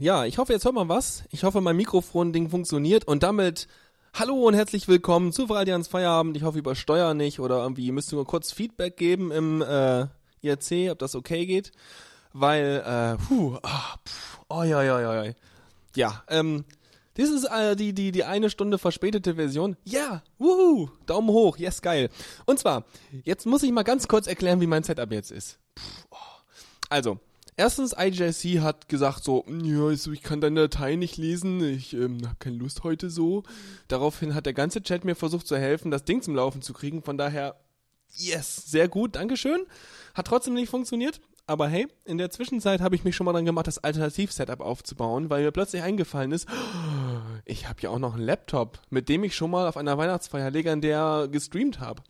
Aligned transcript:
Ja, 0.00 0.24
ich 0.24 0.38
hoffe, 0.38 0.52
jetzt 0.52 0.64
hört 0.64 0.76
man 0.76 0.88
was. 0.88 1.24
Ich 1.32 1.42
hoffe, 1.42 1.60
mein 1.60 1.76
Mikrofon-Ding 1.76 2.50
funktioniert 2.50 3.04
und 3.04 3.24
damit 3.24 3.66
hallo 4.14 4.46
und 4.46 4.54
herzlich 4.54 4.86
willkommen 4.86 5.32
zu 5.32 5.52
Allianz 5.52 5.88
Feierabend. 5.88 6.36
Ich 6.36 6.44
hoffe, 6.44 6.60
übersteuer 6.60 7.14
nicht 7.14 7.40
oder 7.40 7.62
irgendwie 7.62 7.90
müsst 7.90 8.12
ihr 8.12 8.16
nur 8.16 8.26
kurz 8.26 8.52
Feedback 8.52 8.96
geben 8.96 9.32
im 9.32 9.60
äh, 9.60 10.06
IRC, 10.42 10.92
ob 10.92 11.00
das 11.00 11.16
okay 11.16 11.46
geht. 11.46 11.72
Weil, 12.32 12.84
äh, 12.86 13.20
puh, 13.24 13.56
ah, 13.64 13.96
pff, 14.06 14.38
oh, 14.48 14.62
ja, 14.62 14.84
ja, 14.84 15.00
ja, 15.00 15.32
ja. 15.96 16.22
Ähm, 16.28 16.64
das 17.14 17.30
ist 17.30 17.46
äh, 17.46 17.74
die, 17.74 17.92
die, 17.92 18.12
die 18.12 18.22
eine 18.22 18.50
Stunde 18.50 18.78
verspätete 18.78 19.34
Version. 19.34 19.76
Ja, 19.82 20.22
wuhu, 20.38 20.90
Daumen 21.06 21.30
hoch, 21.30 21.56
yes, 21.56 21.82
geil. 21.82 22.08
Und 22.46 22.60
zwar, 22.60 22.84
jetzt 23.24 23.46
muss 23.46 23.64
ich 23.64 23.72
mal 23.72 23.82
ganz 23.82 24.06
kurz 24.06 24.28
erklären, 24.28 24.60
wie 24.60 24.68
mein 24.68 24.84
Setup 24.84 25.10
jetzt 25.10 25.32
ist. 25.32 25.58
Puh, 25.74 25.82
oh. 26.12 26.16
Also, 26.88 27.18
Erstens, 27.58 27.92
IJC 27.92 28.60
hat 28.60 28.88
gesagt 28.88 29.24
so, 29.24 29.44
ja, 29.64 29.82
also 29.86 30.12
ich 30.12 30.22
kann 30.22 30.40
deine 30.40 30.68
Datei 30.68 30.94
nicht 30.94 31.16
lesen, 31.16 31.60
ich 31.60 31.92
ähm, 31.92 32.24
habe 32.24 32.36
keine 32.38 32.54
Lust 32.54 32.84
heute 32.84 33.10
so. 33.10 33.42
Daraufhin 33.88 34.36
hat 34.36 34.46
der 34.46 34.52
ganze 34.52 34.80
Chat 34.80 35.04
mir 35.04 35.16
versucht 35.16 35.48
zu 35.48 35.58
helfen, 35.58 35.90
das 35.90 36.04
Ding 36.04 36.22
zum 36.22 36.36
Laufen 36.36 36.62
zu 36.62 36.72
kriegen. 36.72 37.02
Von 37.02 37.18
daher, 37.18 37.56
yes, 38.14 38.70
sehr 38.70 38.86
gut, 38.86 39.16
Dankeschön. 39.16 39.66
Hat 40.14 40.28
trotzdem 40.28 40.54
nicht 40.54 40.70
funktioniert. 40.70 41.20
Aber 41.48 41.66
hey, 41.66 41.88
in 42.04 42.18
der 42.18 42.30
Zwischenzeit 42.30 42.80
habe 42.80 42.94
ich 42.94 43.02
mich 43.02 43.16
schon 43.16 43.24
mal 43.24 43.32
dran 43.32 43.44
gemacht, 43.44 43.66
das 43.66 43.82
Alternativ-Setup 43.82 44.60
aufzubauen, 44.60 45.28
weil 45.28 45.42
mir 45.42 45.50
plötzlich 45.50 45.82
eingefallen 45.82 46.30
ist, 46.30 46.46
ich 47.44 47.68
habe 47.68 47.80
ja 47.82 47.90
auch 47.90 47.98
noch 47.98 48.14
einen 48.14 48.22
Laptop, 48.22 48.78
mit 48.88 49.08
dem 49.08 49.24
ich 49.24 49.34
schon 49.34 49.50
mal 49.50 49.66
auf 49.66 49.76
einer 49.76 49.98
Weihnachtsfeier 49.98 50.52
legendär 50.52 51.26
gestreamt 51.28 51.80
habe. 51.80 52.04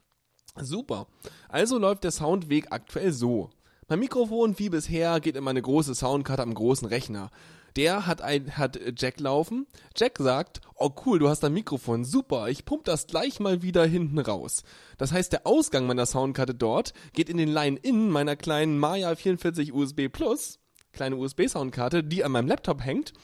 Super. 0.61 1.07
Also 1.49 1.79
läuft 1.79 2.05
der 2.05 2.11
Soundweg 2.11 2.71
aktuell 2.71 3.13
so. 3.13 3.49
Mein 3.91 4.01
Mikrofon, 4.01 4.59
wie 4.59 4.69
bisher, 4.69 5.19
geht 5.19 5.35
in 5.35 5.45
meine 5.45 5.63
große 5.63 5.95
Soundkarte 5.95 6.43
am 6.43 6.53
großen 6.53 6.87
Rechner. 6.87 7.31
Der 7.75 8.07
hat 8.07 8.21
ein, 8.21 8.59
hat 8.59 8.79
Jack 8.99 9.19
laufen. 9.19 9.67
Jack 9.97 10.19
sagt, 10.19 10.61
oh 10.75 10.91
cool, 11.07 11.19
du 11.19 11.31
hast 11.31 11.43
ein 11.43 11.55
Mikrofon, 11.55 12.05
super, 12.05 12.51
ich 12.51 12.67
pump 12.67 12.85
das 12.85 13.07
gleich 13.07 13.41
mal 13.41 13.63
wieder 13.63 13.87
hinten 13.87 14.19
raus. 14.19 14.63
Das 14.99 15.13
heißt, 15.13 15.33
der 15.33 15.47
Ausgang 15.47 15.87
meiner 15.87 16.05
Soundkarte 16.05 16.55
dort 16.55 16.93
geht 17.15 17.31
in 17.31 17.39
den 17.39 17.49
Line-In 17.49 18.11
meiner 18.11 18.37
kleinen 18.37 18.79
Maya 18.79 19.17
44 19.17 19.73
USB 19.73 20.09
Plus, 20.13 20.59
kleine 20.93 21.17
USB-Soundkarte, 21.17 22.05
die 22.05 22.25
an 22.25 22.33
meinem 22.33 22.49
Laptop 22.49 22.85
hängt. 22.85 23.15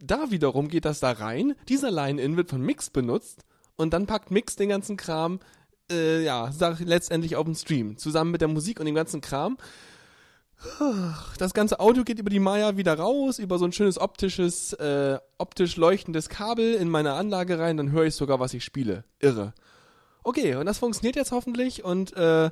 Da 0.00 0.30
wiederum 0.30 0.68
geht 0.68 0.86
das 0.86 1.00
da 1.00 1.12
rein, 1.12 1.54
dieser 1.68 1.90
Line-In 1.90 2.38
wird 2.38 2.48
von 2.48 2.62
Mix 2.62 2.88
benutzt 2.88 3.44
und 3.76 3.92
dann 3.92 4.06
packt 4.06 4.30
Mix 4.30 4.56
den 4.56 4.70
ganzen 4.70 4.96
Kram, 4.96 5.40
äh, 5.90 6.22
ja, 6.22 6.50
letztendlich 6.78 7.36
auf 7.36 7.44
den 7.44 7.54
Stream, 7.54 7.96
zusammen 7.96 8.30
mit 8.30 8.40
der 8.40 8.48
Musik 8.48 8.80
und 8.80 8.86
dem 8.86 8.94
ganzen 8.94 9.20
Kram. 9.20 9.56
Das 11.38 11.54
ganze 11.54 11.80
Audio 11.80 12.04
geht 12.04 12.18
über 12.18 12.28
die 12.28 12.38
Maya 12.38 12.76
wieder 12.76 12.98
raus, 12.98 13.38
über 13.38 13.58
so 13.58 13.64
ein 13.64 13.72
schönes 13.72 13.98
optisches, 13.98 14.74
äh, 14.74 15.18
optisch 15.38 15.76
leuchtendes 15.76 16.28
Kabel 16.28 16.74
in 16.74 16.90
meine 16.90 17.14
Anlage 17.14 17.58
rein, 17.58 17.78
dann 17.78 17.92
höre 17.92 18.04
ich 18.04 18.14
sogar, 18.14 18.40
was 18.40 18.52
ich 18.52 18.62
spiele. 18.62 19.04
Irre. 19.20 19.54
Okay, 20.22 20.56
und 20.56 20.66
das 20.66 20.78
funktioniert 20.78 21.16
jetzt 21.16 21.32
hoffentlich 21.32 21.82
und 21.82 22.14
äh, 22.14 22.50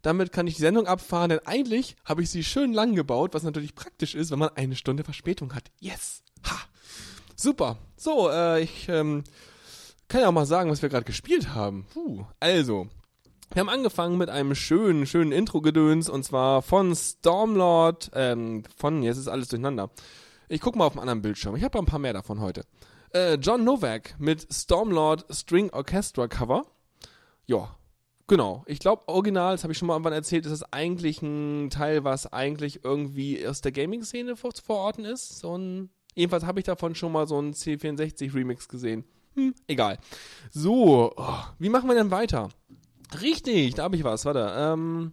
damit 0.00 0.32
kann 0.32 0.46
ich 0.46 0.56
die 0.56 0.62
Sendung 0.62 0.86
abfahren, 0.86 1.28
denn 1.28 1.40
eigentlich 1.44 1.96
habe 2.06 2.22
ich 2.22 2.30
sie 2.30 2.44
schön 2.44 2.72
lang 2.72 2.94
gebaut, 2.94 3.34
was 3.34 3.42
natürlich 3.42 3.74
praktisch 3.74 4.14
ist, 4.14 4.30
wenn 4.30 4.38
man 4.38 4.56
eine 4.56 4.76
Stunde 4.76 5.04
Verspätung 5.04 5.54
hat. 5.54 5.70
Yes! 5.80 6.22
Ha! 6.46 6.56
Super. 7.36 7.76
So, 7.96 8.30
äh, 8.30 8.62
ich 8.62 8.88
ähm, 8.88 9.24
kann 10.10 10.22
ja 10.22 10.28
auch 10.28 10.32
mal 10.32 10.44
sagen, 10.44 10.70
was 10.70 10.82
wir 10.82 10.88
gerade 10.88 11.04
gespielt 11.04 11.54
haben. 11.54 11.86
Puh. 11.94 12.24
Also, 12.40 12.88
wir 13.52 13.60
haben 13.60 13.68
angefangen 13.68 14.18
mit 14.18 14.28
einem 14.28 14.56
schönen, 14.56 15.06
schönen 15.06 15.30
Intro-Gedöns 15.30 16.10
und 16.10 16.24
zwar 16.24 16.62
von 16.62 16.94
Stormlord, 16.96 18.10
ähm, 18.14 18.64
von, 18.76 19.04
jetzt 19.04 19.18
ist 19.18 19.28
alles 19.28 19.48
durcheinander. 19.48 19.90
Ich 20.48 20.60
guck 20.60 20.74
mal 20.74 20.86
auf 20.86 20.94
dem 20.94 21.00
anderen 21.00 21.22
Bildschirm. 21.22 21.54
Ich 21.54 21.62
habe 21.62 21.78
ein 21.78 21.86
paar 21.86 22.00
mehr 22.00 22.12
davon 22.12 22.40
heute. 22.40 22.64
Äh, 23.14 23.34
John 23.34 23.62
Novak 23.62 24.16
mit 24.18 24.48
Stormlord 24.52 25.26
String 25.30 25.70
Orchestra 25.70 26.26
Cover. 26.26 26.66
Ja, 27.46 27.76
genau. 28.26 28.64
Ich 28.66 28.80
glaube, 28.80 29.06
original, 29.06 29.54
das 29.54 29.62
habe 29.62 29.72
ich 29.72 29.78
schon 29.78 29.86
mal 29.86 29.94
irgendwann 29.94 30.12
erzählt, 30.12 30.44
ist 30.44 30.52
das 30.52 30.72
eigentlich 30.72 31.22
ein 31.22 31.70
Teil, 31.70 32.02
was 32.02 32.32
eigentlich 32.32 32.84
irgendwie 32.84 33.46
aus 33.46 33.60
der 33.60 33.70
Gaming-Szene 33.70 34.34
vor, 34.34 34.50
verorten 34.60 35.04
ist. 35.04 35.38
So 35.38 35.56
ein, 35.56 35.90
jedenfalls 36.16 36.44
habe 36.44 36.58
ich 36.58 36.66
davon 36.66 36.96
schon 36.96 37.12
mal 37.12 37.28
so 37.28 37.38
einen 37.38 37.52
C64-Remix 37.52 38.68
gesehen. 38.68 39.04
Hm, 39.34 39.54
egal. 39.66 39.98
So, 40.50 41.12
oh, 41.16 41.38
wie 41.58 41.68
machen 41.68 41.88
wir 41.88 41.94
denn 41.94 42.10
weiter? 42.10 42.48
Richtig, 43.20 43.74
da 43.74 43.84
habe 43.84 43.96
ich 43.96 44.04
was. 44.04 44.24
Warte. 44.24 44.52
Ähm, 44.56 45.12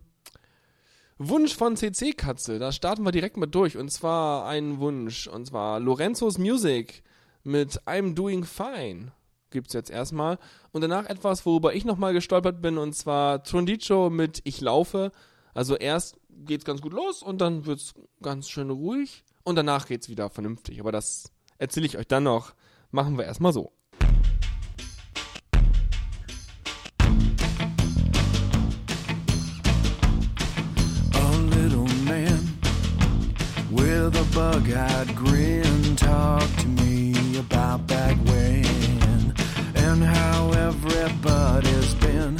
Wunsch 1.19 1.55
von 1.55 1.75
CC 1.75 2.13
Katze. 2.13 2.59
Da 2.59 2.71
starten 2.71 3.03
wir 3.03 3.11
direkt 3.11 3.37
mit 3.37 3.53
durch. 3.55 3.77
Und 3.77 3.89
zwar 3.89 4.47
ein 4.47 4.79
Wunsch. 4.79 5.27
Und 5.27 5.47
zwar 5.47 5.79
Lorenzos 5.79 6.37
Music 6.37 7.03
mit 7.43 7.81
I'm 7.85 8.13
Doing 8.13 8.43
Fine. 8.43 9.13
Gibt's 9.49 9.73
jetzt 9.73 9.89
erstmal. 9.89 10.37
Und 10.71 10.81
danach 10.81 11.05
etwas, 11.05 11.45
worüber 11.45 11.73
ich 11.73 11.85
nochmal 11.85 12.13
gestolpert 12.13 12.61
bin. 12.61 12.77
Und 12.77 12.93
zwar 12.93 13.43
Trondicho 13.43 14.09
mit 14.09 14.41
Ich 14.43 14.61
laufe. 14.61 15.11
Also 15.53 15.75
erst 15.75 16.19
geht's 16.29 16.65
ganz 16.65 16.81
gut 16.81 16.93
los 16.93 17.23
und 17.23 17.41
dann 17.41 17.65
wird's 17.65 17.95
ganz 18.21 18.47
schön 18.47 18.69
ruhig. 18.69 19.23
Und 19.43 19.55
danach 19.55 19.87
geht's 19.87 20.09
wieder 20.09 20.29
vernünftig. 20.29 20.79
Aber 20.79 20.91
das 20.91 21.31
erzähle 21.57 21.87
ich 21.87 21.97
euch 21.97 22.07
dann 22.07 22.23
noch. 22.23 22.53
Machen 22.91 23.17
wir 23.17 23.25
erstmal 23.25 23.53
so. 23.53 23.71
With 34.07 34.15
a 34.15 34.35
bug-eyed 34.35 35.13
grin. 35.15 35.95
Talk 35.97 36.49
to 36.59 36.67
me 36.67 37.37
about 37.39 37.87
back 37.87 38.15
when 38.25 39.33
And 39.75 40.01
how 40.01 40.51
everybody's 40.51 41.93
been 41.95 42.37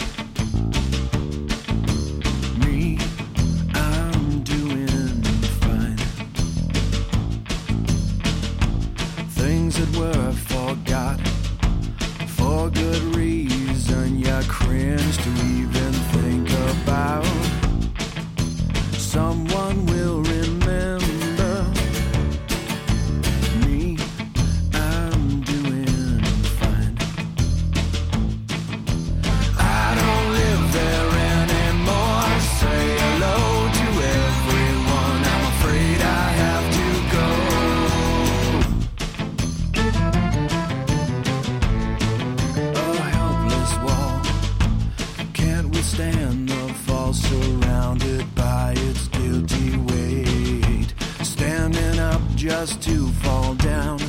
just 52.59 52.81
to 52.81 53.07
fall 53.21 53.53
down. 53.53 53.99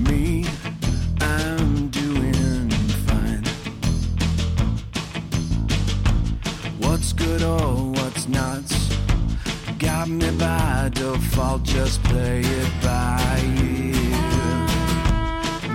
Me, 0.00 0.44
I'm 1.20 1.88
doing 1.90 2.70
fine. 3.06 3.44
What's 6.80 7.12
good 7.12 7.42
or 7.44 7.92
what's 7.92 8.26
not? 8.28 8.64
Got 9.78 10.08
me 10.08 10.28
by 10.38 10.90
default, 10.92 11.62
just 11.62 12.02
play 12.02 12.40
it 12.40 12.72
by 12.82 13.40
ear. 13.62 14.16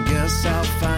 Guess 0.09 0.45
I'll 0.45 0.63
find 0.81 0.96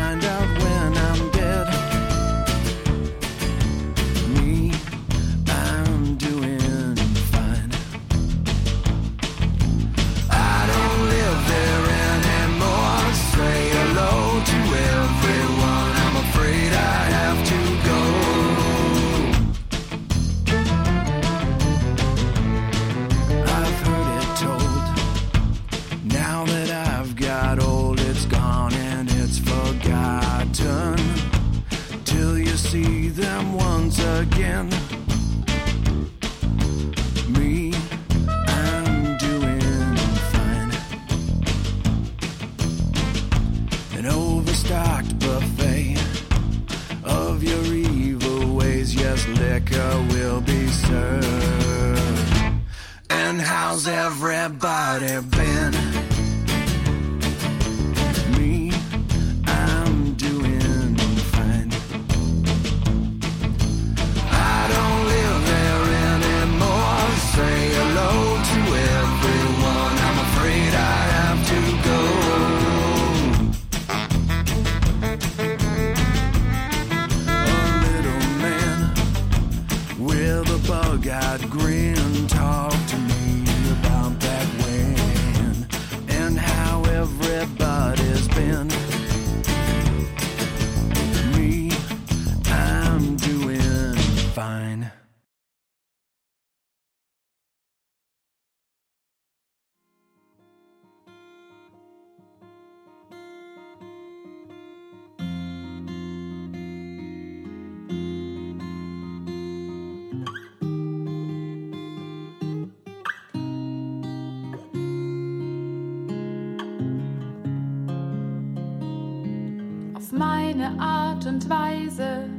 und 121.40 121.50
weise 121.50 122.30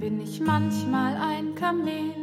bin 0.00 0.20
ich 0.20 0.40
manchmal 0.40 1.14
ein 1.16 1.54
Kamel. 1.54 2.15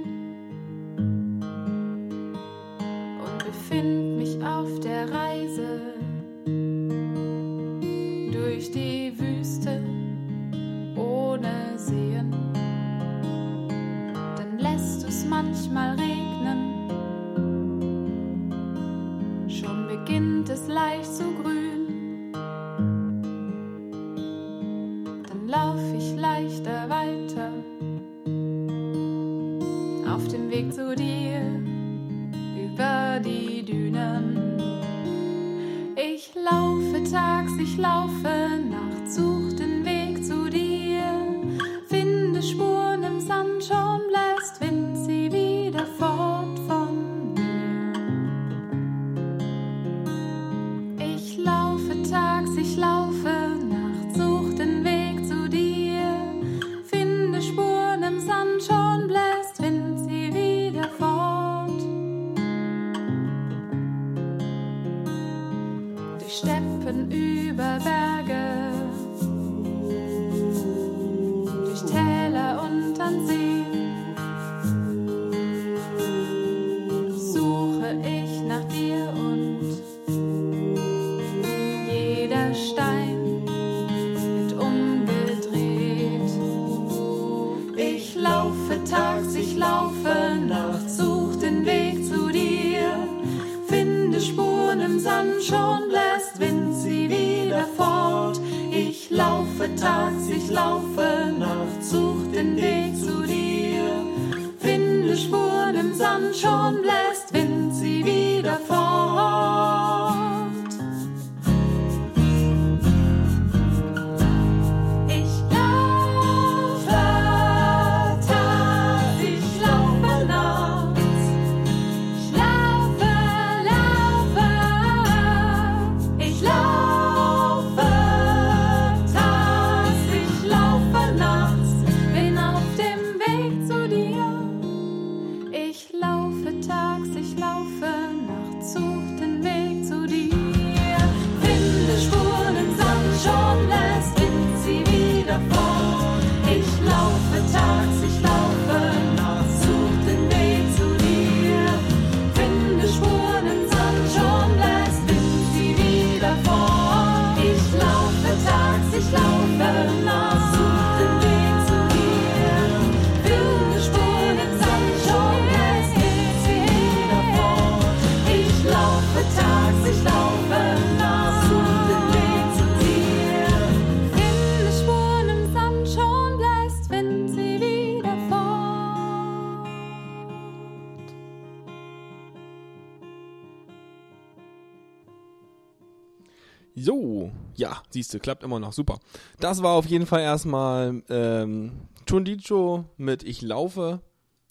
Siehst 187.94 188.12
du, 188.12 188.20
klappt 188.20 188.42
immer 188.42 188.60
noch. 188.60 188.74
Super. 188.74 188.98
Das 189.40 189.62
war 189.62 189.74
auf 189.74 189.86
jeden 189.86 190.08
Fall 190.08 190.22
erstmal 190.22 191.04
ähm, 191.10 191.74
Chundicho 192.08 192.86
mit 192.98 193.22
Ich 193.22 193.44
laufe. 193.44 194.02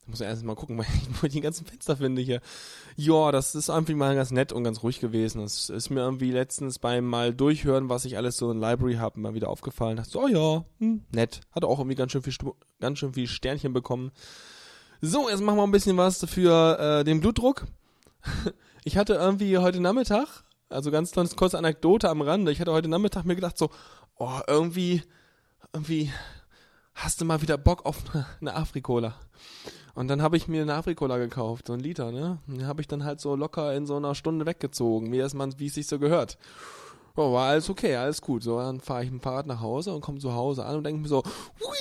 Ich 0.03 0.09
muss 0.09 0.21
ja 0.21 0.27
erst 0.27 0.45
mal 0.45 0.55
gucken, 0.55 0.79
weil 0.79 0.87
ich 1.25 1.33
die 1.33 1.41
ganzen 1.41 1.67
Fenster 1.67 1.97
finde 1.97 2.23
hier. 2.23 2.41
Ja, 2.95 3.33
das 3.33 3.57
ist 3.57 3.69
einfach 3.69 3.95
mal 3.95 4.15
ganz 4.15 4.31
nett 4.31 4.53
und 4.53 4.63
ganz 4.63 4.85
ruhig 4.85 5.01
gewesen. 5.01 5.41
Das 5.41 5.71
ist 5.71 5.91
mir 5.91 6.03
irgendwie 6.03 6.31
letztens 6.31 6.79
beim 6.79 7.05
mal 7.05 7.35
durchhören, 7.35 7.89
was 7.89 8.05
ich 8.05 8.17
alles 8.17 8.37
so 8.37 8.49
in 8.53 8.61
Library 8.61 8.95
habe, 8.95 9.19
mal 9.19 9.35
wieder 9.35 9.51
aufgefallen. 9.51 9.97
Dachte 9.97 10.11
so, 10.11 10.23
oh 10.23 10.29
ja, 10.29 10.65
hm, 10.79 11.03
nett. 11.11 11.41
Hat 11.51 11.65
auch 11.65 11.81
irgendwie 11.81 11.97
ganz 11.97 12.13
schön 12.13 12.23
viel, 12.23 12.35
ganz 12.79 13.01
schön 13.01 13.13
viel 13.13 13.27
Sternchen 13.27 13.73
bekommen. 13.73 14.13
So, 15.01 15.29
jetzt 15.29 15.43
machen 15.43 15.57
wir 15.57 15.65
ein 15.65 15.73
bisschen 15.73 15.97
was 15.97 16.25
für 16.27 16.79
äh, 16.79 17.05
den 17.05 17.21
Blutdruck. 17.21 17.67
Ich 18.85 18.97
hatte 18.97 19.15
irgendwie 19.15 19.59
heute 19.59 19.79
Nachmittag 19.79 20.42
also 20.73 20.91
ganz 20.91 21.12
kleines 21.12 21.37
kurze 21.37 21.59
Anekdote 21.59 22.09
am 22.09 22.23
Rande. 22.23 22.52
Ich 22.52 22.61
hatte 22.61 22.73
heute 22.73 22.88
Nachmittag 22.88 23.25
mir 23.25 23.35
gedacht 23.35 23.59
so, 23.59 23.71
oh, 24.17 24.41
irgendwie, 24.47 25.02
irgendwie 25.73 26.11
hast 26.95 27.21
du 27.21 27.25
mal 27.25 27.43
wieder 27.43 27.59
Bock 27.59 27.85
auf 27.87 27.99
eine, 28.41 28.55
Afrikola. 28.55 29.14
Und 29.95 30.09
dann 30.09 30.23
habe 30.23 30.37
ich 30.37 30.49
mir 30.49 30.62
eine 30.62 30.75
Afrikola 30.75 31.19
gekauft, 31.19 31.67
so 31.67 31.75
ein 31.75 31.81
Liter, 31.81 32.12
ne? 32.12 32.38
Den 32.47 32.67
habe 32.67 32.81
ich 32.81 32.88
dann 32.88 33.05
halt 33.05 33.21
so 33.21 33.37
locker 33.37 33.75
in 33.75 33.87
so 33.87 33.97
einer 33.97 34.14
Stunde 34.14 34.47
weggezogen, 34.47 35.12
wie 35.12 35.21
es 35.21 35.75
sich 35.75 35.87
so 35.87 35.99
gehört. 35.99 36.38
Ja, 37.16 37.33
war 37.33 37.50
alles 37.50 37.69
okay, 37.69 37.97
alles 37.97 38.21
gut. 38.23 38.42
So, 38.42 38.59
dann 38.59 38.81
fahre 38.81 39.04
ich 39.04 39.11
mit 39.11 39.21
dem 39.21 39.23
Fahrrad 39.23 39.47
nach 39.47 39.61
Hause 39.61 39.95
und 39.95 40.00
komme 40.00 40.19
zu 40.19 40.33
Hause 40.33 40.64
an 40.64 40.76
und 40.76 40.85
denke 40.85 41.00
mir 41.00 41.09
so, 41.09 41.23
hui, 41.61 41.76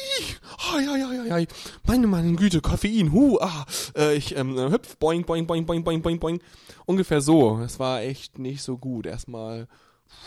ai, 0.74 0.88
ai, 0.90 1.06
ai, 1.06 1.34
ai, 1.34 1.48
meine, 1.86 2.08
meine 2.08 2.34
Güte, 2.34 2.62
Koffein, 2.62 3.12
hu, 3.12 3.38
ah, 3.40 3.66
äh, 3.96 4.16
ich 4.16 4.36
ähm, 4.36 4.58
hüpf, 4.58 4.98
boing, 4.98 5.24
boing, 5.24 5.48
boing, 5.48 5.66
boing, 5.66 5.84
boing, 5.84 6.02
boing, 6.02 6.20
boing. 6.20 6.42
Ungefähr 6.86 7.22
so. 7.22 7.60
Es 7.60 7.80
war 7.80 8.02
echt 8.02 8.40
nicht 8.40 8.62
so 8.62 8.78
gut. 8.78 9.06
Erstmal, 9.06 9.68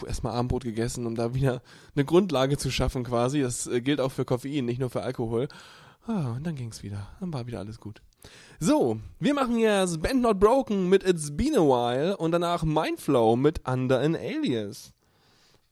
erstmal 0.07 0.35
Abendbrot 0.35 0.65
gegessen, 0.65 1.07
um 1.07 1.15
da 1.15 1.35
wieder 1.35 1.61
eine 1.95 2.05
Grundlage 2.05 2.57
zu 2.57 2.71
schaffen 2.71 3.05
quasi. 3.05 3.43
Das 3.43 3.67
äh, 3.67 3.83
gilt 3.83 4.01
auch 4.01 4.13
für 4.13 4.25
Koffein, 4.25 4.65
nicht 4.65 4.81
nur 4.81 4.91
für 4.91 5.03
Alkohol. 5.03 5.49
Ah, 6.07 6.33
und 6.33 6.47
dann 6.47 6.55
ging's 6.55 6.83
wieder. 6.83 7.09
Dann 7.21 7.33
war 7.33 7.47
wieder 7.47 7.59
alles 7.59 7.79
gut. 7.79 8.01
So, 8.59 8.99
wir 9.21 9.35
machen 9.35 9.59
jetzt 9.59 10.01
Band 10.01 10.23
Not 10.23 10.41
Broken 10.41 10.89
mit 10.89 11.07
It's 11.07 11.37
Been 11.37 11.55
a 11.55 11.61
While 11.61 12.17
und 12.17 12.33
danach 12.33 12.63
Mindflow 12.63 13.37
mit 13.37 13.69
Under 13.69 14.01
an 14.01 14.17
Alias. 14.17 14.94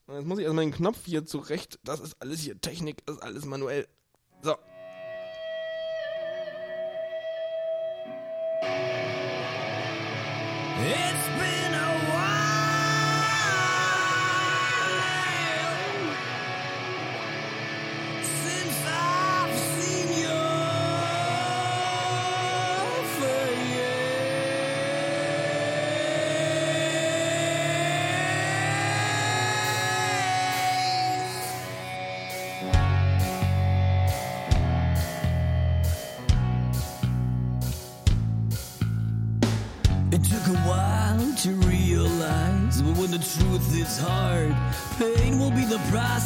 Jetzt 0.08 0.26
muss 0.26 0.38
ich 0.38 0.44
erstmal 0.44 0.64
den 0.64 0.74
Knopf 0.74 1.04
hier 1.04 1.24
zurecht. 1.24 1.78
Das 1.84 2.00
ist 2.00 2.16
alles 2.20 2.40
hier 2.40 2.60
Technik, 2.60 3.04
das 3.06 3.16
ist 3.16 3.22
alles 3.22 3.44
manuell. 3.44 3.86
So. 4.42 4.56
It's 10.84 11.28
been 11.38 11.61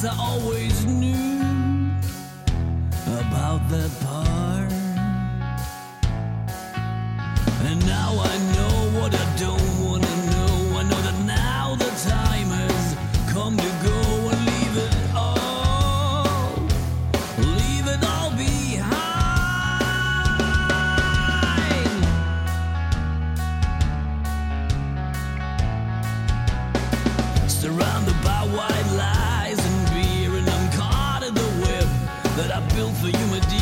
are 0.07 0.15
always 0.21 0.76
I 32.57 32.61
built 32.75 32.95
for 32.95 33.09
you, 33.09 33.27
my 33.27 33.56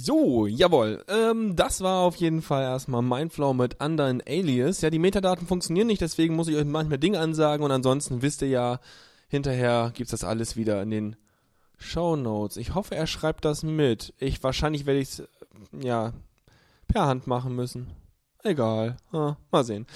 So, 0.00 0.46
jawohl. 0.46 1.04
Ähm, 1.08 1.56
das 1.56 1.80
war 1.80 2.02
auf 2.02 2.14
jeden 2.14 2.40
Fall 2.40 2.62
erstmal 2.62 3.02
Mindflow 3.02 3.52
mit 3.52 3.82
Under 3.82 4.08
in 4.08 4.22
Alias. 4.24 4.80
Ja, 4.80 4.90
die 4.90 5.00
Metadaten 5.00 5.44
funktionieren 5.44 5.88
nicht, 5.88 6.00
deswegen 6.00 6.36
muss 6.36 6.46
ich 6.46 6.54
euch 6.54 6.64
manchmal 6.64 6.98
Dinge 6.98 7.18
ansagen 7.18 7.64
und 7.64 7.72
ansonsten 7.72 8.22
wisst 8.22 8.42
ihr 8.42 8.48
ja, 8.48 8.80
hinterher 9.28 9.90
gibt's 9.94 10.12
das 10.12 10.22
alles 10.22 10.54
wieder 10.54 10.80
in 10.82 10.90
den 10.90 11.16
Show 11.78 12.14
Notes. 12.14 12.58
Ich 12.58 12.76
hoffe, 12.76 12.94
er 12.94 13.08
schreibt 13.08 13.44
das 13.44 13.64
mit. 13.64 14.14
Ich 14.20 14.40
wahrscheinlich 14.44 14.86
werde 14.86 15.00
ich 15.00 15.08
es 15.08 15.22
ja 15.72 16.12
per 16.86 17.06
Hand 17.06 17.26
machen 17.26 17.56
müssen. 17.56 17.88
Egal. 18.48 18.96
Ah, 19.12 19.36
mal 19.50 19.62
sehen. 19.62 19.86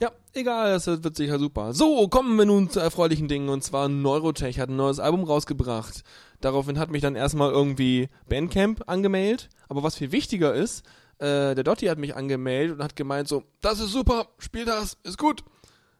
Ja, 0.00 0.12
egal, 0.32 0.70
das 0.70 0.86
wird 0.86 1.16
sicher 1.16 1.40
super. 1.40 1.72
So, 1.72 2.06
kommen 2.06 2.38
wir 2.38 2.44
nun 2.44 2.70
zu 2.70 2.78
erfreulichen 2.78 3.26
Dingen 3.26 3.48
und 3.48 3.64
zwar 3.64 3.88
Neurotech 3.88 4.60
hat 4.60 4.68
ein 4.68 4.76
neues 4.76 5.00
Album 5.00 5.24
rausgebracht. 5.24 6.04
Daraufhin 6.40 6.78
hat 6.78 6.88
mich 6.88 7.02
dann 7.02 7.16
erstmal 7.16 7.50
irgendwie 7.50 8.08
Bandcamp 8.28 8.84
angemeldet, 8.88 9.48
aber 9.68 9.82
was 9.82 9.96
viel 9.96 10.12
wichtiger 10.12 10.54
ist, 10.54 10.86
äh, 11.18 11.56
der 11.56 11.64
Dotti 11.64 11.86
hat 11.86 11.98
mich 11.98 12.14
angemeldet 12.14 12.76
und 12.76 12.84
hat 12.84 12.94
gemeint 12.94 13.26
so, 13.26 13.42
das 13.60 13.80
ist 13.80 13.90
super, 13.90 14.28
spiel 14.38 14.64
das, 14.64 14.98
ist 15.02 15.18
gut. 15.18 15.42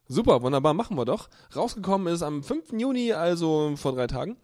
Super, 0.06 0.42
wunderbar, 0.42 0.74
machen 0.74 0.96
wir 0.96 1.06
doch. 1.06 1.28
Rausgekommen 1.56 2.14
ist 2.14 2.22
am 2.22 2.44
5. 2.44 2.74
Juni, 2.78 3.12
also 3.14 3.74
vor 3.74 3.96
drei 3.96 4.06
Tagen. 4.06 4.36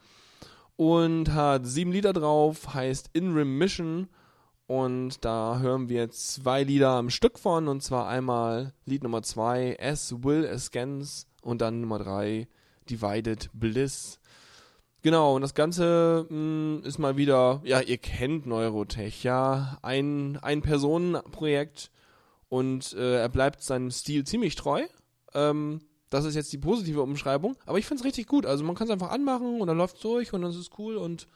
Und 0.75 1.33
hat 1.33 1.65
sieben 1.65 1.93
Lieder 1.93 2.13
drauf, 2.13 2.75
heißt 2.75 3.11
In 3.13 3.35
Remission. 3.35 4.09
Und 4.73 5.23
da 5.23 5.59
hören 5.59 5.91
wir 5.91 6.09
zwei 6.09 6.63
Lieder 6.63 6.93
am 6.93 7.11
Stück 7.11 7.39
von. 7.39 7.69
Und 7.69 7.83
zwar 7.83 8.09
einmal 8.09 8.73
Lied 8.87 9.03
Nummer 9.03 9.23
zwei, 9.23 9.77
As 9.79 10.15
Will 10.25 10.49
Askance. 10.49 11.27
Und 11.43 11.61
dann 11.61 11.83
Nummer 11.83 11.99
drei, 11.99 12.49
Divided 12.89 13.51
Bliss. 13.53 14.19
Genau, 15.03 15.37
und 15.37 15.43
das 15.43 15.53
Ganze 15.53 16.27
mh, 16.27 16.87
ist 16.87 16.99
mal 16.99 17.19
wieder, 17.19 17.61
ja, 17.65 17.83
ihr 17.83 17.99
kennt 17.99 18.47
Neurotech, 18.47 19.23
ja, 19.23 19.77
ein, 19.83 20.39
ein 20.39 20.63
Personenprojekt 20.63 21.91
und 22.49 22.95
äh, 22.95 23.21
er 23.21 23.29
bleibt 23.29 23.63
seinem 23.63 23.91
Stil 23.91 24.25
ziemlich 24.25 24.55
treu. 24.55 24.85
Ähm, 25.35 25.83
das 26.09 26.25
ist 26.25 26.35
jetzt 26.35 26.53
die 26.53 26.59
positive 26.59 27.03
Umschreibung, 27.03 27.57
aber 27.67 27.79
ich 27.79 27.85
find's 27.85 28.05
richtig 28.05 28.27
gut. 28.27 28.47
Also 28.47 28.65
man 28.65 28.75
kann 28.75 28.87
es 28.87 28.93
einfach 28.93 29.11
anmachen 29.11 29.61
und 29.61 29.67
dann 29.67 29.77
läuft's 29.77 30.01
durch 30.01 30.33
und 30.33 30.41
dann 30.41 30.51
ist 30.51 30.57
es 30.57 30.71
cool 30.79 30.97
und 30.97 31.27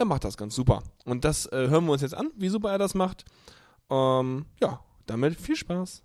er 0.00 0.06
macht 0.06 0.24
das 0.24 0.36
ganz 0.36 0.54
super. 0.54 0.82
Und 1.04 1.24
das 1.24 1.46
äh, 1.46 1.68
hören 1.68 1.84
wir 1.84 1.92
uns 1.92 2.02
jetzt 2.02 2.14
an, 2.14 2.30
wie 2.36 2.48
super 2.48 2.70
er 2.70 2.78
das 2.78 2.94
macht. 2.94 3.24
Ähm, 3.90 4.46
ja, 4.60 4.80
damit 5.06 5.38
viel 5.38 5.56
Spaß. 5.56 6.02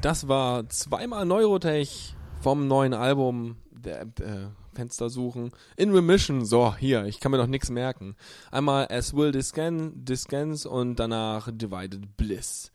Das 0.00 0.28
war 0.28 0.68
zweimal 0.68 1.24
Neurotech 1.26 2.14
vom 2.40 2.68
neuen 2.68 2.94
Album 2.94 3.56
der 3.70 4.02
äh, 4.02 4.48
Fenster 4.74 5.10
suchen. 5.10 5.50
In 5.76 5.92
Remission, 5.92 6.44
so, 6.44 6.76
hier, 6.76 7.04
ich 7.06 7.20
kann 7.20 7.32
mir 7.32 7.38
noch 7.38 7.46
nichts 7.46 7.70
merken. 7.70 8.16
Einmal 8.50 8.88
As 8.90 9.14
Will 9.14 9.32
Discan, 9.32 10.04
Discans 10.04 10.66
und 10.66 10.96
danach 10.96 11.48
Divided 11.50 12.16
Bliss. 12.16 12.72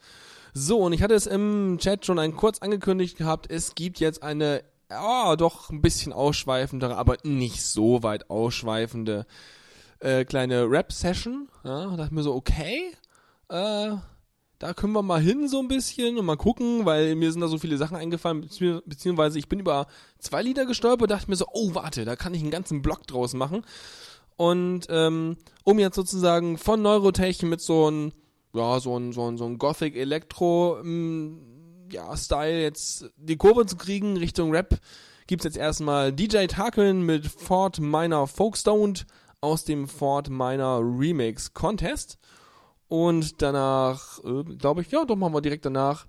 So, 0.53 0.79
und 0.79 0.93
ich 0.93 1.01
hatte 1.01 1.13
es 1.13 1.27
im 1.27 1.77
Chat 1.79 2.05
schon 2.05 2.19
ein 2.19 2.35
kurz 2.35 2.59
angekündigt 2.59 3.17
gehabt, 3.17 3.49
es 3.49 3.75
gibt 3.75 3.99
jetzt 3.99 4.23
eine, 4.23 4.63
ja, 4.89 5.35
doch 5.35 5.69
ein 5.69 5.81
bisschen 5.81 6.11
ausschweifendere, 6.11 6.97
aber 6.97 7.17
nicht 7.23 7.63
so 7.63 8.03
weit 8.03 8.29
ausschweifende 8.29 9.25
äh, 9.99 10.25
kleine 10.25 10.69
Rap-Session. 10.69 11.47
Ja, 11.63 11.85
da 11.85 11.89
dachte 11.91 12.05
ich 12.05 12.11
mir 12.11 12.23
so, 12.23 12.35
okay, 12.35 12.91
äh, 13.49 13.91
da 14.61 14.75
können 14.75 14.93
wir 14.93 15.01
mal 15.01 15.19
hin 15.19 15.47
so 15.47 15.59
ein 15.59 15.67
bisschen 15.67 16.19
und 16.19 16.25
mal 16.25 16.37
gucken, 16.37 16.85
weil 16.85 17.15
mir 17.15 17.31
sind 17.31 17.41
da 17.41 17.47
so 17.47 17.57
viele 17.57 17.77
Sachen 17.77 17.97
eingefallen, 17.97 18.41
bezieh 18.41 18.77
beziehungsweise 18.85 19.39
ich 19.39 19.49
bin 19.49 19.59
über 19.59 19.87
zwei 20.19 20.43
Lieder 20.43 20.67
gestolpert, 20.67 21.09
dachte 21.09 21.31
mir 21.31 21.35
so, 21.35 21.47
oh 21.51 21.73
warte, 21.73 22.05
da 22.05 22.15
kann 22.15 22.35
ich 22.35 22.41
einen 22.41 22.51
ganzen 22.51 22.83
Block 22.83 23.07
draus 23.07 23.33
machen. 23.33 23.65
Und 24.37 24.85
ähm, 24.89 25.37
um 25.63 25.79
jetzt 25.79 25.95
sozusagen 25.95 26.59
von 26.59 26.79
Neurotech 26.79 27.41
mit 27.41 27.59
so 27.59 27.89
ein, 27.89 28.13
ja, 28.53 28.79
so 28.79 28.95
ein, 28.99 29.13
so 29.13 29.31
ein, 29.31 29.37
so 29.37 29.45
ein 29.45 29.57
Gothic 29.57 29.95
Elektro, 29.95 30.79
ähm, 30.79 31.39
ja, 31.91 32.15
Style 32.15 32.61
jetzt 32.61 33.09
die 33.17 33.37
Kurve 33.37 33.65
zu 33.65 33.77
kriegen 33.77 34.15
Richtung 34.15 34.51
Rap, 34.51 34.79
gibt's 35.25 35.45
jetzt 35.45 35.57
erstmal 35.57 36.13
DJ 36.13 36.45
Tarkin 36.45 37.01
mit 37.01 37.25
Fort 37.25 37.79
Minor 37.79 38.27
Folkstoned 38.27 39.07
aus 39.41 39.65
dem 39.65 39.87
Fort 39.87 40.29
Minor 40.29 40.81
Remix 40.83 41.51
Contest. 41.55 42.19
Und 42.91 43.41
danach, 43.41 44.21
äh, 44.25 44.43
glaube 44.43 44.81
ich, 44.81 44.91
ja, 44.91 45.05
doch 45.05 45.15
machen 45.15 45.33
wir 45.33 45.39
direkt 45.39 45.63
danach, 45.63 46.07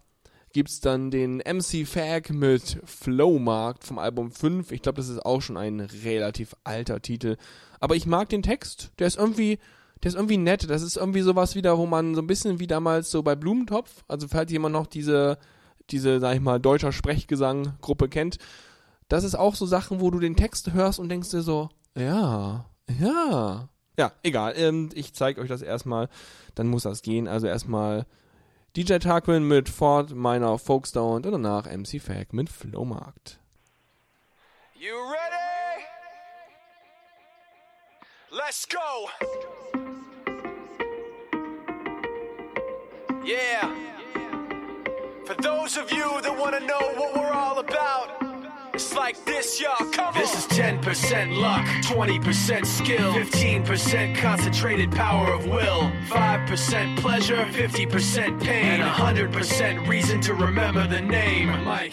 gibt's 0.52 0.80
dann 0.80 1.12
den 1.12 1.36
MC 1.36 1.86
Fag 1.86 2.30
mit 2.30 2.80
Flowmarkt 2.84 3.84
vom 3.84 4.00
Album 4.00 4.32
5. 4.32 4.72
Ich 4.72 4.82
glaube, 4.82 4.96
das 4.96 5.08
ist 5.08 5.24
auch 5.24 5.40
schon 5.40 5.56
ein 5.56 5.78
relativ 5.78 6.56
alter 6.64 7.00
Titel. 7.00 7.36
Aber 7.78 7.94
ich 7.94 8.04
mag 8.06 8.30
den 8.30 8.42
Text. 8.42 8.90
Der 8.98 9.06
ist 9.06 9.16
irgendwie, 9.16 9.60
der 10.02 10.08
ist 10.08 10.16
irgendwie 10.16 10.38
nett. 10.38 10.68
Das 10.68 10.82
ist 10.82 10.96
irgendwie 10.96 11.20
sowas 11.20 11.54
wieder, 11.54 11.78
wo 11.78 11.86
man 11.86 12.16
so 12.16 12.20
ein 12.20 12.26
bisschen 12.26 12.58
wie 12.58 12.66
damals 12.66 13.12
so 13.12 13.22
bei 13.22 13.36
Blumentopf, 13.36 14.02
also 14.08 14.26
falls 14.26 14.50
jemand 14.50 14.72
noch 14.72 14.88
diese, 14.88 15.38
diese, 15.90 16.18
sag 16.18 16.34
ich 16.34 16.40
mal, 16.40 16.58
deutscher 16.58 16.90
Sprechgesang-Gruppe 16.90 18.08
kennt, 18.08 18.38
das 19.06 19.22
ist 19.22 19.36
auch 19.36 19.54
so 19.54 19.66
Sachen, 19.66 20.00
wo 20.00 20.10
du 20.10 20.18
den 20.18 20.34
Text 20.34 20.72
hörst 20.72 20.98
und 20.98 21.10
denkst 21.10 21.30
dir 21.30 21.42
so, 21.42 21.68
ja, 21.96 22.64
ja. 22.98 23.68
Ja, 23.98 24.12
egal. 24.22 24.54
Ähm, 24.56 24.90
ich 24.94 25.12
zeige 25.12 25.40
euch 25.40 25.48
das 25.48 25.62
erstmal. 25.62 26.08
Dann 26.54 26.68
muss 26.68 26.84
das 26.84 27.02
gehen. 27.02 27.28
Also 27.28 27.46
erstmal 27.46 28.06
DJ 28.76 28.96
Tarquin 28.96 29.46
mit 29.46 29.68
Ford 29.68 30.14
Minor 30.14 30.58
Folkstone 30.58 31.16
und 31.16 31.26
danach 31.26 31.66
MC 31.66 32.00
Fag 32.00 32.32
mit 32.32 32.48
Flowmarkt. 32.48 33.38
You 34.74 34.94
ready? 34.94 35.84
Let's 38.30 38.66
go. 38.66 39.10
Yeah. 43.24 43.70
For 45.26 45.34
those 45.34 45.76
of 45.76 45.92
you 45.92 46.20
that 46.22 46.36
want 46.36 46.58
to 46.58 46.66
know 46.66 46.80
what 46.96 47.14
we're 47.14 47.32
all 47.32 47.58
about, 47.58 48.21
it's 48.82 48.94
like 48.94 49.24
this, 49.24 49.60
y'all. 49.60 49.86
Come 49.92 50.12
this 50.14 50.34
is 50.36 50.46
10% 50.58 51.36
luck, 51.38 51.64
20% 51.84 52.66
skill, 52.66 53.12
15% 53.12 54.16
concentrated 54.16 54.90
power 54.90 55.32
of 55.32 55.46
will, 55.46 55.90
5% 56.08 56.98
pleasure, 56.98 57.36
50% 57.36 58.42
pain, 58.42 58.80
and 58.80 58.82
100% 58.82 59.86
reason 59.86 60.20
to 60.22 60.34
remember 60.34 60.86
the 60.88 61.00
name. 61.00 61.48
Mike. 61.64 61.92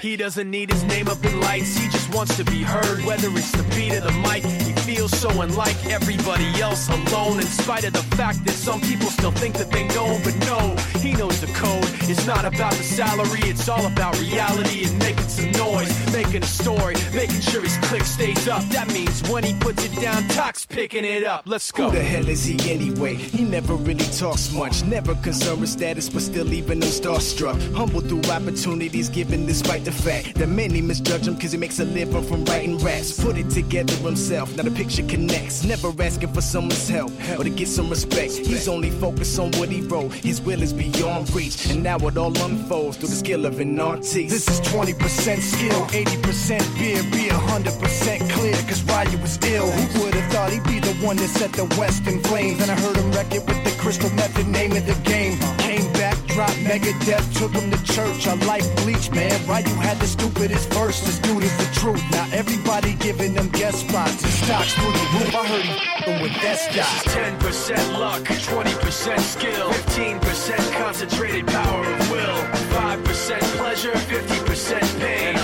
He 0.00 0.16
doesn't 0.16 0.50
need 0.50 0.70
his 0.70 0.84
name 0.84 1.08
up 1.08 1.22
in 1.24 1.38
lights, 1.40 1.76
he 1.76 1.88
just 1.88 2.12
wants 2.14 2.36
to 2.36 2.44
be 2.44 2.62
heard, 2.62 3.04
whether 3.04 3.28
it's 3.30 3.52
the 3.52 3.62
beat 3.74 3.94
of 3.94 4.04
the 4.04 4.12
mic. 4.12 4.42
He 4.44 4.72
feels 4.82 5.12
so 5.12 5.28
unlike 5.42 5.84
everybody 5.86 6.60
else 6.60 6.88
alone, 6.88 7.38
in 7.40 7.46
spite 7.46 7.84
of 7.84 7.92
the 7.92 8.02
fact 8.16 8.44
that 8.46 8.52
some 8.52 8.80
people 8.80 9.08
still 9.08 9.30
think 9.32 9.54
that 9.56 9.70
they 9.70 9.86
know, 9.88 10.18
but 10.24 10.36
no, 10.40 10.76
he 11.00 11.12
knows 11.12 11.40
the 11.40 11.46
code. 11.48 11.84
It's 12.10 12.26
not 12.26 12.44
about 12.44 12.72
the 12.72 12.84
salary, 12.84 13.42
it's 13.42 13.68
all 13.68 13.86
about 13.86 14.18
reality 14.20 14.86
and 14.86 14.98
making 14.98 15.28
some 15.28 15.52
noise, 15.52 16.12
making 16.12 16.21
a 16.24 16.46
story, 16.46 16.94
making 17.14 17.40
sure 17.40 17.62
his 17.62 17.76
click 17.78 18.04
stays 18.04 18.48
up. 18.48 18.62
That 18.70 18.88
means 18.92 19.22
when 19.28 19.44
he 19.44 19.54
puts 19.54 19.84
it 19.84 20.00
down, 20.00 20.22
Talk's 20.28 20.64
picking 20.64 21.04
it 21.04 21.24
up. 21.24 21.42
Let's 21.46 21.70
go. 21.70 21.90
Who 21.90 21.96
the 21.96 22.02
hell 22.02 22.28
is 22.28 22.44
he 22.44 22.56
anyway? 22.70 23.14
He 23.14 23.44
never 23.44 23.74
really 23.74 24.04
talks 24.04 24.52
much, 24.52 24.84
never 24.84 25.14
concerned 25.16 25.60
with 25.60 25.70
status, 25.70 26.08
but 26.08 26.22
still 26.22 26.52
even 26.52 26.82
him 26.82 26.88
starstruck. 26.88 27.58
Humble 27.74 28.00
through 28.00 28.22
opportunities 28.30 29.08
given 29.08 29.46
despite 29.46 29.84
the 29.84 29.92
fact 29.92 30.36
that 30.36 30.48
many 30.48 30.80
misjudge 30.80 31.26
him 31.26 31.36
cause 31.36 31.52
he 31.52 31.58
makes 31.58 31.80
a 31.80 31.84
living 31.84 32.22
from 32.24 32.44
writing 32.46 32.78
raps. 32.78 33.22
Put 33.22 33.36
it 33.36 33.50
together 33.50 33.94
himself, 33.96 34.56
now 34.56 34.62
the 34.62 34.70
picture 34.70 35.06
connects. 35.06 35.64
Never 35.64 35.92
asking 36.02 36.32
for 36.32 36.40
someone's 36.40 36.88
help 36.88 37.10
or 37.38 37.44
to 37.44 37.50
get 37.50 37.68
some 37.68 37.90
respect. 37.90 38.32
He's 38.32 38.68
only 38.68 38.90
focused 38.90 39.38
on 39.38 39.50
what 39.52 39.68
he 39.68 39.82
wrote. 39.82 40.12
His 40.12 40.40
will 40.40 40.62
is 40.62 40.72
beyond 40.72 41.30
reach, 41.34 41.66
and 41.70 41.82
now 41.82 41.98
it 41.98 42.16
all 42.16 42.36
unfolds 42.42 42.96
through 42.96 43.08
the 43.08 43.16
skill 43.16 43.44
of 43.44 43.60
an 43.60 43.78
artist. 43.78 44.12
This 44.12 44.48
is 44.48 44.60
20% 44.60 45.40
skill, 45.40 45.86
80% 45.86 46.11
beer, 46.20 47.02
be 47.10 47.28
100% 47.30 48.30
clear, 48.30 48.54
cause 48.68 48.82
Ryu 48.84 49.18
was 49.18 49.38
ill. 49.44 49.70
Who 49.70 50.04
would 50.04 50.14
have 50.14 50.32
thought 50.32 50.50
he'd 50.50 50.64
be 50.64 50.78
the 50.80 50.92
one 51.04 51.16
that 51.16 51.28
set 51.28 51.52
the 51.52 51.64
West 51.78 52.06
in 52.06 52.20
flames? 52.22 52.60
And 52.60 52.70
I 52.70 52.74
heard 52.80 52.96
him 52.96 53.10
wreck 53.12 53.34
it 53.34 53.46
with 53.46 53.62
the 53.64 53.70
crystal 53.80 54.10
method, 54.10 54.46
name 54.48 54.72
of 54.72 54.84
the 54.86 54.94
game. 55.08 55.38
Came 55.58 55.92
back, 55.94 56.16
dropped 56.26 56.58
Megadeth, 56.64 57.38
took 57.38 57.52
him 57.52 57.70
to 57.70 57.82
church. 57.84 58.26
I 58.26 58.34
like 58.46 58.64
bleach, 58.82 59.10
man. 59.10 59.32
Ryu 59.46 59.74
had 59.80 59.98
the 59.98 60.06
stupidest 60.06 60.72
verse, 60.72 61.00
this 61.00 61.18
dude 61.18 61.44
is 61.44 61.56
the 61.56 61.68
truth. 61.80 62.02
Now 62.10 62.26
everybody 62.32 62.94
giving 62.94 63.34
them 63.34 63.48
guest 63.50 63.88
spots 63.88 64.22
and 64.22 64.32
stocks 64.32 64.74
through 64.74 64.92
the 64.92 65.06
roof. 65.14 65.34
I 65.34 65.46
heard 65.46 65.64
he 65.64 65.72
f***ing 65.72 66.22
with 66.22 66.34
that 66.42 66.58
stock. 66.58 67.04
10% 67.14 67.98
luck, 67.98 68.22
20% 68.22 69.20
skill, 69.20 69.68
15% 69.70 70.72
concentrated 70.78 71.46
power 71.46 71.84
of 71.84 72.10
will, 72.10 72.38
5% 72.74 73.40
pleasure, 73.56 73.92
50% 73.92 75.00
pain, 75.00 75.36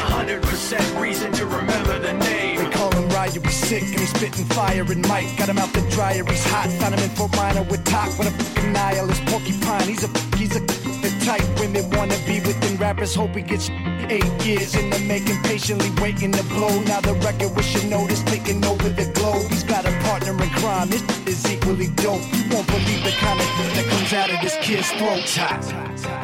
100% 0.68 1.00
reason 1.00 1.32
to 1.32 1.46
remember 1.46 1.98
the 1.98 2.12
name. 2.12 2.58
They 2.58 2.70
call 2.70 2.90
him 2.92 3.08
Ryu, 3.08 3.40
he's 3.40 3.54
sick 3.54 3.82
and 3.82 4.00
he's 4.00 4.10
spitting 4.10 4.44
fire 4.44 4.82
and 4.82 5.08
Mike 5.08 5.34
got 5.38 5.48
him 5.48 5.56
out 5.56 5.72
the 5.72 5.80
dryer, 5.90 6.22
he's 6.24 6.44
hot. 6.44 6.68
Found 6.80 6.94
him 6.94 7.04
in 7.04 7.10
Fort 7.16 7.34
Minor 7.36 7.62
with 7.62 7.84
talk 7.86 8.08
with 8.18 8.28
a 8.28 8.30
fucking 8.30 8.72
nihilist 8.72 9.24
porcupine. 9.26 9.88
He's 9.88 10.04
a 10.04 10.08
he's 10.36 10.56
a 10.56 10.60
the 10.60 11.24
type 11.24 11.42
women 11.58 11.88
wanna 11.96 12.18
be 12.26 12.40
within 12.40 12.76
rappers. 12.76 13.14
Hope 13.14 13.34
he 13.34 13.40
gets 13.40 13.70
eight 14.10 14.46
years 14.46 14.74
in 14.74 14.90
the 14.90 14.98
making, 15.00 15.40
patiently 15.42 15.90
waiting 16.00 16.32
to 16.32 16.42
blow. 16.44 16.80
Now 16.82 17.00
the 17.00 17.14
record 17.14 17.54
with 17.54 17.68
notice 17.88 18.22
taking 18.24 18.64
over 18.64 18.88
the 18.88 19.10
globe. 19.12 19.46
He's 19.48 19.64
got 19.64 19.84
a 19.84 19.92
partner 20.04 20.32
in 20.32 20.50
crime. 20.50 20.88
This 20.88 21.02
is 21.26 21.52
equally 21.52 21.88
dope. 21.88 22.22
You 22.34 22.44
won't 22.50 22.66
believe 22.66 23.02
the 23.04 23.12
kind 23.18 23.40
of 23.40 23.46
that 23.74 23.86
comes 23.88 24.12
out 24.12 24.30
of 24.30 24.40
this 24.40 24.56
kid's 24.60 24.90
throat. 24.92 25.24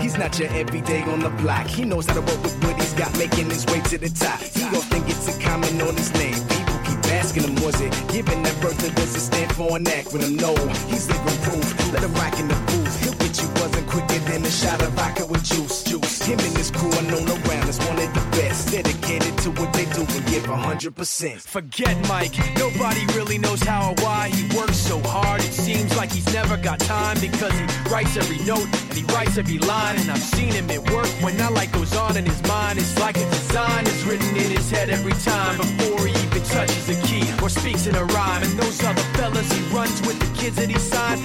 He's 0.00 0.16
not 0.16 0.38
your 0.38 0.48
everyday 0.50 1.02
on 1.02 1.20
the 1.20 1.30
block. 1.42 1.66
He 1.66 1.84
knows 1.84 2.06
how 2.06 2.14
to 2.14 2.20
work 2.20 2.42
with 2.42 2.62
what 2.64 2.76
he's 2.76 2.92
got, 2.94 3.16
making 3.18 3.50
his 3.50 3.66
way 3.66 3.80
to 3.80 3.98
the 3.98 4.08
top. 4.10 4.40
He 4.40 4.60
don't 4.60 4.84
think 4.92 5.08
it's 5.08 5.26
a 5.34 5.40
comment 5.40 5.80
on 5.82 5.96
his 5.96 6.12
name. 6.14 6.34
People 6.48 6.78
keep 6.86 7.04
asking 7.12 7.44
him, 7.44 7.54
was 7.64 7.80
it 7.80 7.92
giving 8.08 8.42
that 8.42 8.60
birth 8.60 8.82
or 8.84 8.94
does 8.94 9.14
it 9.16 9.20
stand 9.20 9.52
for 9.52 9.76
an 9.76 9.84
acronym? 9.84 10.40
No, 10.40 10.54
he's 10.88 11.08
living 11.08 11.38
proof. 11.42 11.92
Let 11.92 12.02
him 12.02 12.14
rock 12.14 12.38
in 12.38 12.48
the 12.48 12.58
booth. 12.68 12.94
He'll 13.02 13.14
get 13.14 13.40
you 13.40 13.48
buzzing 13.54 13.73
quicker 13.94 14.18
than 14.30 14.44
a 14.44 14.50
shot 14.50 14.82
of 14.82 14.90
vodka 14.98 15.24
with 15.26 15.44
juice. 15.44 15.84
Juice. 15.84 16.22
Him 16.22 16.38
and 16.40 16.56
his 16.56 16.70
crew 16.70 16.90
are 16.90 17.08
known 17.12 17.28
around 17.28 17.66
as 17.68 17.78
one 17.86 17.98
of 17.98 18.10
the 18.12 18.24
best. 18.36 18.72
Dedicated 18.72 19.38
to 19.38 19.50
what 19.52 19.72
they 19.72 19.86
do 19.96 20.02
and 20.02 20.24
give 20.26 20.44
100%. 20.44 21.40
Forget 21.40 21.96
Mike, 22.08 22.34
nobody 22.58 23.04
really 23.14 23.38
knows 23.38 23.62
how 23.62 23.90
or 23.90 23.94
why 24.02 24.28
he 24.28 24.42
works 24.56 24.78
so 24.78 24.98
hard. 25.00 25.40
It 25.40 25.52
seems 25.52 25.96
like 25.96 26.10
he's 26.10 26.32
never 26.34 26.56
got 26.56 26.80
time 26.80 27.18
because 27.20 27.52
he 27.52 27.66
writes 27.90 28.16
every 28.16 28.40
note 28.44 28.66
and 28.88 28.96
he 28.98 29.04
writes 29.14 29.38
every 29.38 29.58
line. 29.58 29.96
And 30.00 30.10
I've 30.10 30.26
seen 30.36 30.52
him 30.52 30.68
at 30.70 30.82
work 30.90 31.10
when 31.22 31.36
that 31.36 31.52
light 31.52 31.72
goes 31.72 31.94
on 31.94 32.16
in 32.16 32.26
his 32.26 32.42
mind. 32.48 32.78
It's 32.78 32.98
like 32.98 33.16
a 33.16 33.26
design 33.30 33.86
is 33.86 34.04
written 34.04 34.34
in 34.36 34.50
his 34.50 34.70
head 34.70 34.90
every 34.90 35.16
time 35.22 35.56
before 35.56 36.06
he 36.06 36.14
even 36.26 36.42
touches 36.42 36.88
a 36.88 36.96
key 37.06 37.26
or 37.42 37.48
speaks 37.48 37.86
in 37.86 37.94
a 37.94 38.04
rhyme. 38.04 38.42
And 38.42 38.58
those 38.58 38.82
other 38.82 39.06
fellas 39.16 39.50
he 39.52 39.62
runs 39.76 40.00
with, 40.06 40.18
the 40.18 40.30
kids 40.40 40.56
that 40.56 40.68
he 40.68 40.78
signed, 40.78 41.22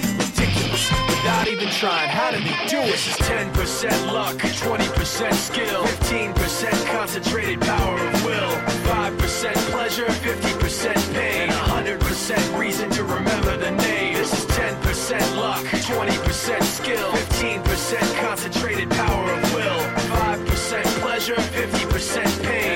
ridiculous 0.50 0.90
without 1.08 1.48
even 1.48 1.68
trying. 1.68 2.08
How 2.08 2.30
did 2.30 2.42
he 2.42 2.68
do 2.68 2.78
it? 2.78 2.86
This 2.86 3.08
is 3.08 3.16
10% 3.26 4.12
luck, 4.12 4.36
20% 4.36 5.32
skill, 5.34 5.84
15% 5.84 6.86
concentrated 6.86 7.60
power 7.60 7.98
of 7.98 8.24
will, 8.24 8.50
5% 8.90 9.54
pleasure, 9.70 10.06
50% 10.06 11.14
pain, 11.14 11.50
and 11.50 11.52
100% 11.52 12.58
reason 12.58 12.90
to 12.90 13.04
remember 13.04 13.56
the 13.56 13.70
name. 13.70 14.14
This 14.14 14.32
is 14.32 14.46
10% 14.46 15.36
luck, 15.36 15.64
20% 15.64 16.62
skill, 16.62 17.10
15% 17.12 18.20
concentrated 18.20 18.90
power 18.90 19.32
of 19.32 19.54
will, 19.54 19.80
5% 20.10 20.84
pleasure, 21.00 21.34
50% 21.34 22.42
pain, 22.44 22.69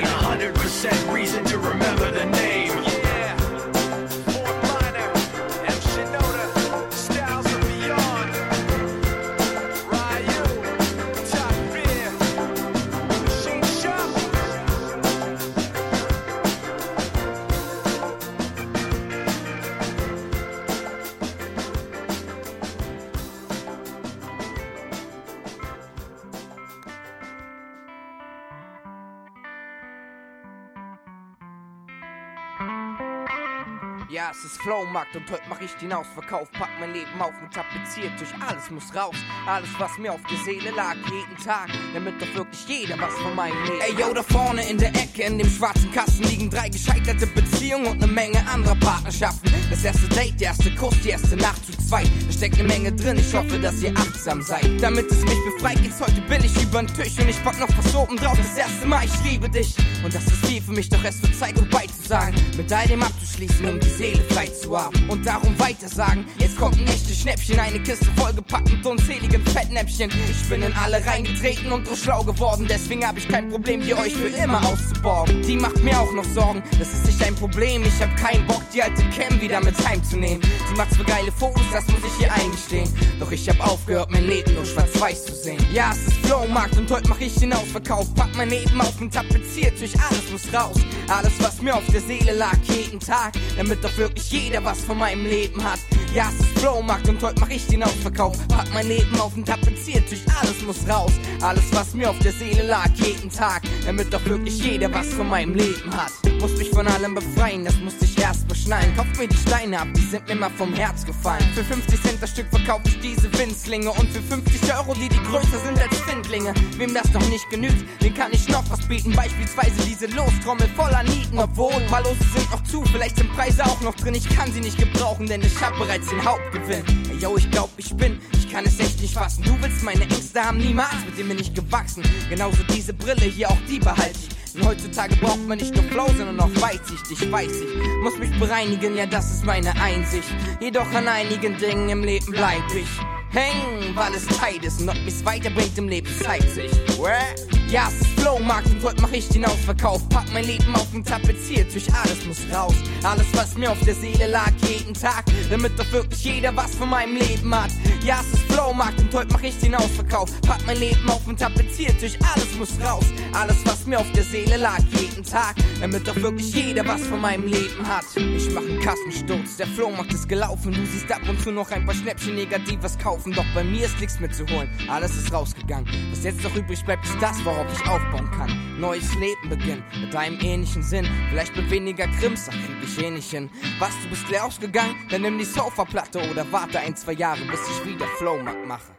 Ja, 34.35 34.39
es 34.39 34.51
ist 34.51 34.61
Flowmarkt 34.61 35.15
und 35.15 35.29
heute 35.29 35.43
mach 35.49 35.61
ich 35.61 35.71
den 35.73 35.93
Ausverkauf. 35.93 36.51
Pack 36.51 36.69
mein 36.79 36.93
Leben 36.93 37.19
auf 37.19 37.33
und 37.41 37.53
tapeziert 37.53 38.11
durch 38.19 38.29
alles 38.47 38.69
muss 38.69 38.95
raus. 38.95 39.15
Alles, 39.45 39.69
was 39.77 39.97
mir 39.97 40.13
auf 40.13 40.21
der 40.29 40.37
Seele 40.39 40.71
lag, 40.71 40.95
jeden 40.95 41.37
Tag, 41.43 41.69
damit 41.93 42.21
doch 42.21 42.33
wirklich 42.35 42.65
jeder 42.67 42.99
was 42.99 43.13
von 43.15 43.35
meinem 43.35 43.61
Leben. 43.63 43.81
Ey, 43.81 43.93
yo, 43.99 44.13
da 44.13 44.23
vorne 44.23 44.67
in 44.69 44.77
der 44.77 44.89
Ecke, 44.89 45.23
in 45.23 45.37
dem 45.37 45.49
schwarzen 45.49 45.91
Kasten 45.91 46.23
liegen 46.23 46.49
drei 46.49 46.69
gescheiterte 46.69 47.27
Beziehungen 47.27 47.87
und 47.87 48.03
eine 48.03 48.11
Menge 48.11 48.45
anderer 48.47 48.75
Partnerschaften. 48.75 49.53
Das 49.69 49.83
erste 49.83 50.07
Date, 50.09 50.39
der 50.39 50.47
erste 50.47 50.73
Kuss, 50.75 50.95
die 51.03 51.09
erste 51.09 51.35
Nacht 51.37 51.65
zu 51.65 51.71
zweit. 51.87 52.09
Da 52.27 52.31
steckt 52.31 52.59
eine 52.59 52.67
Menge 52.67 52.91
drin, 52.91 53.17
ich 53.17 53.33
hoffe, 53.33 53.59
dass 53.59 53.81
ihr 53.81 53.93
achtsam 53.95 54.41
seid. 54.41 54.81
Damit 54.81 55.09
es 55.11 55.21
mich 55.21 55.39
befreit, 55.53 55.81
geht's 55.81 56.01
heute 56.01 56.21
billig 56.21 56.51
über 56.61 56.83
den 56.83 56.93
Tisch 56.93 57.17
und 57.19 57.29
ich 57.29 57.41
pack 57.43 57.59
noch 57.59 57.69
was 57.77 57.95
oben 57.95 58.17
drauf. 58.17 58.37
Das 58.37 58.57
erste 58.57 58.85
Mal, 58.85 59.05
ich 59.05 59.31
liebe 59.31 59.49
dich. 59.49 59.75
Und 60.03 60.13
das 60.13 60.25
ist 60.25 60.45
viel 60.45 60.61
für 60.61 60.71
mich, 60.71 60.89
doch 60.89 61.03
es 61.03 61.21
wird 61.21 61.35
Zeit, 61.35 61.55
goodbye 61.55 61.87
zu 61.87 62.07
sagen. 62.07 62.35
Mit 62.57 62.71
all 62.71 62.87
dem 62.87 63.01
abzuschließen, 63.01 63.67
um 63.67 63.79
die 63.79 63.89
Seele 63.89 64.24
frei 64.31 64.47
zu 64.47 64.77
haben. 64.77 65.09
Und 65.09 65.25
darum 65.25 65.57
weiter 65.59 65.87
sagen, 65.87 66.25
jetzt 66.37 66.57
kommt 66.57 66.77
ein 66.77 66.87
echtes 66.87 67.19
Schnäppchen, 67.21 67.59
eine 67.59 67.79
Kiste 67.79 68.07
vollgepackt 68.15 68.71
mit 68.71 68.85
unzähligen 68.85 69.45
Fettnäpfchen. 69.45 70.11
Ich 70.29 70.49
bin 70.49 70.61
in 70.61 70.73
alle 70.73 71.05
reingetreten 71.05 71.71
und 71.71 71.87
so 71.87 71.95
schlau 71.95 72.23
geworden, 72.23 72.65
deswegen 72.69 73.05
hab 73.05 73.17
ich 73.17 73.27
kein 73.27 73.49
Problem, 73.49 73.81
die 73.81 73.93
euch 73.93 74.13
für 74.13 74.27
immer 74.27 74.65
auszuborgen. 74.65 75.41
Die 75.41 75.55
macht 75.55 75.83
mir 75.83 75.99
auch 75.99 76.11
noch 76.13 76.25
Sorgen, 76.25 76.63
das 76.79 76.93
ist 76.93 77.05
nicht 77.05 77.23
ein 77.23 77.35
Problem. 77.35 77.83
Ich 77.83 78.01
hab 78.01 78.15
keinen 78.17 78.45
Bock, 78.47 78.61
die 78.73 78.81
alte 78.81 79.03
Cam 79.09 79.39
wieder 79.41 79.63
mit 79.63 79.75
heimzunehmen. 79.87 80.41
Sie 80.69 80.75
macht's 80.75 80.97
für 80.97 81.03
geile 81.03 81.31
Fotos, 81.31 81.63
das 81.71 81.85
muss 81.87 82.01
ich 82.03 82.23
ihr 82.23 82.33
eingestehen. 82.33 82.89
Doch 83.19 83.31
ich 83.31 83.47
hab 83.49 83.59
aufgehört, 83.59 84.11
mein 84.11 84.27
Leben 84.27 84.53
nur 84.53 84.65
schwarz-weiß 84.65 85.25
zu 85.25 85.35
sehen. 85.35 85.65
Ja, 85.73 85.91
es 85.91 86.07
ist 86.07 86.25
Flowmarkt 86.25 86.77
und 86.77 86.89
heute 86.91 87.09
mach 87.09 87.19
ich 87.19 87.35
den 87.35 87.53
Ausverkauf. 87.53 88.13
Pack 88.15 88.29
mein 88.35 88.49
Leben 88.49 88.79
auf 88.81 88.99
und 88.99 89.13
tapeziert 89.13 89.79
durch 89.79 89.93
alles 89.99 90.31
muss 90.31 90.53
raus. 90.53 90.77
Alles, 91.07 91.33
was 91.39 91.61
mir 91.61 91.75
auf 91.75 91.85
der 91.91 92.01
Seele 92.01 92.33
lag, 92.33 92.57
jeden 92.67 92.99
Tag, 92.99 93.33
damit 93.57 93.83
doch 93.83 93.95
wirklich 94.05 94.31
jeder 94.31 94.63
was 94.63 94.81
von 94.81 94.99
meinem 94.99 95.25
Leben 95.25 95.63
hat. 95.63 95.79
Ja, 96.13 96.29
es 96.29 96.39
ist 96.39 96.59
Flowmarkt 96.59 97.09
und 97.09 97.21
heute 97.23 97.41
mach 97.41 97.49
ich 97.49 97.65
den 97.65 97.83
Ausverkauf. 97.83 98.37
Pack 98.47 98.67
mein 98.73 98.87
Leben 98.87 99.19
auf 99.19 99.35
und 99.35 99.45
tapeziert 99.47 100.09
durch 100.09 100.21
alles 100.39 100.61
muss 100.61 100.87
raus. 100.87 101.11
Alles, 101.41 101.63
was 101.71 101.93
mir 101.93 102.09
auf 102.09 102.19
der 102.19 102.31
Seele 102.31 102.67
lag, 102.67 102.89
jeden 102.93 103.31
Tag, 103.31 103.63
damit 103.85 104.13
doch 104.13 104.23
wirklich 104.25 104.59
jeder 104.59 104.93
was 104.93 105.07
von 105.07 105.27
meinem 105.27 105.55
Leben 105.55 105.91
hat. 105.91 106.11
Muss 106.39 106.55
mich 106.57 106.69
von 106.69 106.87
allem 106.87 107.15
befreien, 107.15 107.65
das 107.65 107.77
musste 107.79 108.05
ich 108.05 108.17
erst 108.19 108.47
beschneiden. 108.47 108.95
Kauf 108.95 109.07
mir 109.17 109.27
die 109.27 109.37
Steine 109.37 109.79
ab, 109.79 109.87
die 109.95 110.01
sind 110.01 110.27
mir 110.27 110.35
mal 110.35 110.51
vom 110.51 110.73
Herz 110.73 111.03
gefallen. 111.05 111.43
Für 111.55 111.63
50 111.63 112.01
Cent 112.01 112.21
das 112.21 112.29
Stück 112.29 112.47
verkauf 112.49 112.81
ich 112.85 112.99
diese 112.99 113.31
Winzlinge 113.37 113.89
und 113.89 114.09
für 114.11 114.21
50 114.21 114.73
Euro, 114.75 114.93
die 114.93 115.09
die 115.09 115.23
größer 115.23 115.59
sind 115.65 115.81
als 115.81 115.97
Findlinge. 116.01 116.53
Wem 116.77 116.93
das 116.93 117.11
noch 117.11 117.27
nicht 117.29 117.49
genügt, 117.49 117.83
den 118.03 118.13
kann 118.13 118.31
ich 118.31 118.47
noch 118.49 118.63
was 118.69 118.87
bieten. 118.87 119.11
Beispielsweise 119.13 119.81
diese 119.85 120.05
Lostrommel 120.07 120.67
voller 120.75 121.03
Nieten. 121.03 121.39
Obwohl, 121.39 121.73
paar 121.89 122.03
Lose 122.03 122.23
sind 122.35 122.49
noch 122.51 122.63
zu, 122.63 122.83
vielleicht 122.91 123.17
sind 123.17 123.33
Preise 123.35 123.65
auch 123.65 123.81
noch 123.81 123.94
drin. 123.97 124.15
Ich 124.15 124.27
kann 124.29 124.51
sie 124.51 124.59
nicht 124.59 124.77
gebrauchen, 124.77 125.27
denn 125.27 125.41
ich 125.41 125.61
hab 125.61 125.77
bereits 125.77 126.09
den 126.09 126.23
Hauptgewinn. 126.23 126.83
Ey, 127.09 127.17
yo, 127.17 127.37
ich 127.37 127.49
glaub, 127.51 127.69
ich 127.77 127.93
bin, 127.95 128.19
ich 128.33 128.51
kann 128.51 128.65
es 128.65 128.79
echt 128.79 129.01
nicht 129.01 129.13
fassen. 129.13 129.43
Du 129.43 129.55
willst 129.61 129.83
meine 129.83 130.01
Ängste 130.01 130.43
haben, 130.43 130.57
niemals, 130.57 130.93
mit 131.05 131.17
dem 131.17 131.29
bin 131.29 131.39
ich 131.39 131.53
gewachsen. 131.53 132.03
Genauso 132.29 132.57
diese 132.73 132.93
Brille 132.93 133.25
hier, 133.25 133.49
auch 133.49 133.57
die 133.69 133.79
behalte 133.79 134.19
ich. 134.27 134.53
Denn 134.53 134.65
heutzutage 134.65 135.15
braucht 135.17 135.45
man 135.47 135.57
nicht 135.57 135.73
nur 135.75 135.83
Flow, 135.85 136.07
sondern 136.07 136.39
auch 136.39 136.61
Weitsicht, 136.61 137.11
ich 137.11 137.31
weiß 137.31 137.51
ich. 137.51 138.03
Muss 138.03 138.17
mich 138.17 138.31
bereinigen, 138.39 138.95
ja, 138.95 139.05
das 139.05 139.31
ist 139.31 139.45
meine 139.45 139.73
Einsicht. 139.81 140.29
Jedoch 140.61 140.89
an 140.93 141.07
einigen 141.07 141.57
Dingen 141.57 141.89
im 141.89 142.03
Leben 142.03 142.31
bleib 142.31 142.63
ich 142.73 142.87
hängen, 143.35 143.95
weil 143.95 144.13
es 144.13 144.25
Zeit 144.27 144.63
ist 144.63 144.81
und 144.81 144.89
ob 144.89 144.95
mich's 145.03 145.25
weiterbringt 145.25 145.77
im 145.77 145.89
Leben 145.89 146.09
zeigt 146.21 146.49
sich. 146.51 146.71
Where? 146.97 147.54
Ja, 147.69 147.87
es 147.87 147.99
ist 147.99 148.19
Flowmarkt 148.19 148.67
und 148.67 148.83
heute 148.83 149.01
mach 149.01 149.11
ich 149.11 149.27
den 149.29 149.43
Ausverkauf. 149.43 150.07
Pack 150.09 150.25
mein 150.31 150.45
Leben 150.45 150.73
auf 150.75 150.93
und 150.93 151.07
tapeziert 151.07 151.73
durch 151.73 151.87
alles 151.93 152.25
muss 152.25 152.41
raus. 152.53 152.75
Alles, 153.03 153.25
was 153.33 153.57
mir 153.57 153.71
auf 153.71 153.79
der 153.85 153.95
Seele 153.95 154.27
lag, 154.27 154.51
jeden 154.69 154.93
Tag, 154.93 155.25
damit 155.49 155.77
doch 155.79 155.91
wirklich 155.91 156.23
jeder 156.23 156.55
was 156.55 156.75
von 156.75 156.89
meinem 156.89 157.15
Leben 157.17 157.53
hat. 157.53 157.71
Ja, 158.03 158.19
es 158.21 158.39
ist 158.39 158.51
Flowmarkt 158.51 158.99
und 158.99 159.13
heute 159.15 159.33
mach 159.33 159.41
ich 159.41 159.57
den 159.59 159.73
Ausverkauf. 159.73 160.29
Pack 160.41 160.59
mein 160.67 160.77
Leben 160.77 161.09
auf 161.09 161.25
und 161.27 161.39
tapeziert 161.39 161.99
durch 161.99 162.17
alles 162.21 162.55
muss 162.55 162.69
raus. 162.83 163.05
Alles, 163.33 163.57
was 163.65 163.85
mir 163.87 163.99
auf 163.99 164.11
der 164.11 164.23
Seele 164.23 164.57
lag, 164.57 164.79
jeden 164.99 165.23
Tag, 165.23 165.55
damit 165.81 166.07
doch 166.07 166.15
wirklich 166.17 166.53
jeder 166.53 166.87
was 166.87 167.01
von 167.01 167.19
meinem 167.19 167.47
Leben 167.47 167.85
hat. 167.87 168.05
Ich 168.15 168.49
mach 168.51 168.61
einen 168.61 168.79
Kassensturz, 168.79 169.57
der 169.57 169.67
Flohmarkt 169.67 170.13
ist 170.13 170.29
gelaufen. 170.29 170.71
Du 170.71 170.85
siehst 170.85 171.11
ab 171.11 171.21
und 171.27 171.41
zu 171.41 171.51
noch 171.51 171.71
ein 171.71 171.85
paar 171.85 171.95
Schnäppchen 171.95 172.35
Negatives 172.35 172.97
kaufen. 172.99 173.33
Doch 173.33 173.45
bei 173.55 173.63
mir 173.63 173.85
ist 173.85 173.99
nichts 173.99 174.19
mehr 174.19 174.31
zu 174.31 174.45
holen, 174.47 174.69
alles 174.87 175.15
ist 175.15 175.33
rausgegangen. 175.33 175.87
Was 176.11 176.23
jetzt 176.23 176.43
noch 176.43 176.55
übrig 176.55 176.83
bleibt, 176.85 177.05
ist 177.05 177.17
das, 177.19 177.43
worauf 177.55 177.71
ich 177.71 177.87
aufbauen 177.87 178.29
kann. 178.31 178.79
Neues 178.79 179.15
Leben 179.15 179.49
beginnen, 179.49 179.83
mit 180.01 180.13
einem 180.15 180.39
ähnlichen 180.41 180.83
Sinn. 180.83 181.07
Vielleicht 181.29 181.55
mit 181.55 181.71
weniger 181.71 182.07
Krims, 182.07 182.49
ach, 182.49 182.53
krieg 182.53 182.75
ich 182.83 183.03
eh 183.03 183.09
nicht 183.09 183.31
hin. 183.31 183.49
Was, 183.79 183.91
du 184.03 184.09
bist 184.09 184.29
leer 184.29 184.45
ausgegangen? 184.45 184.95
Dann 185.09 185.21
nimm 185.21 185.37
die 185.37 185.45
Sofaplatte 185.45 186.19
oder 186.29 186.45
warte 186.51 186.79
ein, 186.79 186.95
zwei 186.97 187.13
Jahre, 187.13 187.39
bis 187.49 187.61
ich 187.61 187.93
wieder 187.93 188.07
Flowmarkt 188.17 188.67
mache. 188.67 188.91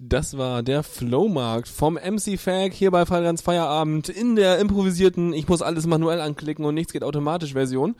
Das 0.00 0.36
war 0.36 0.62
der 0.62 0.82
Flowmarkt 0.82 1.68
vom 1.68 1.94
MC 1.94 2.38
Fag 2.38 2.72
hier 2.72 2.90
bei 2.90 3.06
Fallgans 3.06 3.42
Feierabend 3.42 4.08
in 4.08 4.36
der 4.36 4.58
improvisierten 4.58 5.32
Ich 5.32 5.48
muss 5.48 5.62
alles 5.62 5.86
manuell 5.86 6.20
anklicken 6.20 6.64
und 6.64 6.74
nichts 6.74 6.92
geht 6.92 7.04
automatisch 7.04 7.52
Version. 7.52 7.94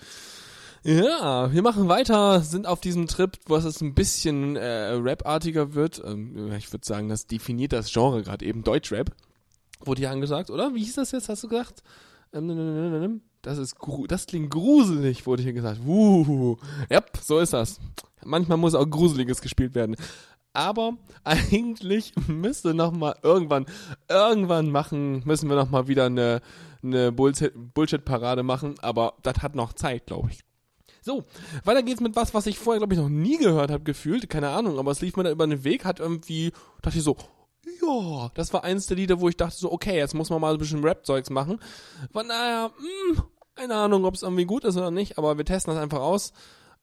Ja, 0.84 1.52
wir 1.52 1.62
machen 1.62 1.88
weiter, 1.88 2.40
sind 2.40 2.66
auf 2.66 2.80
diesem 2.80 3.08
Trip, 3.08 3.36
wo 3.46 3.56
es 3.56 3.80
ein 3.80 3.94
bisschen 3.94 4.56
äh, 4.56 4.92
Rap-artiger 4.92 5.74
wird. 5.74 6.02
Ähm, 6.04 6.52
ich 6.56 6.72
würde 6.72 6.86
sagen, 6.86 7.08
das 7.08 7.26
definiert 7.26 7.72
das 7.72 7.92
Genre 7.92 8.22
gerade 8.22 8.44
eben 8.44 8.62
Deutschrap. 8.62 9.12
Wurde 9.84 10.00
hier 10.00 10.10
angesagt, 10.10 10.50
oder? 10.50 10.74
Wie 10.74 10.80
hieß 10.80 10.94
das 10.96 11.12
jetzt, 11.12 11.28
hast 11.28 11.44
du 11.44 11.48
gesagt? 11.48 11.82
Ähm, 12.32 13.20
Das 13.42 13.58
ist 13.58 13.76
das 14.08 14.26
klingt 14.26 14.50
gruselig, 14.50 15.26
wurde 15.26 15.42
hier 15.42 15.52
gesagt. 15.52 15.84
Wuhu. 15.84 16.56
Ja, 16.90 17.02
so 17.22 17.38
ist 17.38 17.52
das. 17.52 17.80
Manchmal 18.24 18.58
muss 18.58 18.74
auch 18.74 18.88
Gruseliges 18.88 19.40
gespielt 19.40 19.74
werden. 19.74 19.96
Aber 20.52 20.94
eigentlich 21.24 22.12
müsste 22.26 22.74
noch 22.74 22.92
mal 22.92 23.14
irgendwann, 23.22 23.66
irgendwann 24.08 24.70
machen, 24.70 25.22
müssen 25.24 25.48
wir 25.48 25.56
noch 25.56 25.70
mal 25.70 25.86
wieder 25.88 26.06
eine, 26.06 26.40
eine 26.82 27.10
Bullshit- 27.12 27.52
Bullshit-Parade 27.54 28.42
machen. 28.42 28.74
Aber 28.80 29.14
das 29.22 29.38
hat 29.42 29.54
noch 29.54 29.72
Zeit, 29.72 30.06
glaube 30.06 30.30
ich. 30.30 30.40
So, 31.00 31.24
weiter 31.64 31.82
geht's 31.84 32.00
mit 32.00 32.16
was, 32.16 32.34
was 32.34 32.46
ich 32.46 32.58
vorher, 32.58 32.80
glaube 32.80 32.92
ich, 32.94 33.00
noch 33.00 33.08
nie 33.08 33.38
gehört 33.38 33.70
habe, 33.70 33.84
gefühlt. 33.84 34.28
Keine 34.28 34.48
Ahnung, 34.50 34.78
aber 34.78 34.90
es 34.90 35.00
lief 35.00 35.16
mir 35.16 35.22
da 35.22 35.30
über 35.30 35.46
den 35.46 35.62
Weg, 35.64 35.84
hat 35.84 36.00
irgendwie, 36.00 36.52
dachte 36.82 36.98
ich 36.98 37.04
so, 37.04 37.16
ja, 37.82 38.30
das 38.34 38.52
war 38.52 38.64
eins 38.64 38.86
der 38.86 38.96
Lieder, 38.96 39.20
wo 39.20 39.28
ich 39.28 39.36
dachte 39.36 39.56
so, 39.56 39.72
okay, 39.72 39.96
jetzt 39.96 40.14
muss 40.14 40.30
man 40.30 40.40
mal 40.40 40.52
ein 40.52 40.58
bisschen 40.58 40.82
Rap-Zeugs 40.84 41.30
machen. 41.30 41.60
Von 42.12 42.28
daher, 42.28 42.70
mh, 43.14 43.22
keine 43.54 43.74
Ahnung, 43.74 44.04
ob 44.04 44.14
es 44.14 44.22
irgendwie 44.22 44.44
gut 44.44 44.64
ist 44.64 44.76
oder 44.76 44.90
nicht, 44.90 45.18
aber 45.18 45.36
wir 45.36 45.44
testen 45.44 45.74
das 45.74 45.82
einfach 45.82 46.00
aus. 46.00 46.32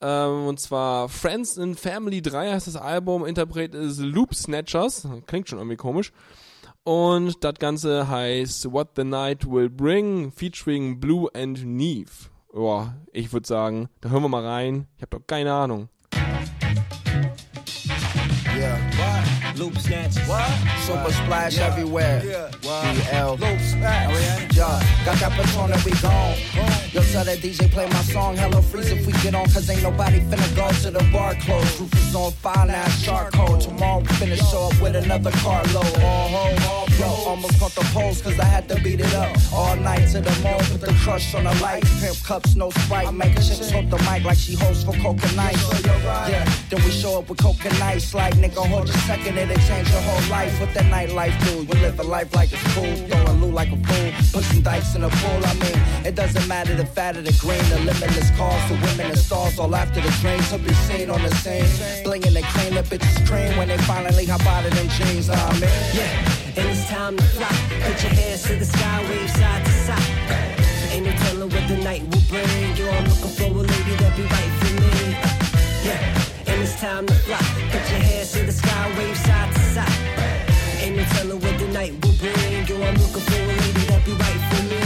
Ähm, 0.02 0.48
und 0.48 0.60
zwar 0.60 1.08
Friends 1.10 1.58
in 1.58 1.76
Family 1.76 2.22
3 2.22 2.52
heißt 2.52 2.68
das 2.68 2.76
Album, 2.76 3.26
Interpret 3.26 3.74
ist 3.74 4.00
Loop 4.00 4.36
Snatchers. 4.36 5.08
Klingt 5.26 5.48
schon 5.50 5.60
irgendwie 5.60 5.78
komisch. 5.78 6.12
Und 6.84 7.44
das 7.44 7.56
Ganze 7.56 8.08
heißt 8.08 8.72
What 8.72 8.90
the 8.96 9.04
Night 9.04 9.50
Will 9.50 9.70
Bring, 9.70 10.32
featuring 10.32 11.00
Blue 11.00 11.30
and 11.34 11.66
Neve. 11.66 12.12
Boah, 12.54 12.96
ich 13.12 13.34
würde 13.34 13.48
sagen, 13.48 13.90
da 14.02 14.10
hören 14.10 14.24
wir 14.24 14.30
mal 14.30 14.46
rein. 14.46 14.88
Ich 14.98 15.02
habe 15.02 15.18
doch 15.18 15.28
keine 15.28 15.54
Ahnung. 15.54 15.90
Yeah. 19.56 19.64
What? 19.64 19.74
Loop 19.74 19.78
snatches. 19.78 20.28
What? 20.28 20.50
Super 20.82 21.12
splash 21.12 21.58
everywhere. 21.60 22.22
Yeah. 22.26 22.50
DL. 22.62 23.40
Loop 23.40 23.60
snatch. 23.60 24.56
Yeah, 24.56 25.06
got 25.06 25.18
that 25.20 25.38
baton 25.38 25.72
and 25.72 25.84
we 25.84 25.92
gone. 26.02 26.36
Yo, 26.94 27.02
tell 27.12 27.26
that 27.26 27.40
DJ 27.40 27.70
play 27.72 27.88
my 27.88 28.02
song. 28.04 28.38
Hello, 28.38 28.62
freeze 28.62 28.92
if 28.92 29.06
we 29.06 29.14
get 29.14 29.36
on, 29.36 29.46
cause 29.46 29.70
ain't 29.70 29.84
nobody 29.84 30.20
finna 30.20 30.56
go 30.56 30.72
to 30.84 30.92
the 30.92 31.04
bar 31.12 31.36
close. 31.36 31.80
Roof 31.80 31.94
is 31.94 32.16
on 32.16 32.32
fire 32.32 32.66
now, 32.66 32.84
it's 32.86 33.04
charcoal. 33.04 33.58
Tomorrow 33.58 34.00
we 34.00 34.08
finna 34.08 34.38
show 34.52 34.70
up 34.72 34.82
with 34.82 34.96
another 34.96 35.32
carload. 35.32 35.76
All 35.76 36.28
home, 36.30 36.58
all 36.70 36.86
Yo, 37.00 37.08
almost 37.28 37.60
caught 37.60 37.76
the 37.76 37.82
pose 37.94 38.22
cause 38.22 38.40
I 38.40 38.46
had 38.46 38.70
to 38.70 38.76
beat 38.82 39.02
it 39.02 39.14
up. 39.14 39.36
All 39.52 39.76
night 39.76 40.08
to 40.12 40.22
the 40.22 40.32
mall, 40.42 40.60
put 40.60 40.80
the 40.80 40.94
crush 41.04 41.36
on 41.36 41.44
the 41.44 41.54
light. 41.62 41.84
Pimp 42.00 42.16
cups, 42.24 42.56
no 42.56 42.70
sprite. 42.70 43.14
Make 43.14 43.34
a 43.34 43.42
chicks 43.42 43.70
hold 43.70 43.90
the 43.92 43.98
mic 44.10 44.24
like 44.24 44.38
she 44.38 44.56
hosts 44.56 44.86
for 44.86 44.94
coconut. 44.94 45.54
Yeah, 46.30 46.46
then 46.70 46.82
we 46.86 46.92
show 46.92 47.20
up 47.20 47.28
with 47.28 47.40
coconut. 47.40 48.14
Like 48.14 48.36
nigga, 48.36 48.66
hold 48.66 48.88
your 48.88 48.98
second, 49.00 49.38
it'll 49.50 49.68
change 49.68 49.90
your 49.90 50.02
whole 50.02 50.30
life. 50.30 50.60
What 50.60 50.74
that 50.74 50.86
nightlife 50.86 51.36
do? 51.46 51.64
You 51.64 51.82
live 51.82 52.00
a 52.00 52.04
life 52.04 52.34
like 52.36 52.52
it's 52.52 52.64
cool. 52.74 52.96
Throwing 53.08 53.42
loot 53.42 53.54
like 53.54 53.72
a 53.72 53.78
fool. 53.88 54.12
Pushing 54.34 54.62
dice 54.62 54.96
in 54.96 55.02
the 55.02 55.10
pool, 55.10 55.40
I 55.46 55.54
mean, 55.64 56.06
it 56.06 56.16
doesn't 56.16 56.48
matter 56.48 56.76
the 56.76 56.86
fat 56.86 57.18
or 57.18 57.22
the 57.22 57.36
green. 57.40 57.64
The 57.70 57.80
limitless 57.80 58.32
calls 58.38 58.62
to 58.68 58.74
women 58.74 59.08
and 59.14 59.18
stars 59.18 59.60
all 59.60 59.76
after 59.76 60.02
the 60.02 60.12
train. 60.22 60.42
To 60.50 60.58
be 60.58 60.74
seen 60.88 61.10
on 61.10 61.22
the 61.22 61.34
scene. 61.36 61.66
Blinging 62.06 62.34
the 62.34 62.44
cream, 62.54 62.76
the 62.76 62.84
bitches 62.84 63.18
cream 63.28 63.58
when 63.58 63.68
they 63.68 63.78
finally 63.80 64.26
hop 64.26 64.46
out 64.46 64.66
of 64.66 64.74
them 64.76 64.88
jeans. 64.90 65.30
I 65.30 65.36
mean, 65.54 65.70
Yeah, 65.94 66.58
and 66.58 66.66
it's 66.70 66.88
time 66.88 67.18
to 67.18 67.24
fly. 67.24 67.56
Put 67.86 68.04
your 68.04 68.14
hands 68.14 68.44
to 68.44 68.56
the 68.56 68.66
sky, 68.66 69.02
wave 69.10 69.30
side 69.32 69.66
to 69.66 69.72
side. 69.72 70.56
Ain't 70.92 71.06
no 71.06 71.12
telling 71.24 71.50
what 71.50 71.68
the 71.68 71.78
night 71.78 72.02
will 72.02 72.26
bring. 72.30 72.76
Yo, 72.78 72.90
I'm 72.90 73.04
looking 73.06 73.34
for 73.38 73.44
a 73.44 73.64
lady 73.74 73.96
that 74.02 74.16
be 74.16 74.24
right 74.24 74.54
for 74.60 74.72
me. 74.82 74.94
Yeah, 75.88 76.54
and 76.54 76.62
it's 76.64 76.80
time 76.80 77.06
to 77.08 77.14
fly. 77.14 77.55
Wave 78.98 79.18
side 79.18 79.52
to 79.54 79.60
side. 79.74 80.00
Ain't 80.80 80.96
no 80.96 81.04
telling 81.16 81.40
what 81.42 81.58
the 81.58 81.68
night 81.74 81.94
will 82.06 82.14
bring. 82.22 82.68
Yo, 82.68 82.76
I'm 82.86 82.94
looking 83.02 83.26
for 83.28 83.42
a 83.42 83.48
lady 83.48 83.84
that 83.90 84.06
be 84.06 84.14
right 84.14 84.42
for 84.50 84.62
me. 84.70 84.86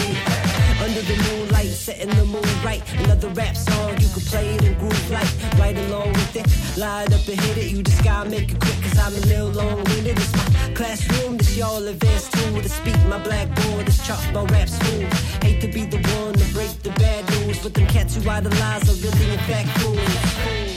Under 0.83 1.01
the 1.01 1.17
moonlight, 1.27 1.67
setting 1.67 2.09
the 2.15 2.25
mood 2.25 2.47
right. 2.63 2.81
another 3.03 3.27
rap 3.29 3.55
song. 3.57 3.91
You 3.99 4.07
can 4.07 4.23
play 4.31 4.55
it 4.55 4.63
in 4.63 4.73
groove 4.79 5.11
like 5.11 5.27
right 5.59 5.77
along 5.77 6.13
with 6.13 6.35
it. 6.37 6.47
Light 6.77 7.11
up 7.11 7.27
and 7.27 7.39
hit 7.41 7.57
it. 7.57 7.71
You 7.71 7.83
just 7.83 8.01
gotta 8.03 8.29
make 8.29 8.49
it 8.49 8.59
quick, 8.59 8.79
cause 8.81 8.97
I'm 8.97 9.13
a 9.13 9.23
little 9.27 9.49
long 9.49 9.83
winded. 9.83 10.17
It's 10.17 10.33
my 10.33 10.73
classroom, 10.73 11.37
this 11.37 11.57
y'all 11.57 11.85
advanced 11.85 12.31
tool 12.31 12.61
to 12.61 12.69
speak 12.69 12.97
my 13.07 13.21
blackboard. 13.21 13.85
This 13.85 13.99
chalk 14.07 14.23
my 14.33 14.43
rap 14.45 14.69
school. 14.69 15.05
Hate 15.43 15.59
to 15.61 15.67
be 15.67 15.83
the 15.85 15.99
one 16.15 16.33
to 16.33 16.53
break 16.53 16.71
the 16.83 16.91
bad 16.91 17.29
news, 17.31 17.61
but 17.61 17.73
them 17.73 17.87
cats 17.87 18.15
who 18.15 18.29
idolize 18.29 18.87
are 18.89 18.99
really 19.05 19.33
in 19.33 19.39
fact 19.39 19.69
fools. 19.79 20.68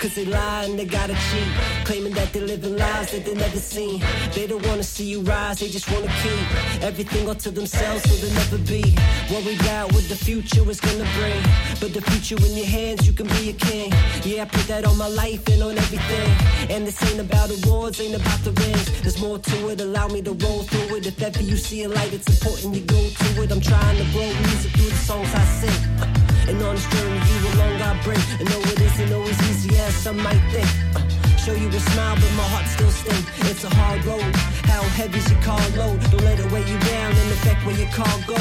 Cause 0.00 0.14
they 0.14 0.24
lie 0.24 0.64
and 0.64 0.78
they 0.78 0.86
gotta 0.86 1.12
cheat. 1.12 1.50
Claiming 1.84 2.14
that 2.14 2.32
they're 2.32 2.46
living 2.46 2.74
lives 2.74 3.12
that 3.12 3.26
they 3.26 3.34
never 3.34 3.58
seen. 3.58 4.02
They 4.34 4.46
don't 4.46 4.66
wanna 4.66 4.82
see 4.82 5.04
you 5.04 5.20
rise, 5.20 5.60
they 5.60 5.68
just 5.68 5.90
wanna 5.92 6.10
keep 6.22 6.82
everything 6.82 7.28
all 7.28 7.34
to 7.34 7.50
themselves 7.50 8.04
so 8.08 8.14
they'll 8.16 8.34
never 8.34 8.56
be 8.64 8.96
worried 9.30 9.60
about 9.60 9.92
what 9.92 10.08
the 10.08 10.16
future 10.16 10.64
is 10.70 10.80
gonna 10.80 11.06
bring. 11.18 11.42
But 11.80 11.92
the 11.92 12.00
future 12.00 12.42
in 12.46 12.56
your 12.56 12.64
hands, 12.64 13.06
you 13.06 13.12
can 13.12 13.26
be 13.26 13.50
a 13.50 13.52
king. 13.52 13.92
Yeah, 14.24 14.44
I 14.44 14.46
put 14.46 14.66
that 14.68 14.86
on 14.86 14.96
my 14.96 15.08
life 15.08 15.46
and 15.48 15.62
on 15.62 15.76
everything. 15.76 16.30
And 16.74 16.86
this 16.86 16.96
ain't 17.02 17.20
about 17.20 17.50
awards, 17.50 18.00
ain't 18.00 18.16
about 18.16 18.42
the 18.42 18.52
rings. 18.52 19.02
There's 19.02 19.20
more 19.20 19.38
to 19.38 19.68
it, 19.68 19.82
allow 19.82 20.08
me 20.08 20.22
to 20.22 20.32
roll 20.32 20.62
through 20.62 20.96
it. 20.96 21.06
If 21.06 21.20
ever 21.20 21.42
you 21.42 21.58
see 21.58 21.84
a 21.84 21.90
light, 21.90 22.14
it's 22.14 22.26
important 22.26 22.74
you 22.74 22.84
go 22.88 22.96
to 22.96 23.42
it. 23.42 23.52
I'm 23.52 23.60
trying 23.60 23.98
to 23.98 24.04
grow 24.12 24.32
music 24.48 24.72
through 24.72 24.88
the 24.88 25.02
songs 25.10 25.28
I 25.34 25.44
sing. 25.60 26.39
And 26.50 26.60
on 26.66 26.74
this 26.74 26.82
journey 26.90 27.14
you 27.30 27.38
along 27.54 27.78
I 27.78 27.94
bring. 28.02 28.18
And 28.42 28.50
know 28.50 28.58
it 28.74 28.80
isn't 28.82 29.12
always 29.14 29.38
easy 29.50 29.70
as 29.78 29.94
some 29.94 30.18
might 30.18 30.42
think. 30.50 30.66
Uh, 30.98 31.06
Show 31.38 31.54
you 31.54 31.68
a 31.70 31.80
smile 31.94 32.16
but 32.18 32.32
my 32.34 32.42
heart 32.50 32.66
still 32.66 32.90
sting 32.90 33.22
It's 33.46 33.62
a 33.62 33.70
hard 33.70 34.04
road, 34.04 34.34
how 34.66 34.82
heavy's 34.98 35.30
your 35.30 35.40
car 35.46 35.62
load 35.78 36.02
Don't 36.10 36.26
let 36.26 36.42
it 36.42 36.50
weigh 36.50 36.66
you 36.66 36.78
down 36.90 37.14
and 37.14 37.28
affect 37.38 37.62
where 37.64 37.78
your 37.78 37.86
car 37.94 38.10
go. 38.26 38.34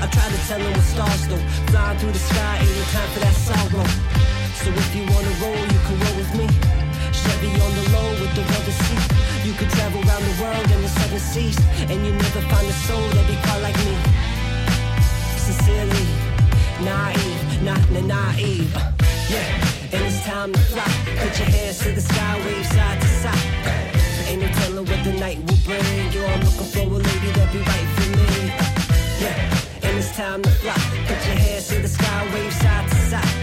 I 0.00 0.08
try 0.16 0.26
to 0.32 0.40
tell 0.48 0.56
them 0.64 0.72
with 0.72 0.88
stars 0.88 1.28
though. 1.28 1.44
Flying 1.68 1.98
through 2.00 2.16
the 2.16 2.24
sky, 2.24 2.64
ain't 2.64 2.72
no 2.72 2.84
time 2.96 3.10
for 3.12 3.20
that 3.20 3.36
sorrow. 3.36 3.86
So 4.64 4.68
if 4.72 4.88
you 4.96 5.04
wanna 5.04 5.34
roll, 5.44 5.60
you 5.60 5.80
can 5.84 5.96
roll 6.00 6.16
with 6.16 6.32
me. 6.40 6.48
Chevy 7.12 7.52
on 7.52 7.72
the 7.78 7.84
low 7.92 8.08
with 8.16 8.32
the 8.32 8.44
rubber 8.48 8.76
seat. 8.80 9.04
You 9.44 9.52
can 9.52 9.68
travel 9.76 10.00
around 10.08 10.24
the 10.24 10.36
world 10.40 10.66
in 10.72 10.80
the 10.80 10.88
seven 10.88 11.20
seas. 11.20 11.60
And 11.84 12.00
you 12.00 12.16
never 12.16 12.40
find 12.48 12.64
a 12.64 12.76
soul 12.88 13.04
that 13.12 13.24
be 13.28 13.36
quite 13.44 13.60
like 13.60 13.76
me. 13.84 13.92
Sincerely 15.36 16.23
naive, 16.80 17.62
not 17.62 17.90
na 17.90 18.00
naive. 18.00 18.72
Yeah, 19.30 19.92
and 19.92 20.04
it's 20.04 20.24
time 20.24 20.52
to 20.52 20.58
fly. 20.58 20.88
Put 21.22 21.38
your 21.38 21.48
hands 21.48 21.78
to 21.80 21.92
the 21.92 22.00
sky, 22.00 22.36
wave 22.44 22.66
side 22.66 23.00
to 23.00 23.08
side. 23.22 23.48
Ain't 24.28 24.42
no 24.42 24.48
telling 24.48 24.86
what 24.86 25.04
the 25.04 25.12
night 25.18 25.38
will 25.46 25.60
bring. 25.64 26.12
Yo, 26.12 26.24
I'm 26.26 26.40
looking 26.40 26.70
for 26.72 26.80
a 26.80 26.98
lady 27.08 27.30
that 27.36 27.52
be 27.52 27.58
right 27.58 27.88
for 27.96 28.08
me. 28.16 28.28
Yeah, 29.22 29.86
and 29.86 29.98
it's 29.98 30.16
time 30.16 30.42
to 30.42 30.50
fly. 30.50 30.78
Put 31.06 31.20
your 31.26 31.38
hands 31.44 31.68
to 31.68 31.78
the 31.80 31.88
sky, 31.88 32.28
wave 32.34 32.52
side 32.52 32.88
to 32.90 32.96
side. 33.10 33.34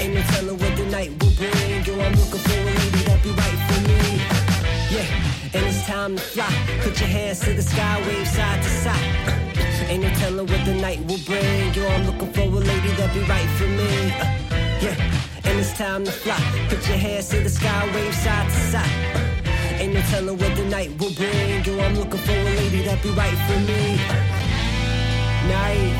Ain't 0.00 0.14
no 0.14 0.22
telling 0.32 0.58
what 0.58 0.76
the 0.76 0.86
night 0.86 1.10
will 1.20 1.34
bring. 1.36 1.84
Yo, 1.84 1.92
I'm 2.00 2.14
looking 2.14 2.42
for 2.46 2.58
a 2.60 2.64
lady 2.64 3.02
that 3.08 3.22
be 3.22 3.30
right 3.30 3.60
for 3.68 3.80
me. 3.88 4.00
Yeah, 4.94 5.54
and 5.54 5.66
it's 5.66 5.86
time 5.86 6.16
to 6.16 6.22
fly. 6.22 6.52
Put 6.82 6.98
your 7.00 7.08
hands 7.08 7.40
to 7.40 7.52
the 7.52 7.62
sky, 7.62 8.00
wave 8.06 8.28
side 8.28 8.62
to 8.62 8.68
side. 8.68 9.45
Ain't 9.88 10.02
no 10.02 10.08
telling 10.18 10.46
what 10.46 10.64
the 10.64 10.74
night 10.74 10.98
will 11.06 11.20
bring. 11.24 11.72
Yo, 11.72 11.86
I'm 11.86 12.06
looking 12.06 12.32
for 12.32 12.40
a 12.40 12.60
lady 12.72 12.88
that 12.98 13.14
be 13.14 13.20
right 13.20 13.48
for 13.58 13.68
me. 13.68 14.10
Uh, 14.18 14.26
yeah, 14.82 15.44
and 15.44 15.60
it's 15.60 15.72
time 15.78 16.04
to 16.04 16.10
fly. 16.10 16.40
Put 16.68 16.86
your 16.88 16.96
hands 16.96 17.28
to 17.28 17.40
the 17.40 17.48
sky, 17.48 17.88
wave 17.94 18.14
side 18.14 18.50
to 18.50 18.60
side. 18.72 19.46
Uh, 19.46 19.80
ain't 19.80 19.94
no 19.94 20.00
telling 20.10 20.38
what 20.38 20.56
the 20.56 20.64
night 20.64 20.90
will 20.98 21.14
bring. 21.14 21.64
Yo, 21.64 21.78
I'm 21.78 21.94
looking 21.94 22.18
for 22.18 22.32
a 22.32 22.44
lady 22.44 22.82
that 22.82 23.00
be 23.00 23.10
right 23.10 23.38
for 23.46 23.60
me. 23.70 23.82
Uh, 24.10 24.16
night, 25.54 25.94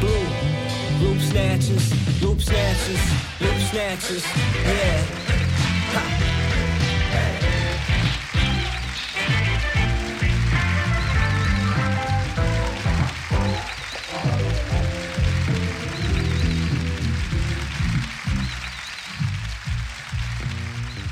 blue, 0.00 1.06
loop 1.06 1.20
snatchers, 1.22 1.86
loop 2.20 2.40
snatchers, 2.40 3.02
loop 3.40 3.58
snatchers. 3.70 4.24
Yeah. 4.66 5.04
Ha. 5.94 6.37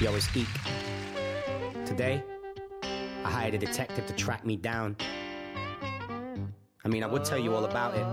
Yo, 0.07 0.15
it's 0.15 0.37
Eek. 0.37 0.47
Today, 1.85 2.23
I 3.25 3.29
hired 3.29 3.55
a 3.55 3.59
detective 3.59 4.07
to 4.07 4.13
track 4.13 4.47
me 4.47 4.55
down. 4.55 4.97
I 6.85 6.89
mean, 6.89 7.03
I 7.03 7.09
would 7.09 7.25
tell 7.25 7.41
you 7.41 7.53
all 7.57 7.65
about 7.65 7.97
it, 7.97 8.07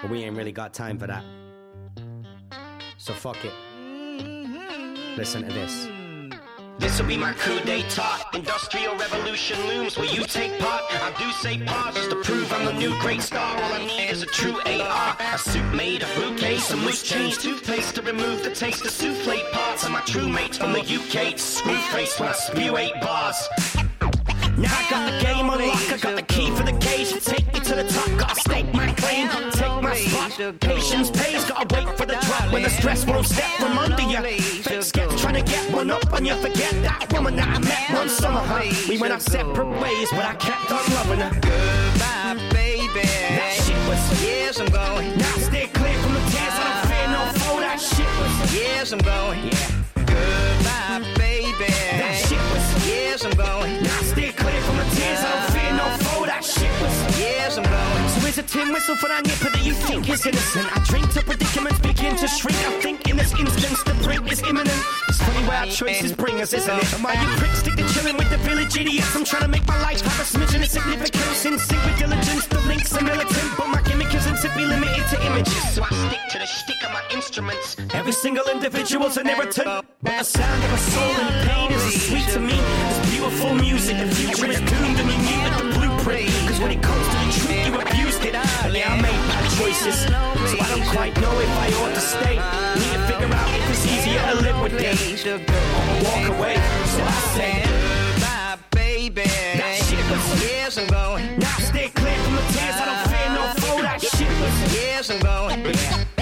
but 0.00 0.12
we 0.12 0.22
ain't 0.22 0.36
really 0.36 0.52
got 0.52 0.74
time 0.74 0.96
for 0.96 1.08
that. 1.08 1.24
So 2.98 3.14
fuck 3.14 3.44
it. 3.44 3.52
Listen 5.16 5.42
to 5.42 5.52
this. 5.52 5.88
This'll 6.78 7.06
be 7.06 7.16
my 7.16 7.32
coup 7.34 7.60
d'etat. 7.60 8.26
Industrial 8.34 8.96
revolution 8.96 9.58
looms. 9.68 9.96
Will 9.96 10.06
you 10.06 10.24
take 10.24 10.58
part? 10.58 10.82
I 10.90 11.12
do 11.18 11.30
say 11.32 11.58
pause 11.58 11.94
just 11.94 12.10
to 12.10 12.16
prove 12.16 12.52
I'm 12.52 12.64
the 12.64 12.72
new 12.72 12.98
great 13.00 13.22
star. 13.22 13.56
All 13.62 13.72
I 13.72 13.84
need 13.86 14.10
is 14.10 14.22
a 14.22 14.26
true 14.26 14.56
AR. 14.66 15.16
A 15.18 15.38
suit 15.38 15.74
made 15.74 16.02
of 16.02 16.14
bouquet, 16.16 16.58
some 16.58 16.84
loose 16.84 17.02
change, 17.02 17.38
toothpaste 17.38 17.94
to 17.96 18.02
remove 18.02 18.42
the 18.42 18.50
taste 18.50 18.84
of 18.84 18.90
souffle 18.90 19.40
parts. 19.52 19.84
And 19.84 19.92
my 19.92 20.00
true 20.00 20.28
mates 20.28 20.58
from 20.58 20.72
the 20.72 20.80
UK. 20.80 21.38
Screw 21.38 21.76
face 21.92 22.18
when 22.18 22.28
I 22.28 22.32
spew 22.32 22.76
eight 22.76 23.00
bars. 23.00 23.36
Now 24.56 24.70
I 24.72 24.86
got 24.88 25.10
the 25.10 25.24
game 25.24 25.50
on 25.50 25.58
lock, 25.66 25.92
I 25.92 25.96
got 25.98 26.16
the 26.16 26.22
key 26.22 26.48
for 26.50 26.62
the 26.62 26.78
cage 26.78 27.12
to 27.12 27.20
take 27.20 27.52
me 27.52 27.60
to 27.60 27.74
the 27.74 27.84
top. 27.84 28.18
Gotta 28.18 28.40
stake 28.40 28.72
my 28.72 28.92
claim, 28.92 29.28
my 29.94 30.28
spot. 30.28 30.60
Patience 30.60 31.10
pays, 31.10 31.44
gotta 31.44 31.74
wait 31.74 31.88
for 31.96 32.06
the 32.06 32.16
drop 32.26 32.52
when 32.52 32.62
the 32.62 32.70
stress 32.70 33.06
won't 33.06 33.26
step 33.26 33.50
from 33.58 33.78
under 33.78 34.02
you. 34.02 34.20
Fake 34.62 34.82
sketch 34.82 35.20
trying 35.20 35.34
to 35.34 35.42
get 35.42 35.72
one 35.72 35.90
up 35.90 36.12
on 36.12 36.24
you. 36.24 36.34
Forget 36.36 36.72
that 36.82 37.12
woman 37.12 37.36
that 37.36 37.48
I 37.48 37.58
met 37.60 37.90
one 37.98 38.08
summer, 38.08 38.40
huh? 38.40 38.62
We 38.88 38.98
went 38.98 39.12
our 39.12 39.20
separate 39.20 39.68
ways, 39.80 40.08
but 40.10 40.24
I 40.24 40.34
kept 40.34 40.70
on 40.70 40.84
loving 40.94 41.20
her. 41.20 41.30
Goodbye, 41.40 42.36
baby. 42.52 43.06
That 43.38 43.52
shit 43.64 43.78
was 43.88 44.22
Yes, 44.22 44.60
I'm 44.60 44.66
going. 44.66 45.16
Now 45.18 45.34
stay 45.48 45.66
clear 45.68 45.96
from 46.02 46.14
the 46.14 46.20
tears, 46.30 46.54
I 46.58 46.64
don't 46.64 46.90
fear 46.90 47.06
no 47.16 47.22
foe. 47.40 47.60
That 47.60 47.80
shit 47.80 48.10
was 48.18 48.54
Yes, 48.54 48.92
I'm 48.92 48.98
going. 49.00 49.44
yeah. 49.46 49.70
Goodbye, 49.94 51.14
baby. 51.16 51.70
That 52.00 52.14
shit 52.26 52.42
was 52.52 52.86
Yes, 52.86 53.24
I'm 53.24 53.32
going. 53.36 53.82
Now 53.82 54.00
stay 54.02 54.32
clear 54.32 54.60
from 54.62 54.76
the 54.78 54.86
tears, 54.96 55.20
I 55.20 55.30
don't 55.32 55.52
fear 55.54 55.72
no 55.72 55.86
foe. 56.04 56.26
That 56.26 56.44
shit 56.44 56.72
was 56.82 57.18
Yes, 57.18 57.56
I'm 57.58 57.64
going. 57.64 58.13
Here's 58.34 58.50
a 58.50 58.50
tin 58.50 58.72
whistle 58.72 58.96
for 58.96 59.06
that 59.06 59.22
nipper 59.22 59.46
that 59.46 59.64
you 59.64 59.74
think 59.74 60.10
is 60.10 60.26
innocent. 60.26 60.66
I 60.66 60.82
drink 60.90 61.06
to 61.14 61.22
predicaments 61.22 61.78
begin 61.78 62.16
to 62.16 62.26
shrink. 62.26 62.58
I 62.66 62.80
think 62.82 63.08
in 63.08 63.16
this 63.16 63.30
instance 63.38 63.84
the 63.84 63.94
brink 64.02 64.26
is 64.26 64.42
imminent. 64.42 64.74
It's 65.06 65.22
funny 65.22 65.46
where 65.46 65.58
our 65.58 65.70
choices 65.70 66.10
bring 66.10 66.40
us, 66.40 66.52
isn't 66.52 66.66
it? 66.66 66.92
And 66.94 67.04
why 67.04 67.14
you 67.14 67.28
pricks 67.38 67.60
stick 67.60 67.76
to 67.76 67.86
chilling 67.94 68.16
with 68.16 68.30
the 68.30 68.38
village 68.38 68.76
idiots? 68.76 69.14
I'm 69.14 69.22
trying 69.22 69.42
to 69.42 69.48
make 69.54 69.64
my 69.68 69.80
life 69.82 70.00
have 70.00 70.18
a 70.18 70.26
smidgen 70.26 70.66
of 70.66 70.68
significance. 70.68 71.46
In 71.46 71.58
sync 71.60 71.84
with 71.84 71.96
diligence, 71.96 72.46
the 72.46 72.58
links 72.66 72.90
are 72.98 73.04
militant, 73.04 73.50
but 73.56 73.68
my 73.68 73.80
gimmick 73.82 74.12
isn't 74.12 74.38
to 74.42 74.48
be 74.58 74.66
limited 74.66 75.06
to 75.14 75.26
images. 75.26 75.62
So 75.70 75.84
I 75.84 75.94
stick 75.94 76.22
to 76.34 76.38
the 76.42 76.46
shtick 76.46 76.82
of 76.82 76.90
my 76.90 77.04
instruments. 77.14 77.76
Every 77.94 78.12
single 78.12 78.46
individual's 78.50 79.16
an 79.16 79.28
irritant, 79.28 79.86
but 80.02 80.18
the 80.18 80.24
sound 80.24 80.64
of 80.64 80.72
a 80.72 80.78
soul 80.90 81.14
in 81.22 81.46
pain 81.46 81.70
is 81.70 81.86
as 81.86 82.02
sweet 82.02 82.26
to 82.34 82.40
me. 82.40 82.58
It's 82.58 83.10
beautiful 83.10 83.54
music. 83.54 83.96
The 83.96 84.10
future 84.10 84.50
is 84.50 84.58
doomed 84.58 84.98
and 84.98 85.06
you 85.06 85.18
muted 85.22 85.54
the 85.54 85.78
blueprint. 85.78 86.30
Cause 86.50 86.58
when 86.58 86.72
it 86.72 86.82
comes 86.82 87.06
to 87.06 87.14
the 87.14 87.30
truth, 87.38 87.66
you 87.66 87.74
abused 87.78 88.13
it. 88.24 88.34
Yeah, 88.34 88.92
I 88.92 89.00
made 89.00 89.22
my 89.28 89.40
choices. 89.58 89.96
So 90.50 90.56
I 90.60 90.66
don't 90.72 90.86
quite 90.88 91.14
know 91.20 91.34
if 91.40 91.52
I 91.64 91.68
ought 91.80 91.94
to 91.94 92.00
stay. 92.00 92.36
Need 92.80 92.92
to 92.92 93.02
figure 93.10 93.32
out 93.34 93.48
if 93.54 93.70
it's 93.70 93.86
easier 93.86 94.22
to 94.30 94.36
live 94.42 94.60
with 94.62 94.72
this. 94.72 95.26
Or 95.26 95.38
walk 96.06 96.24
away. 96.36 96.56
So 96.94 97.00
I 97.04 97.18
say, 97.36 97.52
Goodbye, 98.14 98.58
baby. 98.70 99.22
that 99.22 99.76
shit 99.86 100.04
was 100.10 100.42
Yes, 100.42 100.78
I'm 100.78 100.86
going. 100.88 101.38
Now 101.38 101.56
stay 101.58 101.88
clear 101.90 102.16
from 102.24 102.34
the 102.36 102.44
tears. 102.52 102.76
I 102.76 102.84
don't 102.90 103.02
fear 103.12 103.28
no 103.36 103.42
foe. 103.60 103.82
That 103.82 104.00
shit 104.00 104.28
was 104.40 104.64
I'm 105.52 106.13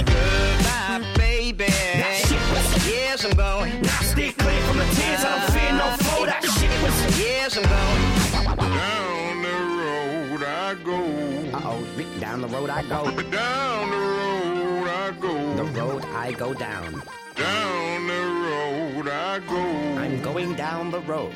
down 12.32 12.40
the 12.40 12.48
road 12.48 12.70
I 12.70 12.82
go. 12.84 13.04
Down 13.30 13.90
the 13.90 13.96
road 13.96 14.88
I 14.88 15.10
go. 15.20 15.56
The 15.56 15.64
road 15.64 16.02
I 16.14 16.32
go 16.32 16.54
down. 16.54 17.02
Down 17.34 18.06
the 18.06 18.22
road 18.46 19.08
I 19.08 19.38
go. 19.40 19.60
I'm 20.00 20.22
going 20.22 20.54
down 20.54 20.90
the 20.90 21.00
road 21.00 21.34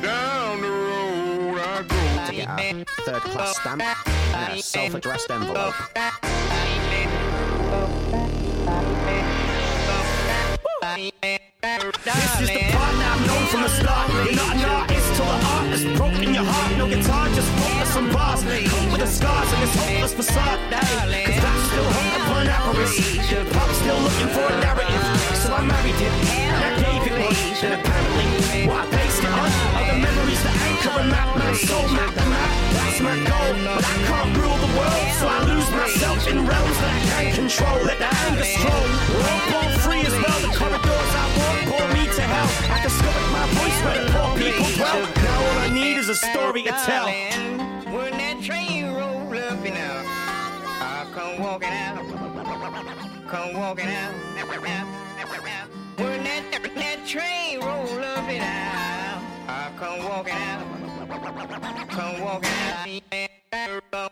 Down 0.00 0.60
the 0.60 0.68
road 0.68 1.58
I 1.58 1.82
go. 1.82 2.26
to 2.26 2.36
get 2.36 2.48
a 2.48 2.84
third 3.02 3.22
class 3.22 3.58
stamp 3.58 3.82
and 3.82 4.60
a 4.60 4.62
self 4.62 4.94
addressed 4.94 5.28
envelope. 5.28 5.74
This 12.04 12.40
is 12.40 12.48
the 12.48 12.60
part 12.70 12.94
that 12.94 13.10
I've 13.12 13.26
known 13.26 13.46
from 13.48 13.62
the 13.62 13.68
start. 13.68 14.08
You're 14.24 14.36
not 14.36 14.54
an 14.54 14.97
hopeless, 15.68 15.98
broken 15.98 16.34
your 16.34 16.44
heart, 16.44 16.78
no 16.78 16.88
guitar, 16.88 17.28
just 17.28 17.50
ropeless 17.60 17.92
some 17.92 18.10
bars. 18.12 18.42
Cope 18.42 18.92
with 18.92 19.00
the 19.00 19.06
scars 19.06 19.52
and 19.52 19.62
this 19.62 19.74
hopeless 19.76 20.14
facade, 20.14 20.60
ayy. 20.72 21.24
Cause 21.26 21.40
that's 21.42 21.62
still 21.68 21.88
hung 21.96 22.10
upon 22.20 22.46
avarice. 22.48 22.96
Pop 23.52 23.70
still 23.76 24.00
looking 24.00 24.28
for 24.28 24.46
a 24.48 24.56
narrative, 24.60 25.04
so 25.36 25.52
I 25.52 25.62
married 25.64 26.00
it. 26.00 26.12
And 26.52 26.64
I 26.64 26.70
gave 26.82 27.02
it 27.08 27.16
one, 27.20 27.36
and 27.64 27.72
apparently, 27.80 28.66
what 28.66 28.86
I 28.86 28.90
based 28.90 29.22
it 29.22 29.32
on 29.32 29.50
are 29.76 29.86
the 29.92 29.98
memories 30.00 30.42
that 30.42 30.56
anchor 30.68 30.94
a 31.00 31.04
map. 31.04 31.36
My 31.36 31.52
soul 31.54 31.88
map, 31.88 32.12
the 32.14 32.26
map, 32.26 32.50
that's 32.72 33.00
my 33.00 33.16
goal. 33.28 33.52
But 33.68 33.84
I 33.84 33.94
can't 34.08 34.32
rule 34.36 34.58
the 34.58 34.72
world, 34.78 35.06
so 35.20 35.24
I 35.28 35.38
lose 35.44 35.68
myself 35.70 36.18
in 36.28 36.46
realms 36.46 36.76
that 36.80 36.90
I 36.96 37.00
can't 37.08 37.34
control. 37.34 37.78
Let 37.84 37.98
the 37.98 38.10
anger 38.26 38.44
stroll. 38.44 38.86
All 39.28 39.40
born 39.52 39.72
free 39.84 40.02
as 40.08 40.16
well. 40.16 40.38
The 40.44 40.52
corridors 40.56 41.12
I 41.22 41.24
walk 41.36 41.58
bore 41.68 41.88
me 41.92 42.04
to 42.08 42.22
hell. 42.22 42.48
I 42.72 42.76
discovered 42.82 43.28
my 43.36 43.44
voice 43.58 43.78
where 43.84 43.96
the 44.00 44.10
poor 44.12 44.30
people 44.36 44.68
dwell. 44.76 45.17
I 45.68 45.70
need 45.70 45.98
is 45.98 46.08
a 46.08 46.14
story 46.14 46.62
to 46.62 46.70
tell. 46.70 47.04
When 47.92 48.12
that 48.16 48.40
train 48.42 48.86
roll 48.86 49.20
up 49.36 49.62
and 49.64 49.76
out, 49.76 50.06
I 50.80 51.06
come 51.12 51.42
walking 51.42 51.68
out, 51.68 51.98
come 53.28 53.52
walking 53.52 53.84
out. 53.84 54.14
When 55.98 56.24
that, 56.24 56.72
that 56.74 57.06
train 57.06 57.60
roll 57.60 58.02
up 58.02 58.28
and 58.30 58.42
out, 58.42 59.20
I 59.46 59.70
come 59.76 60.04
walking 60.08 60.32
out, 60.32 61.88
come 61.90 62.20
walking 62.22 62.50
out. 62.72 64.10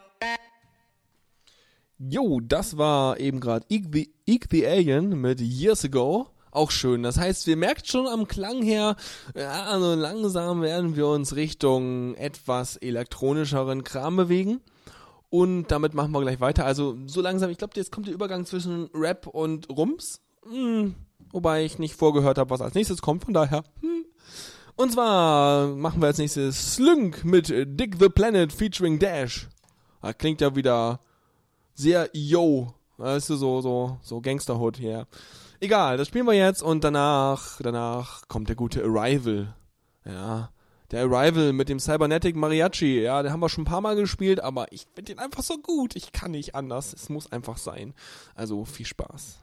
Jo, 1.98 2.40
das 2.40 2.76
war 2.76 3.16
eben 3.18 3.40
gerade 3.40 3.64
Eek 3.70 4.50
the 4.50 4.66
Alien 4.66 5.18
mit 5.18 5.40
Years 5.40 5.84
Ago. 5.84 6.28
Auch 6.56 6.70
schön. 6.70 7.02
Das 7.02 7.18
heißt, 7.18 7.46
wir 7.46 7.56
merkt 7.58 7.86
schon 7.86 8.06
am 8.06 8.26
Klang 8.26 8.62
her, 8.62 8.96
ja, 9.36 9.64
also 9.64 9.94
langsam 9.94 10.62
werden 10.62 10.96
wir 10.96 11.06
uns 11.06 11.36
Richtung 11.36 12.14
etwas 12.14 12.78
elektronischeren 12.78 13.84
Kram 13.84 14.16
bewegen. 14.16 14.62
Und 15.28 15.66
damit 15.66 15.92
machen 15.92 16.12
wir 16.12 16.22
gleich 16.22 16.40
weiter. 16.40 16.64
Also 16.64 16.96
so 17.04 17.20
langsam, 17.20 17.50
ich 17.50 17.58
glaube, 17.58 17.74
jetzt 17.76 17.92
kommt 17.92 18.06
der 18.06 18.14
Übergang 18.14 18.46
zwischen 18.46 18.88
Rap 18.94 19.26
und 19.26 19.68
Rums. 19.68 20.22
Hm, 20.48 20.94
wobei 21.30 21.62
ich 21.62 21.78
nicht 21.78 21.94
vorgehört 21.94 22.38
habe, 22.38 22.48
was 22.48 22.62
als 22.62 22.72
nächstes 22.72 23.02
kommt. 23.02 23.26
Von 23.26 23.34
daher. 23.34 23.62
Hm. 23.82 24.06
Und 24.76 24.92
zwar 24.92 25.66
machen 25.66 26.00
wir 26.00 26.06
als 26.06 26.16
nächstes 26.16 26.74
Slunk 26.76 27.22
mit 27.22 27.50
Dick 27.50 27.96
the 28.00 28.08
Planet 28.08 28.50
featuring 28.50 28.98
Dash. 28.98 29.46
Das 30.00 30.16
klingt 30.16 30.40
ja 30.40 30.56
wieder 30.56 31.00
sehr 31.74 32.08
yo. 32.14 32.72
Weißt 32.96 33.28
du, 33.28 33.36
so, 33.36 33.60
so, 33.60 33.98
so 34.00 34.22
Gangsterhood 34.22 34.78
hier. 34.78 35.06
Egal, 35.60 35.96
das 35.96 36.08
spielen 36.08 36.26
wir 36.26 36.34
jetzt 36.34 36.62
und 36.62 36.84
danach, 36.84 37.60
danach 37.62 38.28
kommt 38.28 38.48
der 38.48 38.56
gute 38.56 38.82
Arrival. 38.84 39.54
Ja. 40.04 40.50
Der 40.90 41.02
Arrival 41.02 41.52
mit 41.52 41.68
dem 41.68 41.80
Cybernetic 41.80 42.36
Mariachi, 42.36 43.00
ja, 43.00 43.22
den 43.22 43.32
haben 43.32 43.40
wir 43.40 43.48
schon 43.48 43.62
ein 43.62 43.66
paar 43.66 43.80
Mal 43.80 43.96
gespielt, 43.96 44.40
aber 44.40 44.70
ich 44.70 44.86
finde 44.94 45.14
den 45.14 45.18
einfach 45.18 45.42
so 45.42 45.58
gut. 45.58 45.96
Ich 45.96 46.12
kann 46.12 46.30
nicht 46.30 46.54
anders. 46.54 46.92
Es 46.92 47.08
muss 47.08 47.32
einfach 47.32 47.58
sein. 47.58 47.92
Also 48.36 48.64
viel 48.64 48.86
Spaß. 48.86 49.38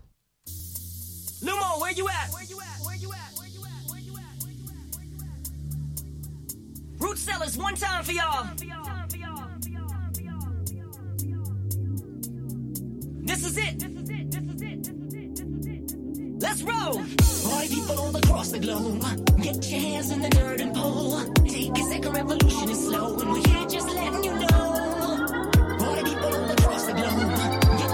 Lumo, 1.41 1.81
where 1.81 1.93
you 1.93 2.07
at? 2.07 2.31
Where 2.31 2.45
you 2.45 2.57
at? 2.59 2.79
Where 2.85 2.95
you 2.95 3.11
at? 3.11 3.37
Where 3.37 3.49
you 3.49 3.59
you 3.59 3.65
at? 3.65 3.89
Where 3.89 5.03
you 5.03 5.19
at? 5.19 5.43
Root 7.01 7.17
sellers, 7.17 7.57
one 7.57 7.75
time 7.75 8.03
for 8.05 8.13
y'all. 8.13 8.47
This 13.25 13.43
is 13.43 13.57
it. 13.57 13.79
This 13.79 13.91
is 13.91 14.09
it. 14.09 14.31
This 14.31 14.43
is 14.43 14.61
it. 14.61 14.83
This 14.83 14.93
is 14.93 14.97
it. 14.97 15.02
Let's 16.43 16.61
roll. 16.61 17.01
Party 17.49 17.67
people 17.69 17.99
all 17.99 18.15
across 18.17 18.51
the 18.51 18.59
globe, 18.59 19.01
get 19.41 19.65
your 19.71 19.79
hands 19.79 20.11
in 20.11 20.21
the 20.21 20.29
dirt 20.29 20.59
and 20.59 20.75
pull. 20.75 21.23
Take 21.45 21.71
a 21.71 21.83
second, 21.83 22.11
revolution 22.13 22.69
is 22.69 22.85
slow, 22.85 23.17
and 23.17 23.31
we're 23.31 23.47
here 23.47 23.65
just 23.69 23.87
letting 23.87 24.25
you 24.25 24.33
know. 24.33 25.25
Party 25.79 26.03
people 26.03 26.35
all 26.35 26.51
across 26.51 26.83
the 26.83 26.93
globe, 26.93 27.79
get 27.79 27.89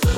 your 0.00 0.09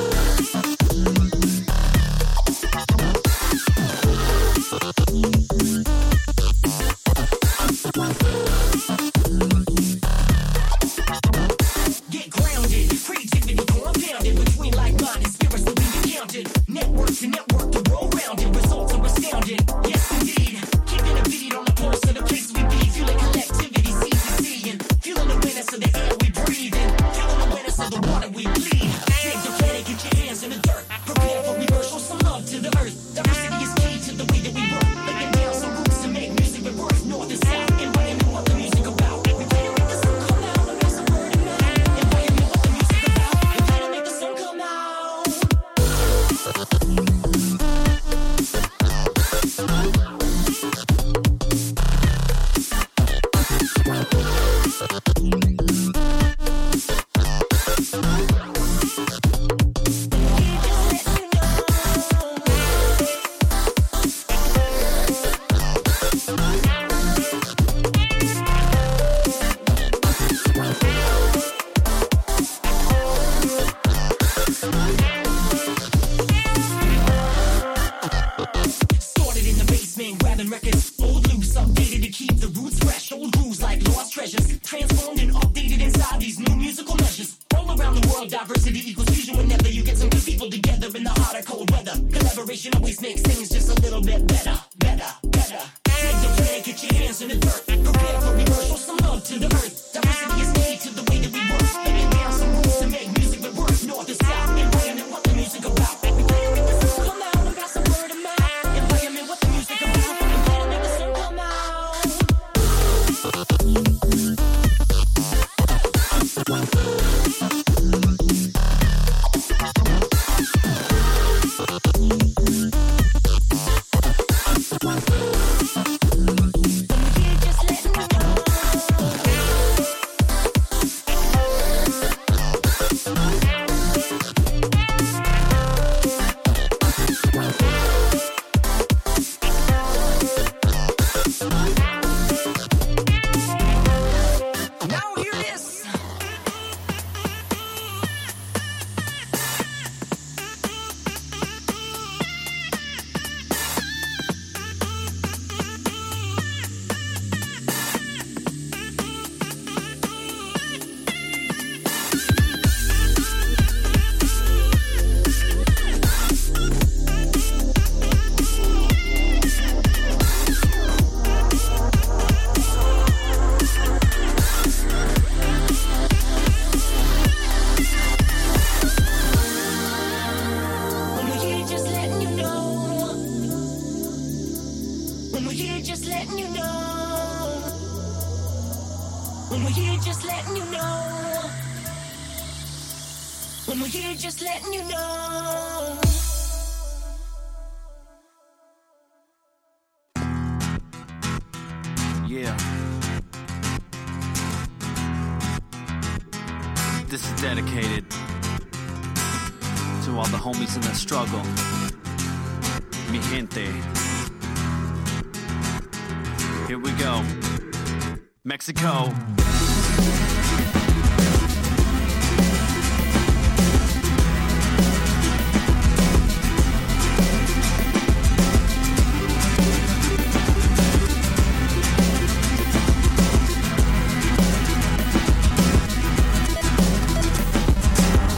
Mexico. 218.65 219.11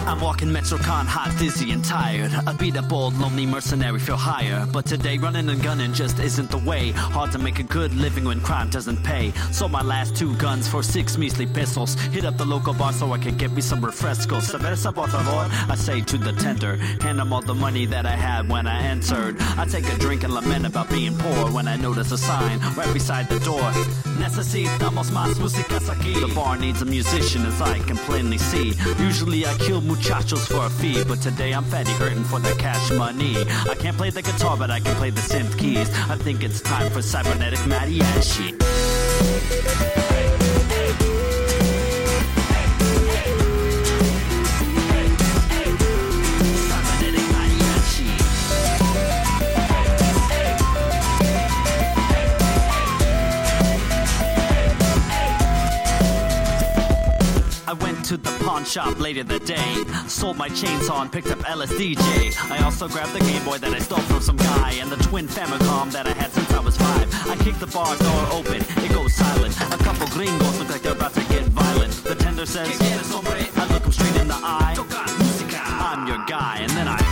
I'm 0.07 0.19
walking 0.19 0.49
MetroCon 0.49 1.05
hot, 1.05 1.35
dizzy, 1.37 1.71
and 1.71 1.84
tired. 1.87 2.31
I 2.47 2.53
beat 2.53 2.75
a 2.75 2.81
bold, 2.81 3.17
lonely 3.19 3.45
mercenary, 3.45 3.99
feel 3.99 4.17
higher. 4.17 4.65
But 4.71 4.85
today, 4.85 5.17
running 5.17 5.49
and 5.49 5.61
gunning 5.61 5.93
just 5.93 6.19
isn't 6.19 6.49
the 6.49 6.57
way. 6.57 6.91
Hard 6.91 7.31
to 7.33 7.39
make 7.39 7.59
a 7.59 7.63
good 7.63 7.93
living 7.93 8.25
when 8.25 8.41
crime 8.41 8.69
doesn't 8.69 9.03
pay. 9.03 9.31
Sold 9.51 9.71
my 9.71 9.81
last 9.81 10.15
two 10.15 10.35
guns 10.37 10.67
for 10.67 10.81
six 10.83 11.17
measly 11.17 11.45
pistols. 11.45 11.95
Hit 12.15 12.25
up 12.25 12.37
the 12.37 12.45
local 12.45 12.73
bar 12.73 12.93
so 12.93 13.13
I 13.13 13.17
can 13.17 13.35
get 13.37 13.51
me 13.51 13.61
some 13.61 13.81
refrescos. 13.81 14.51
Cerveza, 14.51 14.93
por 14.93 15.07
favor, 15.07 15.47
I 15.71 15.75
say 15.75 16.01
to 16.01 16.17
the 16.17 16.33
tender. 16.33 16.77
Hand 17.01 17.19
him 17.19 17.31
all 17.31 17.41
the 17.41 17.53
money 17.53 17.85
that 17.85 18.05
I 18.05 18.15
had 18.15 18.49
when 18.49 18.67
I 18.67 18.81
entered. 18.81 19.35
I 19.57 19.65
take 19.65 19.87
a 19.87 19.97
drink 19.97 20.23
and 20.23 20.33
lament 20.33 20.65
about 20.65 20.89
being 20.89 21.15
poor 21.17 21.51
when 21.51 21.67
I 21.67 21.75
notice 21.75 22.11
a 22.11 22.17
sign 22.17 22.59
right 22.75 22.91
beside 22.93 23.29
the 23.29 23.39
door. 23.39 23.71
Necesitamos 24.19 25.11
más 25.11 25.37
músicas 25.37 25.89
aquí. 25.89 26.13
The 26.19 26.33
bar 26.33 26.57
needs 26.57 26.81
a 26.81 26.85
musician 26.85 27.45
as 27.45 27.61
I 27.61 27.79
can 27.79 27.97
plainly 27.97 28.37
see. 28.37 28.73
Usually 28.99 29.45
I 29.45 29.53
kill 29.57 29.81
muchachos 29.81 30.47
for 30.47 30.65
a 30.65 30.69
fee, 30.69 31.03
but 31.03 31.21
today 31.21 31.53
I'm 31.53 31.63
fatty 31.75 31.91
hurting 31.91 32.23
for 32.23 32.39
the 32.39 32.55
cash 32.55 32.89
money. 32.91 33.35
I 33.69 33.75
can't 33.75 33.97
play 33.97 34.09
the 34.09 34.21
guitar, 34.21 34.55
but 34.55 34.71
I 34.71 34.79
can 34.79 34.95
play 34.95 35.09
the 35.09 35.19
synth 35.19 35.57
keys. 35.57 35.89
I 36.09 36.15
think 36.15 36.41
it's 36.41 36.61
time 36.61 36.89
for 36.89 37.01
cybernetic 37.01 37.59
mariachi. 37.67 38.74
Pawn 58.55 58.63
shop 58.65 58.99
later 58.99 59.23
that 59.23 59.45
day. 59.45 59.83
Sold 60.07 60.37
my 60.37 60.47
chainsaw 60.49 61.01
and 61.01 61.11
picked 61.11 61.27
up 61.27 61.39
LSDJ. 61.39 62.51
I 62.51 62.63
also 62.63 62.87
grabbed 62.87 63.13
the 63.13 63.19
Game 63.19 63.43
Boy 63.43 63.57
that 63.57 63.73
I 63.73 63.79
stole 63.79 63.99
from 63.99 64.21
some 64.21 64.37
guy 64.37 64.71
and 64.81 64.89
the 64.89 64.97
twin 65.07 65.27
Famicom 65.27 65.91
that 65.91 66.07
I 66.07 66.13
had 66.13 66.31
since 66.31 66.49
I 66.51 66.59
was 66.59 66.77
five. 66.77 67.07
I 67.27 67.35
kicked 67.43 67.59
the 67.59 67.67
bar 67.67 67.97
door 67.97 68.21
open, 68.31 68.61
it 68.85 68.91
goes 68.93 69.13
silent. 69.13 69.53
A 69.73 69.77
couple 69.83 70.07
gringos 70.07 70.59
look 70.59 70.69
like 70.69 70.81
they're 70.83 70.93
about 70.93 71.13
to 71.15 71.25
get 71.25 71.43
violent. 71.47 71.93
The 72.03 72.15
tender 72.15 72.45
says, 72.45 72.69
I 72.81 73.67
look 73.73 73.83
him 73.83 73.91
straight 73.91 74.15
in 74.21 74.27
the 74.29 74.39
eye. 74.41 74.75
I'm 75.87 76.07
your 76.07 76.23
guy, 76.25 76.59
and 76.61 76.71
then 76.71 76.87
I 76.87 77.04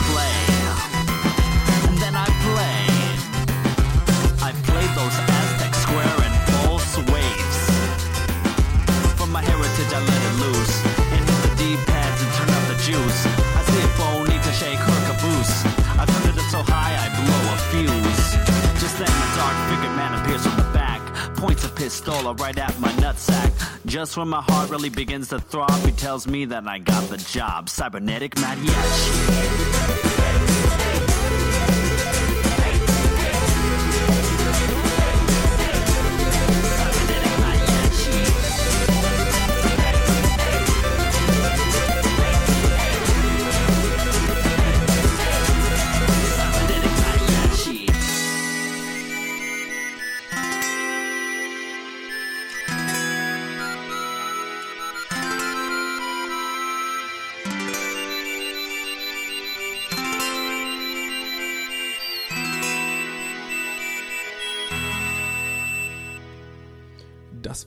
Points 21.75 21.99
a 21.99 22.03
pistol 22.03 22.33
right 22.35 22.57
at 22.57 22.79
my 22.79 22.91
nutsack. 22.93 23.51
Just 23.85 24.17
when 24.17 24.27
my 24.27 24.41
heart 24.41 24.69
really 24.69 24.89
begins 24.89 25.29
to 25.29 25.39
throb, 25.39 25.71
he 25.85 25.91
tells 25.91 26.27
me 26.27 26.45
that 26.45 26.67
I 26.67 26.79
got 26.79 27.09
the 27.09 27.17
job. 27.17 27.69
Cybernetic 27.69 28.35
mariachi. 28.35 30.22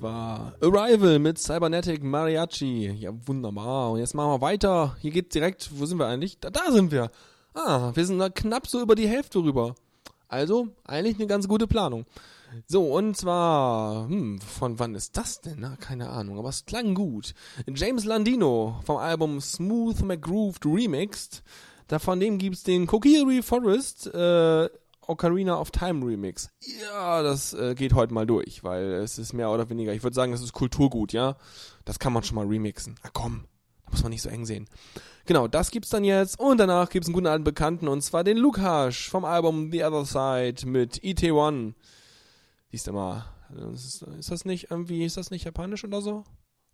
War 0.06 0.54
Arrival 0.60 1.18
mit 1.18 1.38
Cybernetic 1.38 2.02
Mariachi. 2.02 2.92
Ja, 2.92 3.10
wunderbar. 3.26 3.90
Und 3.90 3.98
jetzt 3.98 4.14
machen 4.14 4.30
wir 4.30 4.40
weiter. 4.40 4.96
Hier 5.00 5.10
geht's 5.10 5.32
direkt. 5.32 5.70
Wo 5.72 5.84
sind 5.84 5.98
wir 5.98 6.06
eigentlich? 6.06 6.38
Da, 6.38 6.50
da 6.50 6.70
sind 6.70 6.92
wir. 6.92 7.10
Ah, 7.54 7.90
wir 7.94 8.06
sind 8.06 8.18
da 8.18 8.28
knapp 8.28 8.68
so 8.68 8.80
über 8.80 8.94
die 8.94 9.08
Hälfte 9.08 9.40
rüber. 9.40 9.74
Also, 10.28 10.68
eigentlich 10.84 11.16
eine 11.16 11.26
ganz 11.26 11.48
gute 11.48 11.66
Planung. 11.66 12.06
So, 12.68 12.94
und 12.94 13.16
zwar, 13.16 14.08
hm, 14.08 14.40
von 14.40 14.78
wann 14.78 14.94
ist 14.94 15.16
das 15.16 15.40
denn? 15.40 15.56
Na, 15.58 15.76
keine 15.76 16.08
Ahnung, 16.08 16.38
aber 16.38 16.50
es 16.50 16.64
klang 16.64 16.94
gut. 16.94 17.34
James 17.66 18.04
Landino 18.04 18.80
vom 18.84 18.98
Album 18.98 19.40
Smooth 19.40 20.02
McGrooved 20.02 20.64
Remixed. 20.64 21.42
Da 21.88 21.98
von 21.98 22.20
dem 22.20 22.38
gibt's 22.38 22.62
den 22.62 22.86
Kokiri 22.86 23.42
Forest, 23.42 24.06
äh, 24.14 24.68
Ocarina 25.08 25.58
of 25.60 25.70
Time 25.70 26.04
Remix. 26.04 26.50
Ja, 26.60 27.22
das 27.22 27.54
äh, 27.54 27.74
geht 27.74 27.94
heute 27.94 28.12
mal 28.12 28.26
durch, 28.26 28.64
weil 28.64 28.92
es 28.94 29.18
ist 29.18 29.32
mehr 29.32 29.50
oder 29.50 29.68
weniger, 29.70 29.92
ich 29.92 30.02
würde 30.02 30.14
sagen, 30.14 30.32
das 30.32 30.42
ist 30.42 30.52
Kulturgut, 30.52 31.12
ja. 31.12 31.36
Das 31.84 31.98
kann 31.98 32.12
man 32.12 32.22
schon 32.22 32.36
mal 32.36 32.46
remixen. 32.46 32.96
Na 33.02 33.10
komm, 33.12 33.44
da 33.84 33.92
muss 33.92 34.02
man 34.02 34.10
nicht 34.10 34.22
so 34.22 34.28
eng 34.28 34.46
sehen. 34.46 34.68
Genau, 35.26 35.48
das 35.48 35.70
gibt's 35.70 35.90
dann 35.90 36.04
jetzt 36.04 36.38
und 36.38 36.58
danach 36.58 36.88
gibt's 36.88 37.08
einen 37.08 37.14
guten 37.14 37.26
alten 37.26 37.44
Bekannten 37.44 37.88
und 37.88 38.02
zwar 38.02 38.24
den 38.24 38.36
Lukas 38.36 38.96
vom 38.96 39.24
Album 39.24 39.72
The 39.72 39.84
Other 39.84 40.04
Side 40.04 40.68
mit 40.68 40.98
ET1. 41.02 41.74
Siehst 42.70 42.86
du 42.86 42.92
mal, 42.92 43.24
ist, 43.72 44.02
ist 44.02 44.30
das 44.30 44.44
nicht 44.44 44.70
irgendwie, 44.70 45.04
ist 45.04 45.16
das 45.16 45.30
nicht 45.30 45.44
japanisch 45.44 45.84
oder 45.84 46.00
so? 46.00 46.24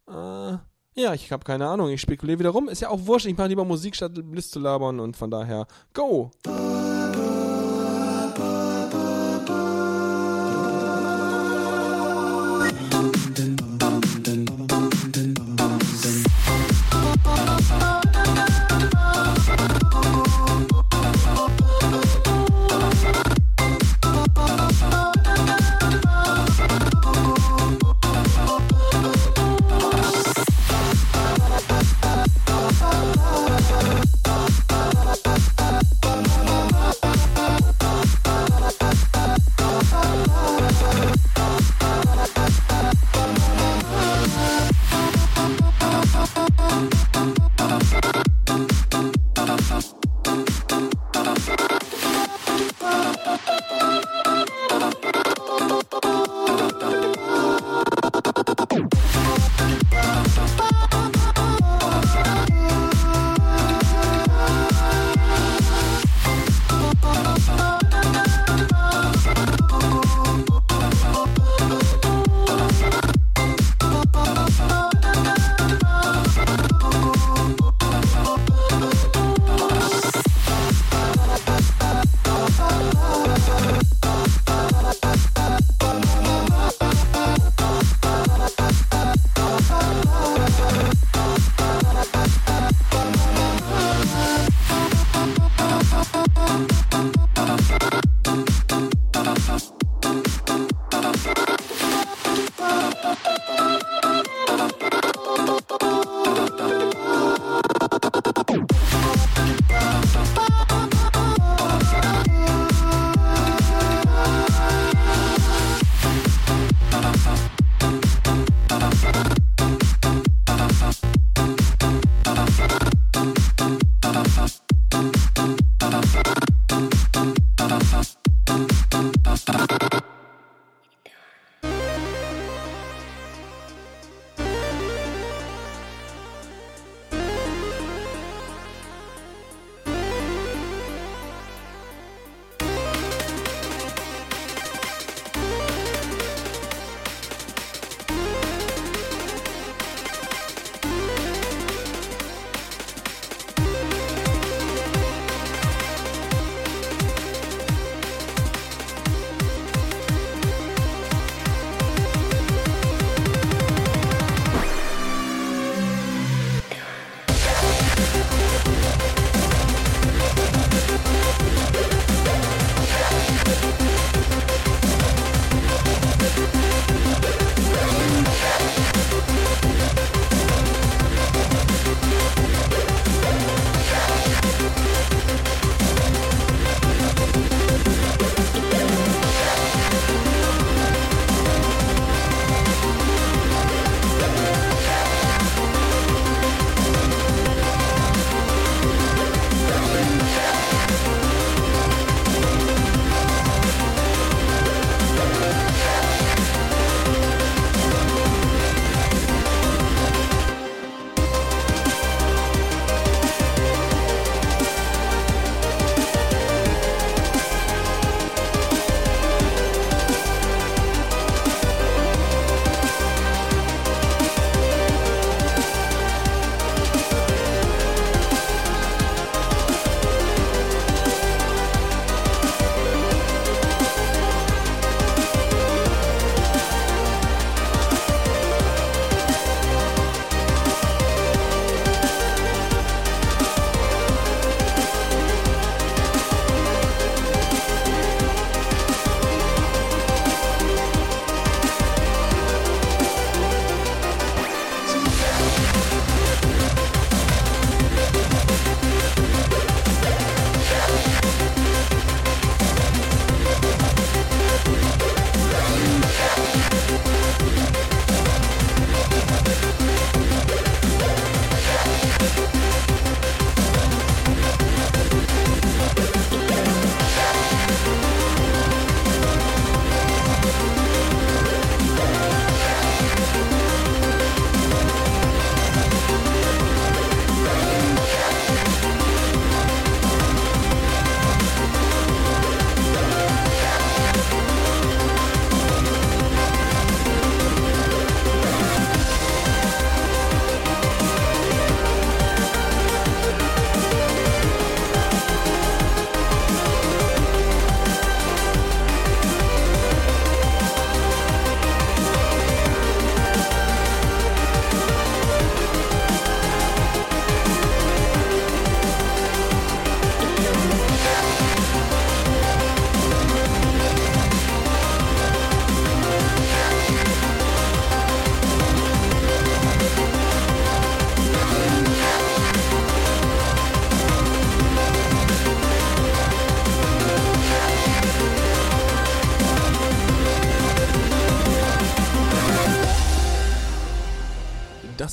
Äh, 0.09 0.59
ja, 0.95 1.15
ich 1.15 1.33
habe 1.33 1.45
keine 1.45 1.69
Ahnung, 1.69 1.89
ich 1.89 2.01
spekuliere 2.01 2.39
wieder 2.39 2.51
rum. 2.51 2.69
Ist 2.69 2.83
ja 2.83 2.91
auch 2.91 3.07
wurscht, 3.07 3.27
ich 3.27 3.37
mache 3.37 3.49
lieber 3.49 3.65
Musik 3.65 3.97
statt 3.97 4.13
Bliss 4.15 4.51
zu 4.51 4.61
labern 4.61 5.01
und 5.01 5.17
von 5.17 5.31
daher, 5.31 5.67
go! 5.95 6.31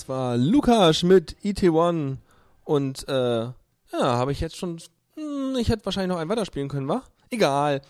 War 0.09 0.35
Lukas 0.35 1.03
mit 1.03 1.37
ET1 1.43 2.17
und 2.65 3.07
äh, 3.07 3.41
ja, 3.41 3.53
habe 3.93 4.31
ich 4.31 4.41
jetzt 4.41 4.57
schon. 4.57 4.77
Hm, 5.15 5.55
ich 5.57 5.69
hätte 5.69 5.85
wahrscheinlich 5.85 6.09
noch 6.09 6.19
einen 6.19 6.29
weiterspielen 6.29 6.67
können, 6.67 6.89
wa? 6.89 7.03
Egal. 7.29 7.81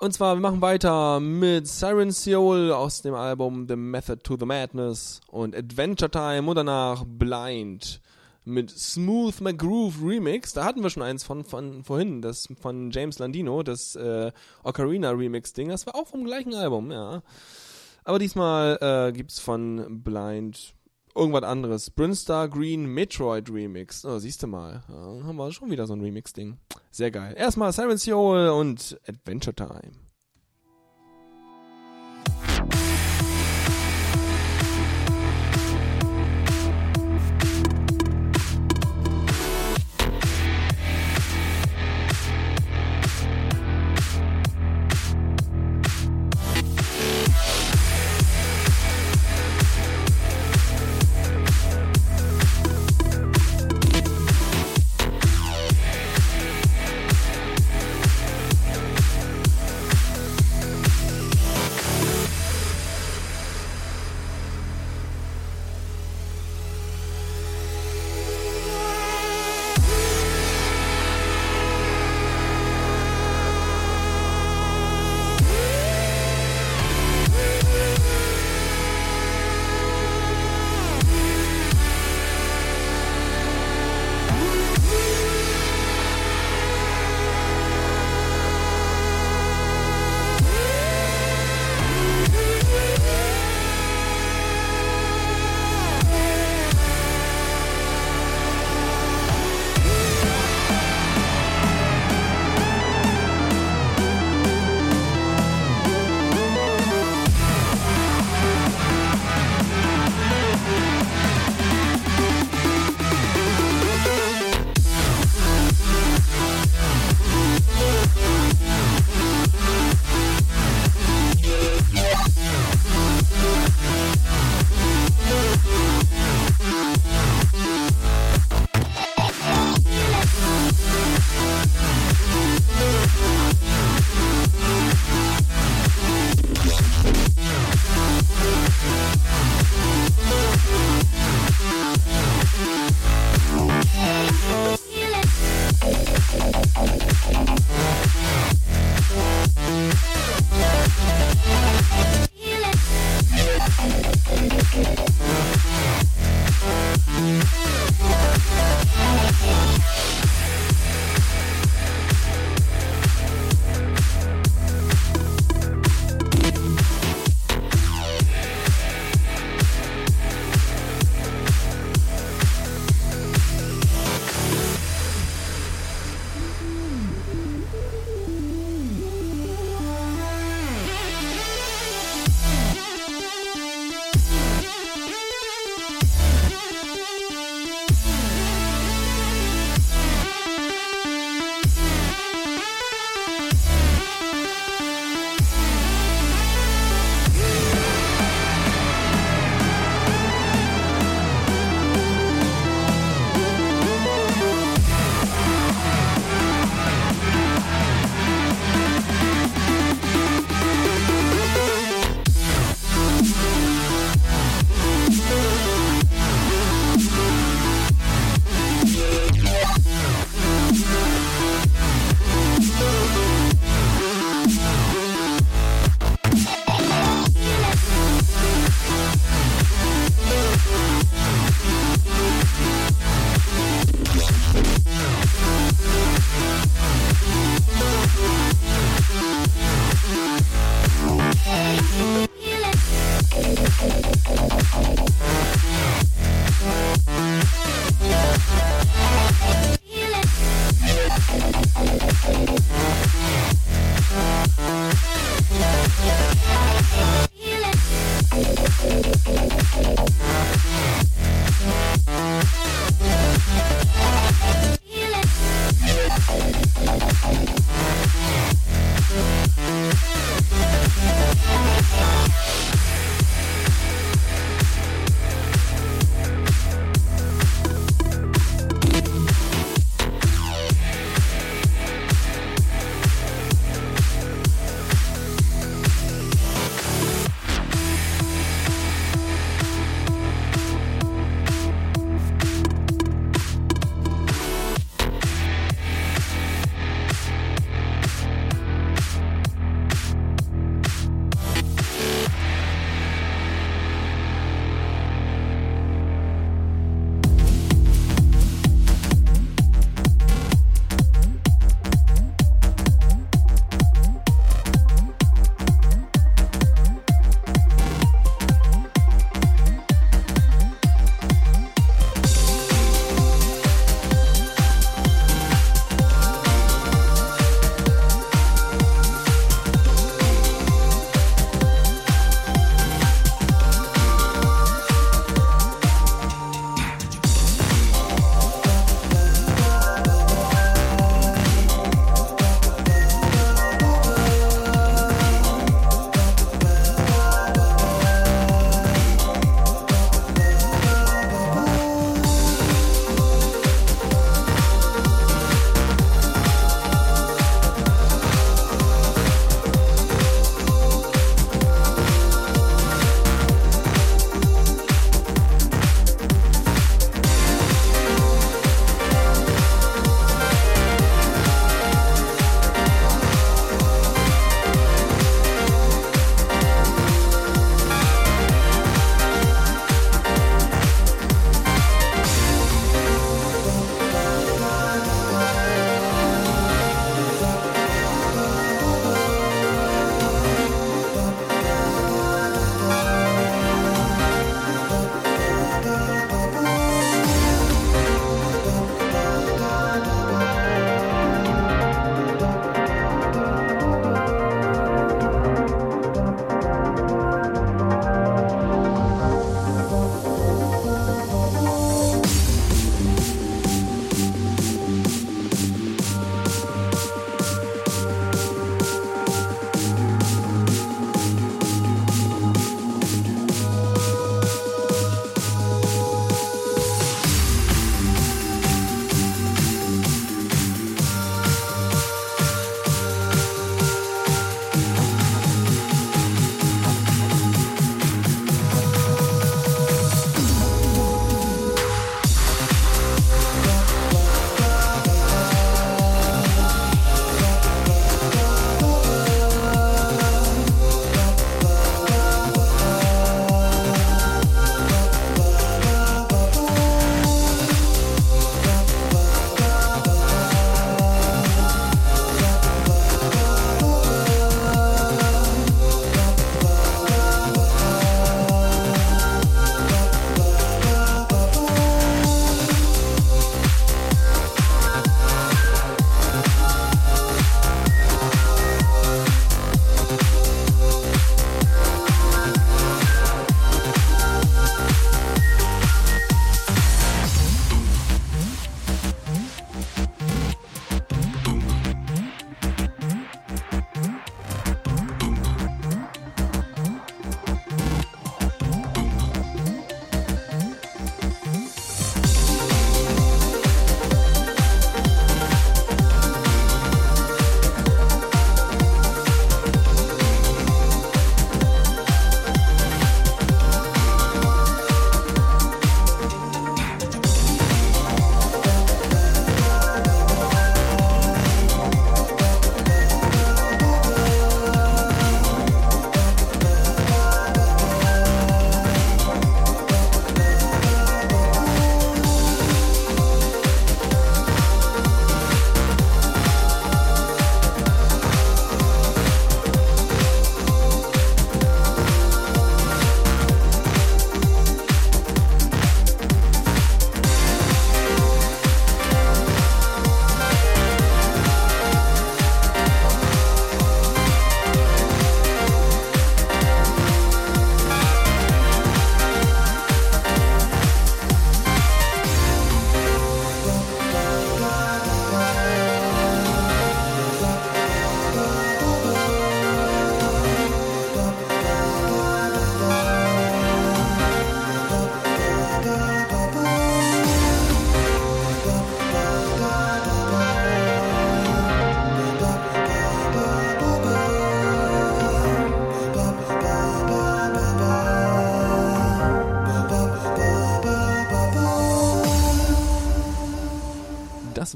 Und 0.00 0.14
zwar, 0.14 0.36
wir 0.36 0.40
machen 0.40 0.62
weiter 0.62 1.20
mit 1.20 1.66
Siren 1.66 2.10
Seoul 2.10 2.72
aus 2.72 3.02
dem 3.02 3.14
Album 3.14 3.66
The 3.68 3.76
Method 3.76 4.22
to 4.22 4.36
the 4.38 4.46
Madness 4.46 5.20
und 5.28 5.54
Adventure 5.54 6.10
Time 6.10 6.48
und 6.48 6.56
danach 6.56 7.04
Blind 7.04 8.00
mit 8.44 8.70
Smooth 8.70 9.40
McGroove 9.40 9.96
Remix. 10.02 10.54
Da 10.54 10.64
hatten 10.64 10.82
wir 10.82 10.90
schon 10.90 11.02
eins 11.02 11.24
von, 11.24 11.44
von 11.44 11.84
vorhin, 11.84 12.22
das 12.22 12.48
von 12.60 12.90
James 12.90 13.18
Landino, 13.18 13.62
das 13.62 13.94
äh, 13.96 14.32
Ocarina 14.62 15.10
Remix 15.10 15.52
Ding. 15.52 15.68
Das 15.68 15.86
war 15.86 15.96
auch 15.96 16.06
vom 16.06 16.24
gleichen 16.24 16.54
Album, 16.54 16.90
ja. 16.90 17.22
Aber 18.04 18.18
diesmal 18.18 18.78
äh, 18.80 19.12
gibt's 19.12 19.38
von 19.38 20.02
Blind 20.02 20.74
irgendwas 21.18 21.42
anderes. 21.42 21.90
Brinstar 21.90 22.48
Green 22.48 22.86
Metroid 22.86 23.50
Remix. 23.50 24.04
Oh, 24.04 24.18
siehst 24.18 24.42
du 24.42 24.46
mal. 24.46 24.82
Ja, 24.88 25.26
haben 25.26 25.36
wir 25.36 25.52
schon 25.52 25.70
wieder 25.70 25.86
so 25.86 25.94
ein 25.94 26.00
Remix-Ding. 26.00 26.58
Sehr 26.90 27.10
geil. 27.10 27.34
Erstmal 27.36 27.72
Siren 27.72 27.98
Seoul 27.98 28.48
und 28.48 28.98
Adventure 29.06 29.54
Time. 29.54 29.92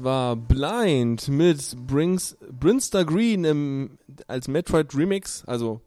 Das 0.03 0.09
war 0.09 0.35
Blind 0.35 1.29
mit 1.29 1.77
Brings, 1.87 2.35
Brinster 2.51 3.05
Green 3.05 3.45
im, 3.45 3.97
als 4.27 4.49
Metroid 4.49 4.93
Remix. 4.93 5.45
Also, 5.45 5.79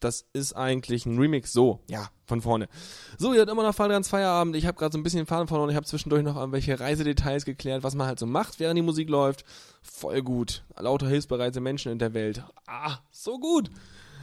das 0.00 0.26
ist 0.32 0.54
eigentlich 0.54 1.06
ein 1.06 1.16
Remix 1.16 1.52
so. 1.52 1.78
Ja, 1.88 2.08
von 2.26 2.40
vorne. 2.42 2.68
So, 3.16 3.32
ihr 3.32 3.42
habt 3.42 3.48
immer 3.48 3.62
noch 3.62 3.72
Fahrrans 3.72 4.08
Feierabend. 4.08 4.56
Ich 4.56 4.66
habe 4.66 4.76
gerade 4.76 4.92
so 4.92 4.98
ein 4.98 5.04
bisschen 5.04 5.24
Faden 5.24 5.46
verloren. 5.46 5.70
Ich 5.70 5.76
habe 5.76 5.86
zwischendurch 5.86 6.24
noch 6.24 6.34
irgendwelche 6.34 6.80
Reisedetails 6.80 7.44
geklärt, 7.44 7.84
was 7.84 7.94
man 7.94 8.08
halt 8.08 8.18
so 8.18 8.26
macht, 8.26 8.58
während 8.58 8.76
die 8.76 8.82
Musik 8.82 9.08
läuft. 9.08 9.44
Voll 9.82 10.22
gut. 10.22 10.64
Lauter 10.76 11.06
hilfsbereite 11.06 11.60
Menschen 11.60 11.92
in 11.92 12.00
der 12.00 12.12
Welt. 12.12 12.42
Ah, 12.66 12.96
so 13.12 13.38
gut. 13.38 13.70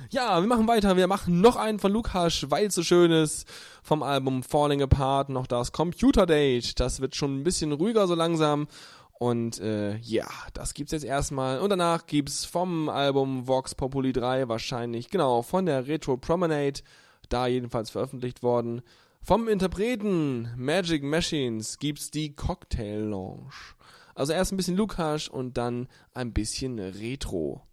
Ja, 0.10 0.42
wir 0.42 0.48
machen 0.48 0.68
weiter. 0.68 0.96
Wir 0.96 1.08
machen 1.08 1.42
noch 1.42 1.56
einen 1.56 1.80
von 1.80 1.92
Lukas, 1.92 2.50
weil 2.50 2.68
es 2.68 2.76
so 2.76 2.84
schön 2.84 3.12
ist. 3.12 3.48
Vom 3.84 4.04
Album 4.04 4.44
Falling 4.44 4.82
Apart 4.82 5.30
noch 5.30 5.48
das 5.48 5.72
Computer 5.72 6.26
Date. 6.26 6.80
Das 6.80 7.00
wird 7.00 7.16
schon 7.16 7.40
ein 7.40 7.44
bisschen 7.44 7.72
ruhiger 7.72 8.08
so 8.08 8.16
langsam. 8.16 8.68
Und 9.20 9.60
äh, 9.60 9.98
ja, 9.98 10.28
das 10.54 10.74
gibt's 10.74 10.92
jetzt 10.92 11.06
erstmal. 11.06 11.60
Und 11.60 11.72
danach 11.72 12.06
gibt's 12.06 12.46
vom 12.46 12.88
Album 12.88 13.48
Vox 13.48 13.74
Populi 13.74 14.14
3 14.14 14.48
wahrscheinlich, 14.48 15.10
genau, 15.10 15.42
von 15.42 15.66
der 15.66 15.88
Retro 15.88 16.18
Promenade, 16.18 16.82
da 17.30 17.48
jedenfalls 17.48 17.90
veröffentlicht 17.90 18.44
worden. 18.44 18.84
Vom 19.22 19.48
Interpreten 19.48 20.54
Magic 20.56 21.04
Machines 21.04 21.80
gibt's 21.80 22.12
die 22.12 22.36
Cocktail 22.36 23.00
Lounge. 23.00 23.52
Also 24.14 24.34
erst 24.34 24.54
ein 24.54 24.58
bisschen 24.58 24.78
Lukas 24.78 25.28
und 25.28 25.58
dann 25.58 25.88
ein 26.14 26.32
bisschen 26.32 26.80
Retro. 26.80 27.64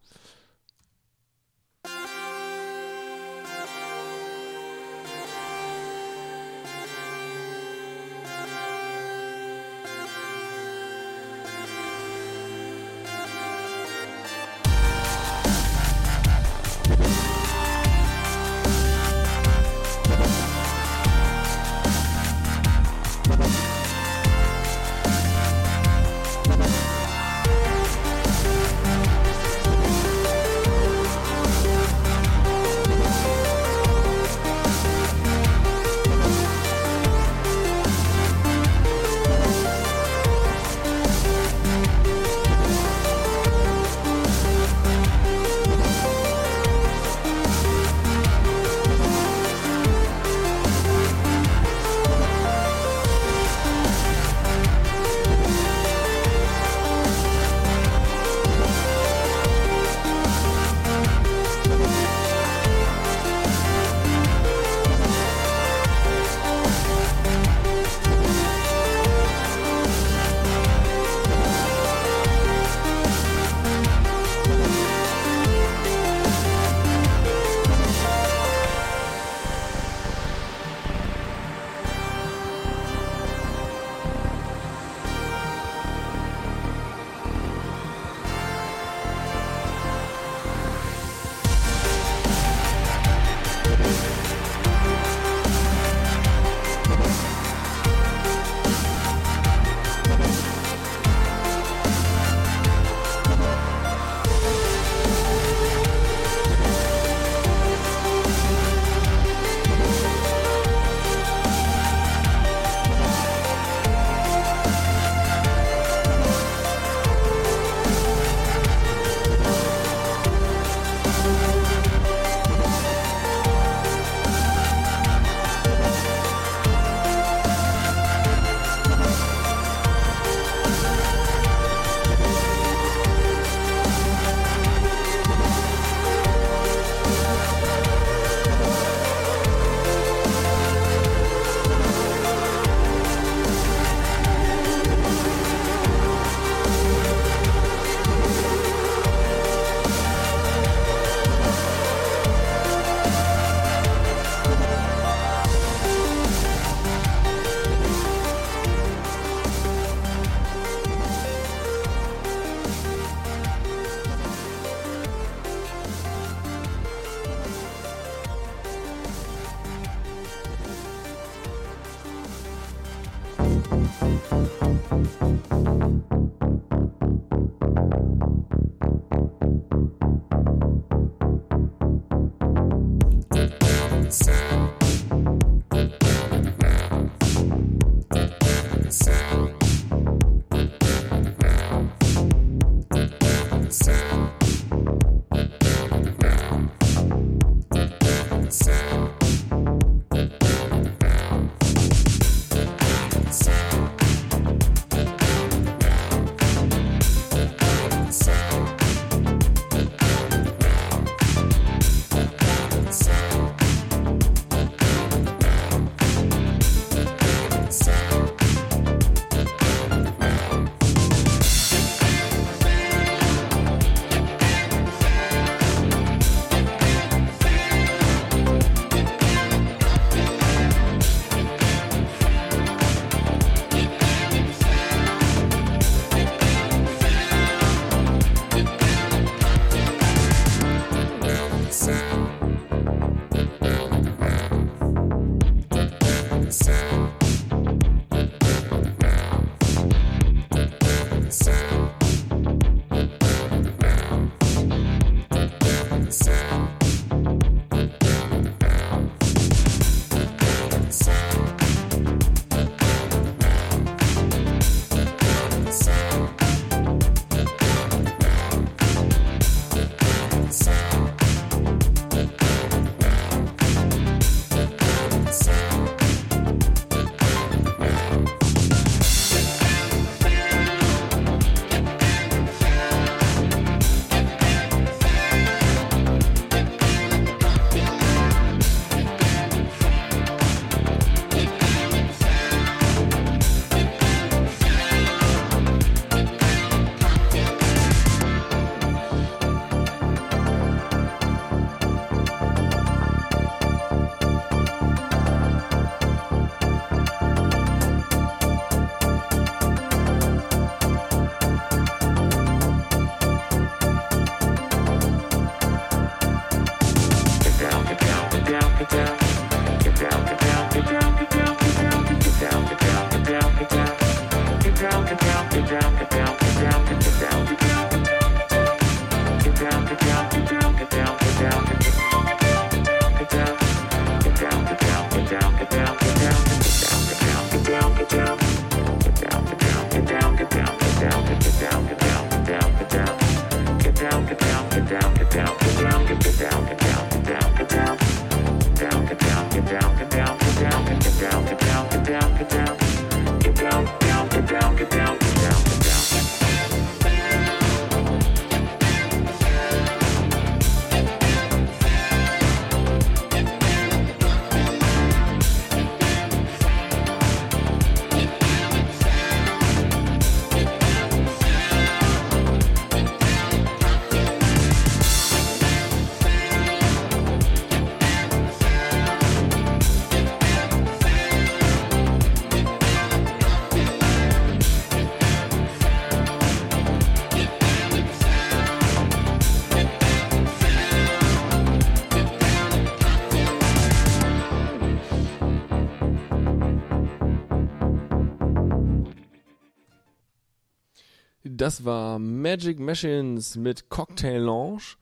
Das 401.64 401.82
war 401.86 402.18
Magic 402.18 402.78
Machines 402.78 403.56
mit 403.56 403.88
Cocktail 403.88 404.36
Lounge. 404.36 404.96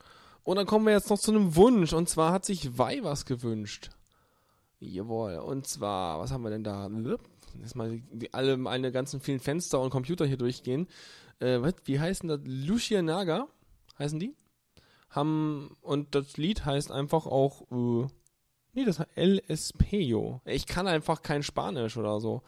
Und 0.45 0.55
dann 0.55 0.65
kommen 0.65 0.87
wir 0.87 0.93
jetzt 0.93 1.11
noch 1.11 1.19
zu 1.19 1.33
einem 1.33 1.57
Wunsch. 1.57 1.93
Und 1.93 2.09
zwar 2.09 2.31
hat 2.31 2.45
sich 2.45 2.79
Wei 2.79 3.01
was 3.03 3.27
gewünscht. 3.27 3.91
Jawohl. 4.79 5.39
Und 5.39 5.67
zwar, 5.67 6.21
was 6.21 6.31
haben 6.31 6.45
wir 6.45 6.51
denn 6.51 6.63
da? 6.63 6.89
Jetzt 7.61 7.75
mal 7.75 8.01
die, 8.13 8.33
alle 8.33 8.57
meine 8.59 8.93
ganzen 8.93 9.21
vielen 9.21 9.41
Fenster 9.41 9.81
und 9.81 9.91
Computer 9.91 10.25
hier 10.25 10.37
durchgehen. 10.37 10.87
Äh, 11.41 11.59
wie 11.85 11.99
heißen 11.99 12.29
das? 12.29 12.39
Lucia 12.45 13.03
Naga 13.03 13.49
heißen 13.99 14.21
die? 14.21 14.37
Haben, 15.11 15.77
und 15.81 16.15
das 16.15 16.37
Lied 16.37 16.65
heißt 16.65 16.93
einfach 16.93 17.27
auch, 17.27 17.63
äh, 17.73 18.07
nee, 18.75 18.85
das 18.85 19.01
heißt 19.01 19.11
El 19.17 19.43
Espejo. 19.49 20.41
Ich 20.45 20.67
kann 20.67 20.87
einfach 20.87 21.23
kein 21.23 21.43
Spanisch 21.43 21.97
oder 21.97 22.21
so. 22.21 22.43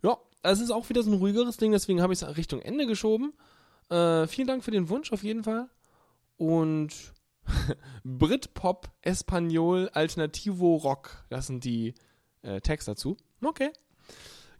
Ja, 0.00 0.16
es 0.42 0.60
ist 0.60 0.70
auch 0.70 0.88
wieder 0.88 1.02
so 1.02 1.10
ein 1.10 1.18
ruhigeres 1.18 1.56
Ding, 1.56 1.72
deswegen 1.72 2.02
habe 2.02 2.12
ich 2.12 2.22
es 2.22 2.36
Richtung 2.36 2.60
Ende 2.60 2.86
geschoben. 2.86 3.32
Äh, 3.90 4.26
vielen 4.26 4.48
Dank 4.48 4.64
für 4.64 4.70
den 4.70 4.88
Wunsch 4.88 5.12
auf 5.12 5.22
jeden 5.22 5.44
Fall. 5.44 5.68
Und 6.36 6.92
Britpop, 8.04 8.88
Espanol, 9.02 9.90
Alternativo, 9.92 10.76
Rock. 10.76 11.24
Das 11.28 11.46
sind 11.46 11.64
die 11.64 11.94
äh, 12.42 12.60
Tags 12.60 12.84
dazu. 12.84 13.16
Okay. 13.42 13.70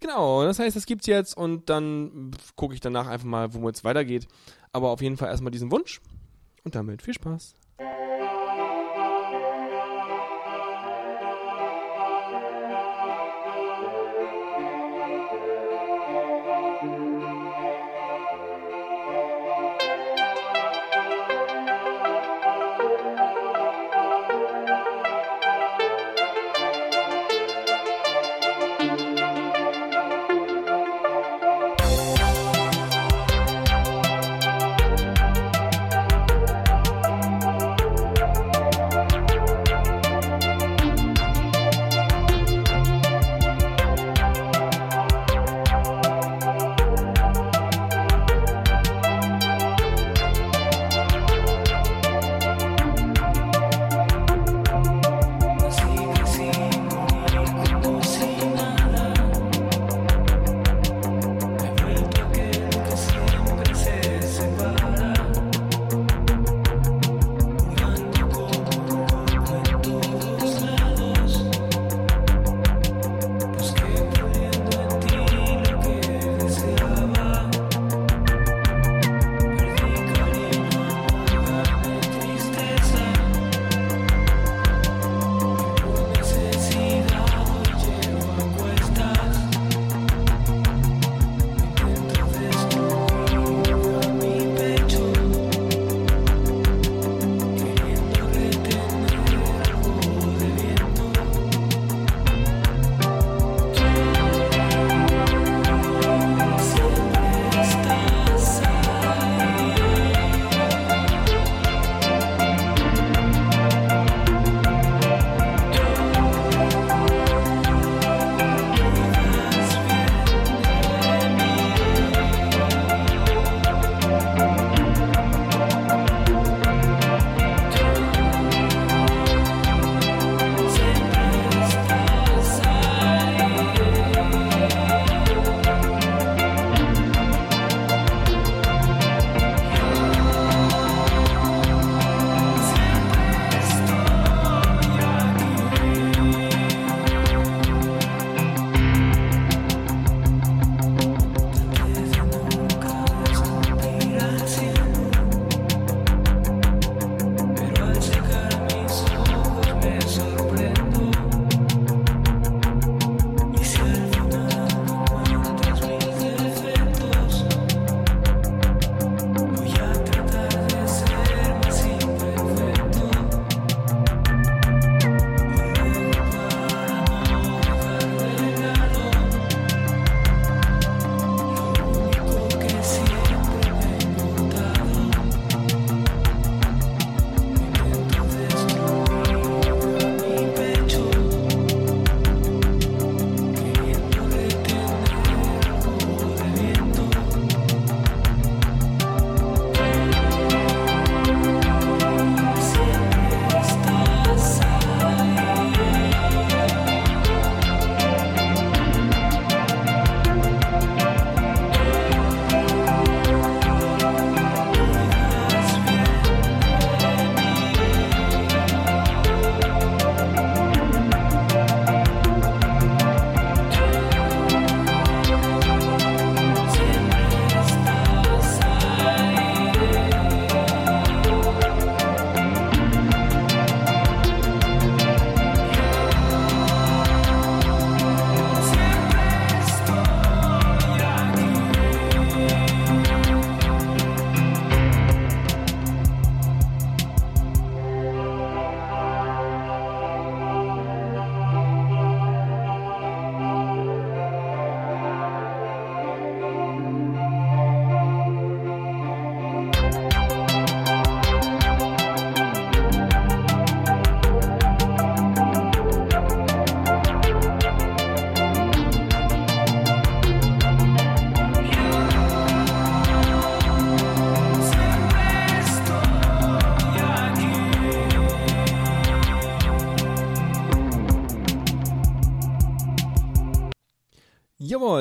Genau, 0.01 0.45
das 0.45 0.59
heißt, 0.59 0.77
das 0.77 0.87
gibt's 0.87 1.07
jetzt 1.07 1.37
und 1.37 1.71
dann 1.71 2.33
gucke 2.57 2.75
ich 2.75 2.81
danach 2.81 3.07
einfach 3.07 3.27
mal, 3.27 3.55
wo 3.55 3.69
es 3.69 3.85
weitergeht. 3.85 4.27
Aber 4.73 4.91
auf 4.91 5.01
jeden 5.01 5.17
Fall 5.17 5.29
erstmal 5.29 5.53
diesen 5.53 5.71
Wunsch 5.71 6.01
und 6.65 6.75
damit 6.75 7.03
viel 7.03 7.15
Spaß. 7.15 7.55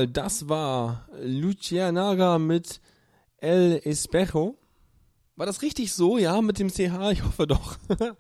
Jawohl, 0.01 0.07
das 0.07 0.49
war 0.49 1.05
Lucia 1.21 1.91
Naga 1.91 2.39
mit 2.39 2.81
El 3.37 3.79
Espejo. 3.83 4.57
War 5.35 5.45
das 5.45 5.61
richtig 5.61 5.93
so? 5.93 6.17
Ja, 6.17 6.41
mit 6.41 6.59
dem 6.59 6.69
CH? 6.69 7.11
Ich 7.11 7.23
hoffe 7.23 7.45
doch. 7.45 7.77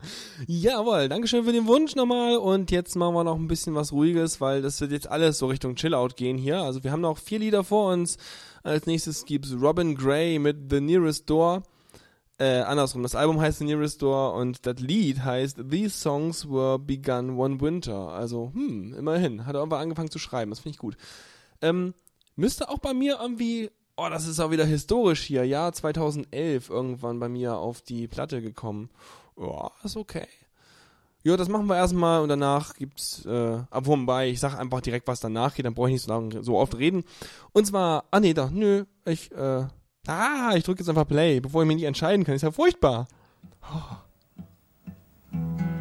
Jawohl, 0.47 1.09
Dankeschön 1.09 1.43
für 1.43 1.51
den 1.51 1.65
Wunsch 1.65 1.95
nochmal. 1.95 2.37
Und 2.37 2.69
jetzt 2.71 2.95
machen 2.95 3.15
wir 3.15 3.23
noch 3.23 3.37
ein 3.37 3.47
bisschen 3.47 3.73
was 3.73 3.91
Ruhiges, 3.91 4.41
weil 4.41 4.61
das 4.61 4.79
wird 4.79 4.91
jetzt 4.91 5.09
alles 5.09 5.39
so 5.39 5.47
Richtung 5.47 5.75
Chillout 5.75 6.15
gehen 6.15 6.37
hier. 6.37 6.61
Also 6.61 6.83
wir 6.83 6.91
haben 6.91 7.01
noch 7.01 7.17
vier 7.17 7.39
Lieder 7.39 7.63
vor 7.63 7.91
uns. 7.91 8.17
Als 8.63 8.85
nächstes 8.85 9.25
gibt's 9.25 9.53
Robin 9.59 9.95
Gray 9.95 10.37
mit 10.37 10.69
The 10.69 10.81
Nearest 10.81 11.29
Door. 11.29 11.63
Äh, 12.37 12.61
andersrum, 12.61 13.03
das 13.03 13.15
Album 13.15 13.39
heißt 13.39 13.59
The 13.59 13.65
Nearest 13.65 14.01
Door 14.01 14.33
und 14.35 14.65
das 14.65 14.79
Lied 14.79 15.23
heißt 15.23 15.57
These 15.69 15.97
Songs 15.97 16.47
Were 16.47 16.77
Begun 16.79 17.37
One 17.37 17.59
Winter. 17.59 18.09
Also, 18.09 18.51
hm, 18.53 18.93
immerhin. 18.93 19.45
Hat 19.45 19.55
er 19.55 19.59
irgendwann 19.59 19.81
angefangen 19.81 20.11
zu 20.11 20.19
schreiben. 20.19 20.51
Das 20.51 20.59
finde 20.59 20.75
ich 20.75 20.79
gut. 20.79 20.95
Ähm, 21.61 21.93
müsste 22.35 22.69
auch 22.69 22.79
bei 22.79 22.93
mir 22.93 23.19
irgendwie, 23.21 23.69
oh, 23.97 24.07
das 24.09 24.27
ist 24.27 24.39
auch 24.39 24.51
wieder 24.51 24.65
historisch 24.65 25.21
hier, 25.21 25.45
Jahr 25.45 25.73
2011 25.73 26.69
irgendwann 26.69 27.19
bei 27.19 27.29
mir 27.29 27.57
auf 27.57 27.81
die 27.81 28.07
Platte 28.07 28.41
gekommen. 28.41 28.89
Ja, 29.37 29.71
ist 29.83 29.97
okay. 29.97 30.27
Ja, 31.23 31.37
das 31.37 31.49
machen 31.49 31.67
wir 31.67 31.75
erstmal 31.75 32.21
und 32.21 32.29
danach 32.29 32.73
gibt's, 32.73 33.25
äh, 33.25 33.59
wobei, 33.71 34.29
ich 34.29 34.39
sag 34.39 34.57
einfach 34.57 34.81
direkt, 34.81 35.07
was 35.07 35.19
danach 35.19 35.53
geht, 35.53 35.65
dann 35.65 35.75
brauche 35.75 35.89
ich 35.89 35.93
nicht 35.93 36.03
so, 36.03 36.11
lange, 36.11 36.43
so 36.43 36.57
oft 36.57 36.75
reden. 36.77 37.03
Und 37.53 37.67
zwar, 37.67 38.05
ah 38.09 38.19
nee, 38.19 38.33
doch, 38.33 38.49
nö, 38.49 38.85
ich, 39.05 39.31
äh, 39.31 39.65
ah, 40.07 40.53
ich 40.55 40.63
drücke 40.63 40.79
jetzt 40.79 40.89
einfach 40.89 41.07
Play, 41.07 41.39
bevor 41.39 41.61
ich 41.61 41.67
mich 41.67 41.75
nicht 41.75 41.85
entscheiden 41.85 42.25
kann. 42.25 42.33
Ist 42.33 42.41
ja 42.41 42.51
furchtbar. 42.51 43.07
These 45.31 45.80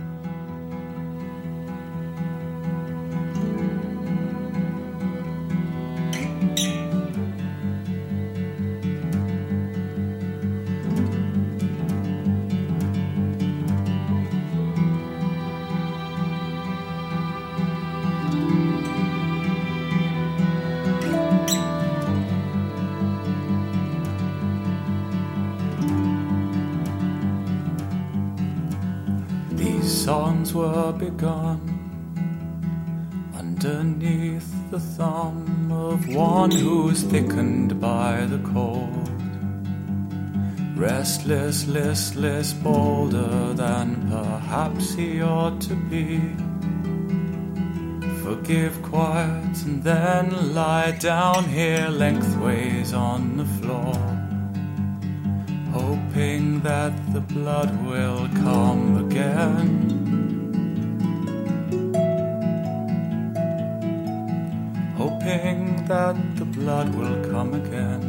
songs 30.10 30.52
were 30.52 30.90
begun 30.90 31.60
underneath 33.32 34.50
the 34.72 34.80
thumb 34.80 35.70
of 35.70 35.98
one 36.08 36.50
who's 36.50 37.04
thickened 37.04 37.80
by 37.80 38.26
the 38.26 38.40
cold. 38.52 39.08
Restless, 40.76 41.64
listless, 41.68 42.52
bolder 42.52 43.54
than 43.54 43.86
perhaps 44.10 44.94
he 44.94 45.22
ought 45.22 45.60
to 45.60 45.76
be. 45.92 46.18
Forgive 48.24 48.82
quiet 48.82 49.56
and 49.64 49.80
then 49.84 50.52
lie 50.52 50.90
down 50.90 51.44
here 51.44 51.86
lengthways 51.88 52.92
on 52.92 53.36
the 53.36 53.48
floor 53.60 53.94
hoping 55.72 56.60
that 56.62 56.92
the 57.12 57.20
blood 57.20 57.70
will 57.86 58.28
come 58.44 59.06
again. 59.06 59.99
That 65.30 66.16
the 66.34 66.44
blood 66.44 66.92
will 66.92 67.30
come 67.30 67.54
again. 67.54 68.02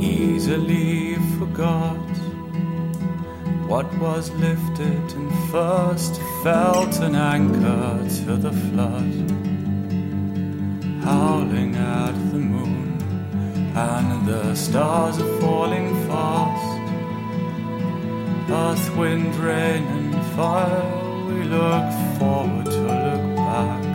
Easily 0.00 1.16
forgot 1.38 1.96
what 3.68 3.92
was 3.98 4.30
lifted 4.32 5.12
and 5.12 5.50
first 5.50 6.18
felt 6.42 6.96
an 7.00 7.14
anchor 7.14 8.08
to 8.24 8.36
the 8.36 8.52
flood 8.52 9.12
howling 11.04 11.74
at 11.76 12.14
the 12.30 12.38
moon, 12.38 12.96
and 13.76 14.26
the 14.26 14.54
stars 14.54 15.20
are 15.20 15.40
falling 15.40 15.94
fast. 16.06 16.80
Earth, 18.50 18.96
wind, 18.96 19.34
rain, 19.36 19.84
and 19.84 20.14
fire, 20.36 21.01
we 21.34 21.44
look 21.44 21.92
forward 22.18 22.66
to 22.66 22.80
look 22.80 23.36
back. 23.36 23.91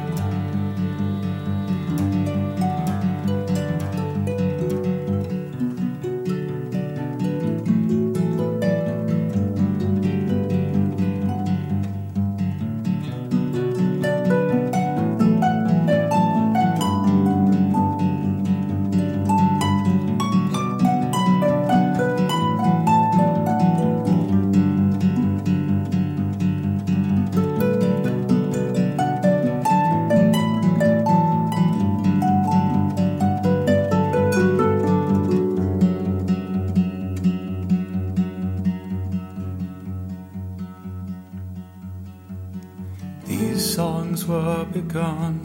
These 43.28 43.76
songs 43.76 44.26
were 44.26 44.66
begun 44.72 45.42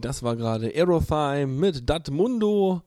Das 0.07 0.23
war 0.23 0.38
gerade 0.38 0.67
Aerothyme 0.67 1.47
mit 1.47 1.89
Dat 1.89 2.09
Mundo 2.11 2.81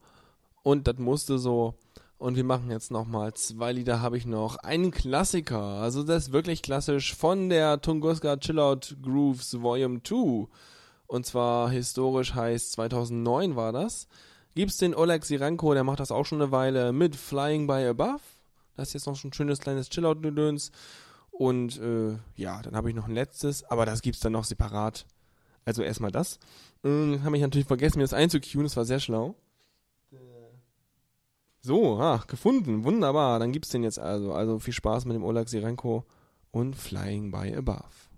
und 0.63 0.87
Das 0.87 0.97
musste 0.97 1.37
so. 1.37 1.75
Und 2.17 2.35
wir 2.35 2.43
machen 2.43 2.71
jetzt 2.71 2.89
nochmal 2.89 3.35
zwei 3.35 3.73
Lieder, 3.73 4.01
habe 4.01 4.17
ich 4.17 4.25
noch. 4.25 4.55
Einen 4.55 4.89
Klassiker, 4.89 5.61
also 5.61 6.01
das 6.01 6.23
ist 6.23 6.31
wirklich 6.31 6.63
klassisch, 6.63 7.13
von 7.13 7.49
der 7.49 7.79
Tunguska 7.79 8.37
Chillout 8.37 8.95
Grooves 9.03 9.61
Volume 9.61 10.01
2. 10.01 10.47
Und 11.05 11.27
zwar 11.27 11.69
historisch 11.69 12.33
heißt 12.33 12.71
2009 12.71 13.55
war 13.55 13.71
das. 13.71 14.07
Gibt's 14.55 14.77
den 14.77 14.95
Oleg 14.95 15.23
Sirenko, 15.23 15.75
der 15.75 15.83
macht 15.83 15.99
das 15.99 16.09
auch 16.09 16.25
schon 16.25 16.41
eine 16.41 16.51
Weile, 16.51 16.91
mit 16.91 17.15
Flying 17.15 17.67
by 17.67 17.85
Above. 17.85 18.21
Das 18.75 18.87
ist 18.87 18.93
jetzt 18.95 19.05
noch 19.05 19.15
so 19.15 19.27
ein 19.27 19.33
schönes 19.33 19.59
kleines 19.59 19.91
Chillout-Gedöns. 19.91 20.71
Und 21.29 21.79
äh, 21.79 22.17
ja, 22.35 22.63
dann 22.63 22.75
habe 22.75 22.89
ich 22.89 22.95
noch 22.95 23.07
ein 23.07 23.13
letztes, 23.13 23.63
aber 23.65 23.85
das 23.85 24.01
gibt's 24.01 24.21
dann 24.21 24.31
noch 24.31 24.43
separat. 24.45 25.05
Also 25.65 25.83
erstmal 25.83 26.11
das. 26.11 26.39
Ähm, 26.83 27.23
habe 27.23 27.35
ich 27.35 27.41
natürlich 27.41 27.67
vergessen, 27.67 27.99
mir 27.99 28.03
das 28.03 28.13
einzuqueuen, 28.13 28.63
das 28.63 28.77
war 28.77 28.85
sehr 28.85 28.99
schlau. 28.99 29.35
So, 31.63 31.99
ach, 31.99 32.25
gefunden, 32.25 32.83
wunderbar. 32.83 33.37
Dann 33.37 33.51
gibt's 33.51 33.69
den 33.69 33.83
jetzt 33.83 33.99
also. 33.99 34.33
Also 34.33 34.57
viel 34.57 34.73
Spaß 34.73 35.05
mit 35.05 35.15
dem 35.15 35.23
Oleg 35.23 35.47
Sirenko 35.47 36.05
und 36.49 36.75
Flying 36.75 37.31
by 37.31 37.55
Above. 37.55 38.10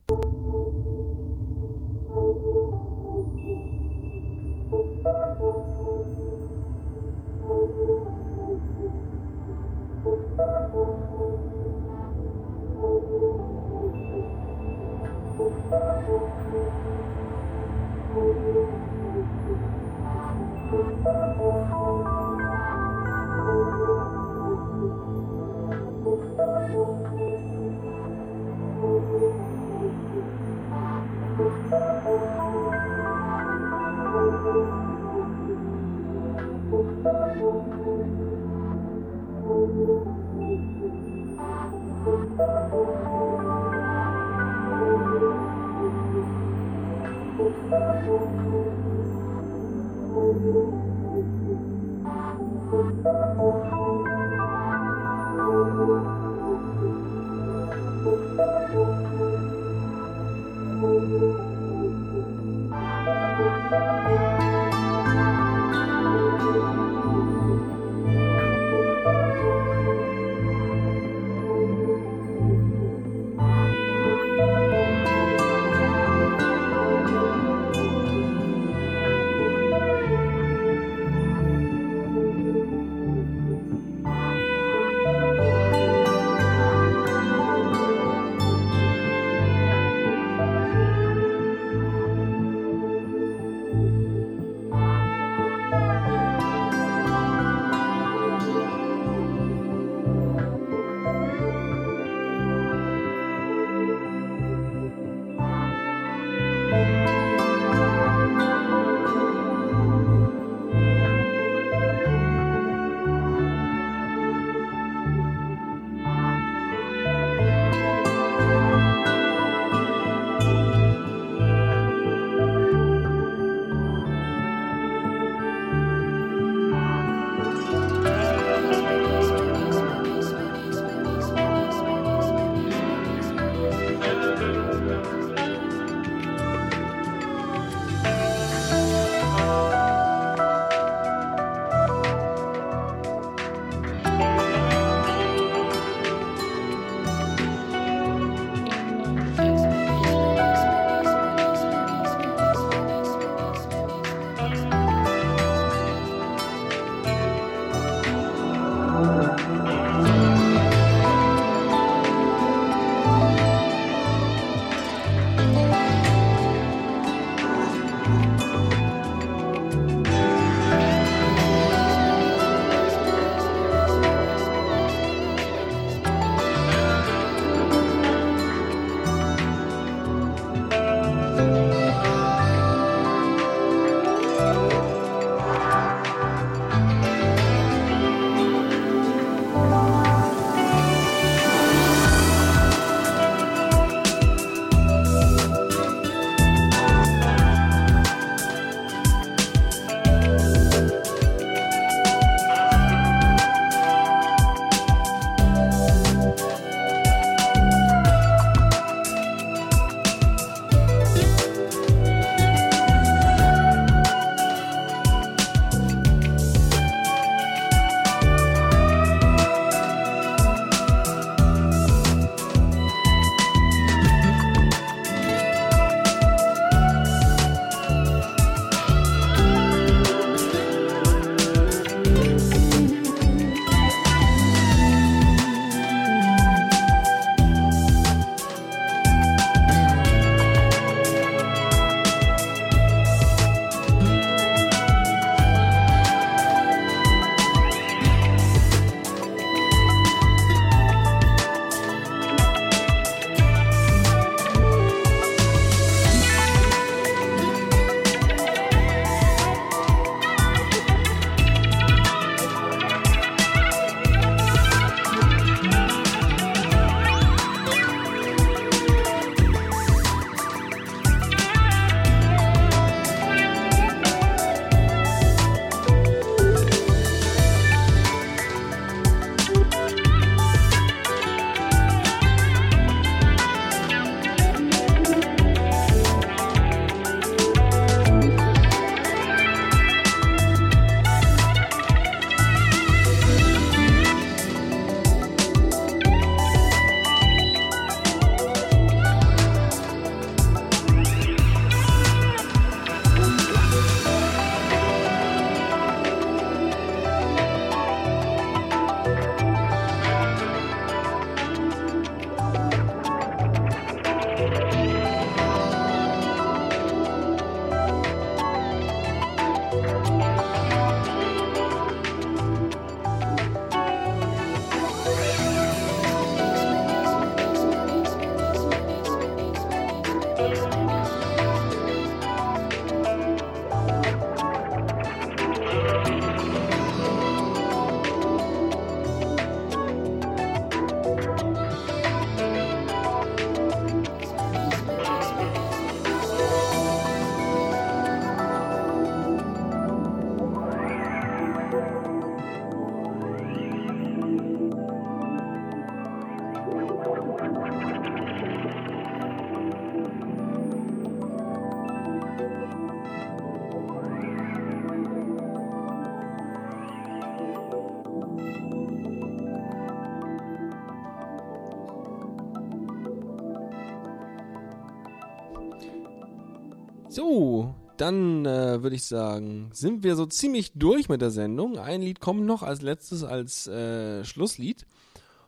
Dann 378.03 378.45
äh, 378.45 378.83
würde 378.83 378.97
ich 378.97 379.05
sagen, 379.05 379.69
sind 379.71 380.03
wir 380.03 380.17
so 380.17 380.25
ziemlich 380.25 380.73
durch 380.75 381.07
mit 381.07 381.21
der 381.21 381.31
Sendung. 381.31 381.79
Ein 381.79 382.01
Lied 382.01 382.19
kommt 382.19 382.45
noch 382.45 382.61
als 382.61 382.81
letztes 382.81 383.23
als 383.23 383.65
äh, 383.67 384.25
Schlusslied. 384.25 384.85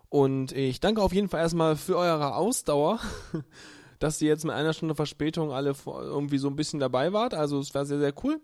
Und 0.08 0.54
ich 0.54 0.80
danke 0.80 1.02
auf 1.02 1.12
jeden 1.12 1.28
Fall 1.28 1.42
erstmal 1.42 1.76
für 1.76 1.98
eure 1.98 2.36
Ausdauer, 2.36 3.02
dass 4.00 4.22
ihr 4.22 4.30
jetzt 4.30 4.46
mit 4.46 4.54
einer 4.54 4.72
Stunde 4.72 4.96
Verspätung 4.96 5.52
alle 5.52 5.76
irgendwie 5.86 6.38
so 6.38 6.48
ein 6.48 6.56
bisschen 6.56 6.80
dabei 6.80 7.12
wart. 7.12 7.34
Also 7.34 7.60
es 7.60 7.76
war 7.76 7.86
sehr, 7.86 8.00
sehr 8.00 8.14
cool. 8.24 8.40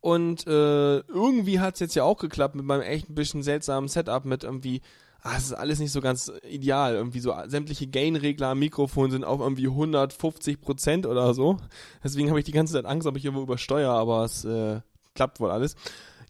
Und 0.00 0.46
äh, 0.46 0.98
irgendwie 0.98 1.58
hat 1.58 1.74
es 1.74 1.80
jetzt 1.80 1.96
ja 1.96 2.04
auch 2.04 2.18
geklappt 2.18 2.54
mit 2.54 2.64
meinem 2.64 2.82
echt 2.82 3.10
ein 3.10 3.16
bisschen 3.16 3.42
seltsamen 3.42 3.88
Setup 3.88 4.24
mit 4.24 4.44
irgendwie, 4.44 4.80
ah, 5.22 5.36
es 5.36 5.44
ist 5.44 5.52
alles 5.52 5.78
nicht 5.78 5.92
so 5.92 6.00
ganz 6.00 6.32
ideal. 6.48 6.94
Irgendwie 6.94 7.20
so 7.20 7.34
sämtliche 7.46 7.86
Gain-Regler 7.86 8.48
am 8.48 8.58
Mikrofon 8.58 9.10
sind 9.10 9.24
auf 9.24 9.40
irgendwie 9.40 9.66
150 9.66 10.60
Prozent 10.60 11.06
oder 11.06 11.34
so. 11.34 11.58
Deswegen 12.02 12.28
habe 12.28 12.38
ich 12.38 12.44
die 12.44 12.52
ganze 12.52 12.74
Zeit 12.74 12.86
Angst, 12.86 13.06
ob 13.06 13.16
ich 13.16 13.24
irgendwo 13.24 13.42
übersteuere, 13.42 13.92
aber 13.92 14.24
es 14.24 14.44
äh, 14.44 14.80
klappt 15.14 15.40
wohl 15.40 15.50
alles. 15.50 15.76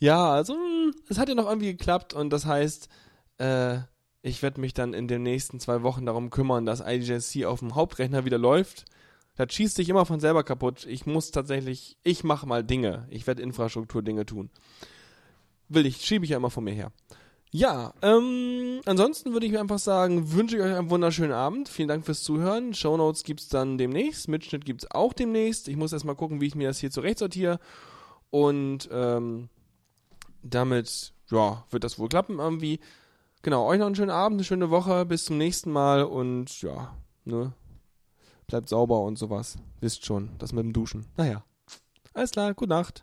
Ja, 0.00 0.30
also 0.30 0.54
mh, 0.54 0.92
es 1.08 1.18
hat 1.18 1.28
ja 1.28 1.34
noch 1.34 1.48
irgendwie 1.48 1.72
geklappt 1.72 2.14
und 2.14 2.30
das 2.30 2.46
heißt, 2.46 2.88
äh, 3.38 3.78
ich 4.22 4.42
werde 4.42 4.60
mich 4.60 4.74
dann 4.74 4.92
in 4.92 5.08
den 5.08 5.22
nächsten 5.22 5.60
zwei 5.60 5.82
Wochen 5.82 6.06
darum 6.06 6.30
kümmern, 6.30 6.66
dass 6.66 6.82
IDJC 6.84 7.46
auf 7.46 7.60
dem 7.60 7.74
Hauptrechner 7.74 8.24
wieder 8.24 8.38
läuft. 8.38 8.84
Das 9.36 9.52
schießt 9.54 9.76
sich 9.76 9.88
immer 9.88 10.04
von 10.04 10.20
selber 10.20 10.44
kaputt. 10.44 10.84
Ich 10.86 11.06
muss 11.06 11.30
tatsächlich, 11.30 11.96
ich 12.02 12.24
mache 12.24 12.46
mal 12.46 12.62
Dinge. 12.62 13.06
Ich 13.10 13.26
werde 13.26 13.42
Infrastruktur-Dinge 13.42 14.26
tun. 14.26 14.50
Will 15.68 15.86
ich, 15.86 16.04
schiebe 16.04 16.24
ich 16.24 16.32
ja 16.32 16.36
immer 16.36 16.50
von 16.50 16.64
mir 16.64 16.74
her. 16.74 16.92
Ja, 17.52 17.94
ähm, 18.02 18.81
ansonsten 18.85 19.32
würde 19.32 19.44
ich 19.44 19.52
mir 19.52 19.60
einfach 19.60 19.81
sagen, 19.81 20.32
wünsche 20.32 20.56
ich 20.56 20.62
euch 20.62 20.72
einen 20.74 20.90
wunderschönen 20.90 21.32
Abend. 21.32 21.68
Vielen 21.68 21.89
Dank 21.89 22.05
fürs 22.05 22.22
Zuhören. 22.22 22.74
Shownotes 22.74 23.24
gibt's 23.24 23.48
dann 23.48 23.77
demnächst. 23.77 24.28
Mitschnitt 24.28 24.64
gibt's 24.64 24.89
auch 24.93 25.12
demnächst. 25.12 25.66
Ich 25.66 25.77
muss 25.77 25.93
erstmal 25.93 26.14
gucken, 26.14 26.40
wie 26.40 26.47
ich 26.47 26.55
mir 26.55 26.68
das 26.68 26.78
hier 26.78 26.93
zurecht 26.93 27.18
sortiere. 27.18 27.59
Und 28.31 28.89
ähm, 28.93 29.48
damit, 30.43 31.12
ja, 31.31 31.64
wird 31.70 31.82
das 31.82 31.98
wohl 31.98 32.09
klappen 32.09 32.39
irgendwie. 32.39 32.78
Genau, 33.43 33.66
euch 33.66 33.81
noch 33.81 33.86
einen 33.86 33.97
schönen 33.97 34.10
Abend, 34.10 34.36
eine 34.36 34.44
schöne 34.44 34.70
Woche. 34.70 35.05
Bis 35.05 35.24
zum 35.24 35.36
nächsten 35.36 35.72
Mal 35.72 36.05
und 36.05 36.62
ja, 36.62 36.94
ne? 37.24 37.52
Bleibt 38.47 38.68
sauber 38.68 39.01
und 39.02 39.16
sowas. 39.16 39.59
Wisst 39.81 40.05
schon, 40.05 40.31
das 40.39 40.52
mit 40.52 40.64
dem 40.64 40.72
Duschen. 40.72 41.06
Naja. 41.16 41.44
Alles 42.14 42.31
klar, 42.31 42.55
gute 42.55 42.70
Nacht. 42.70 43.02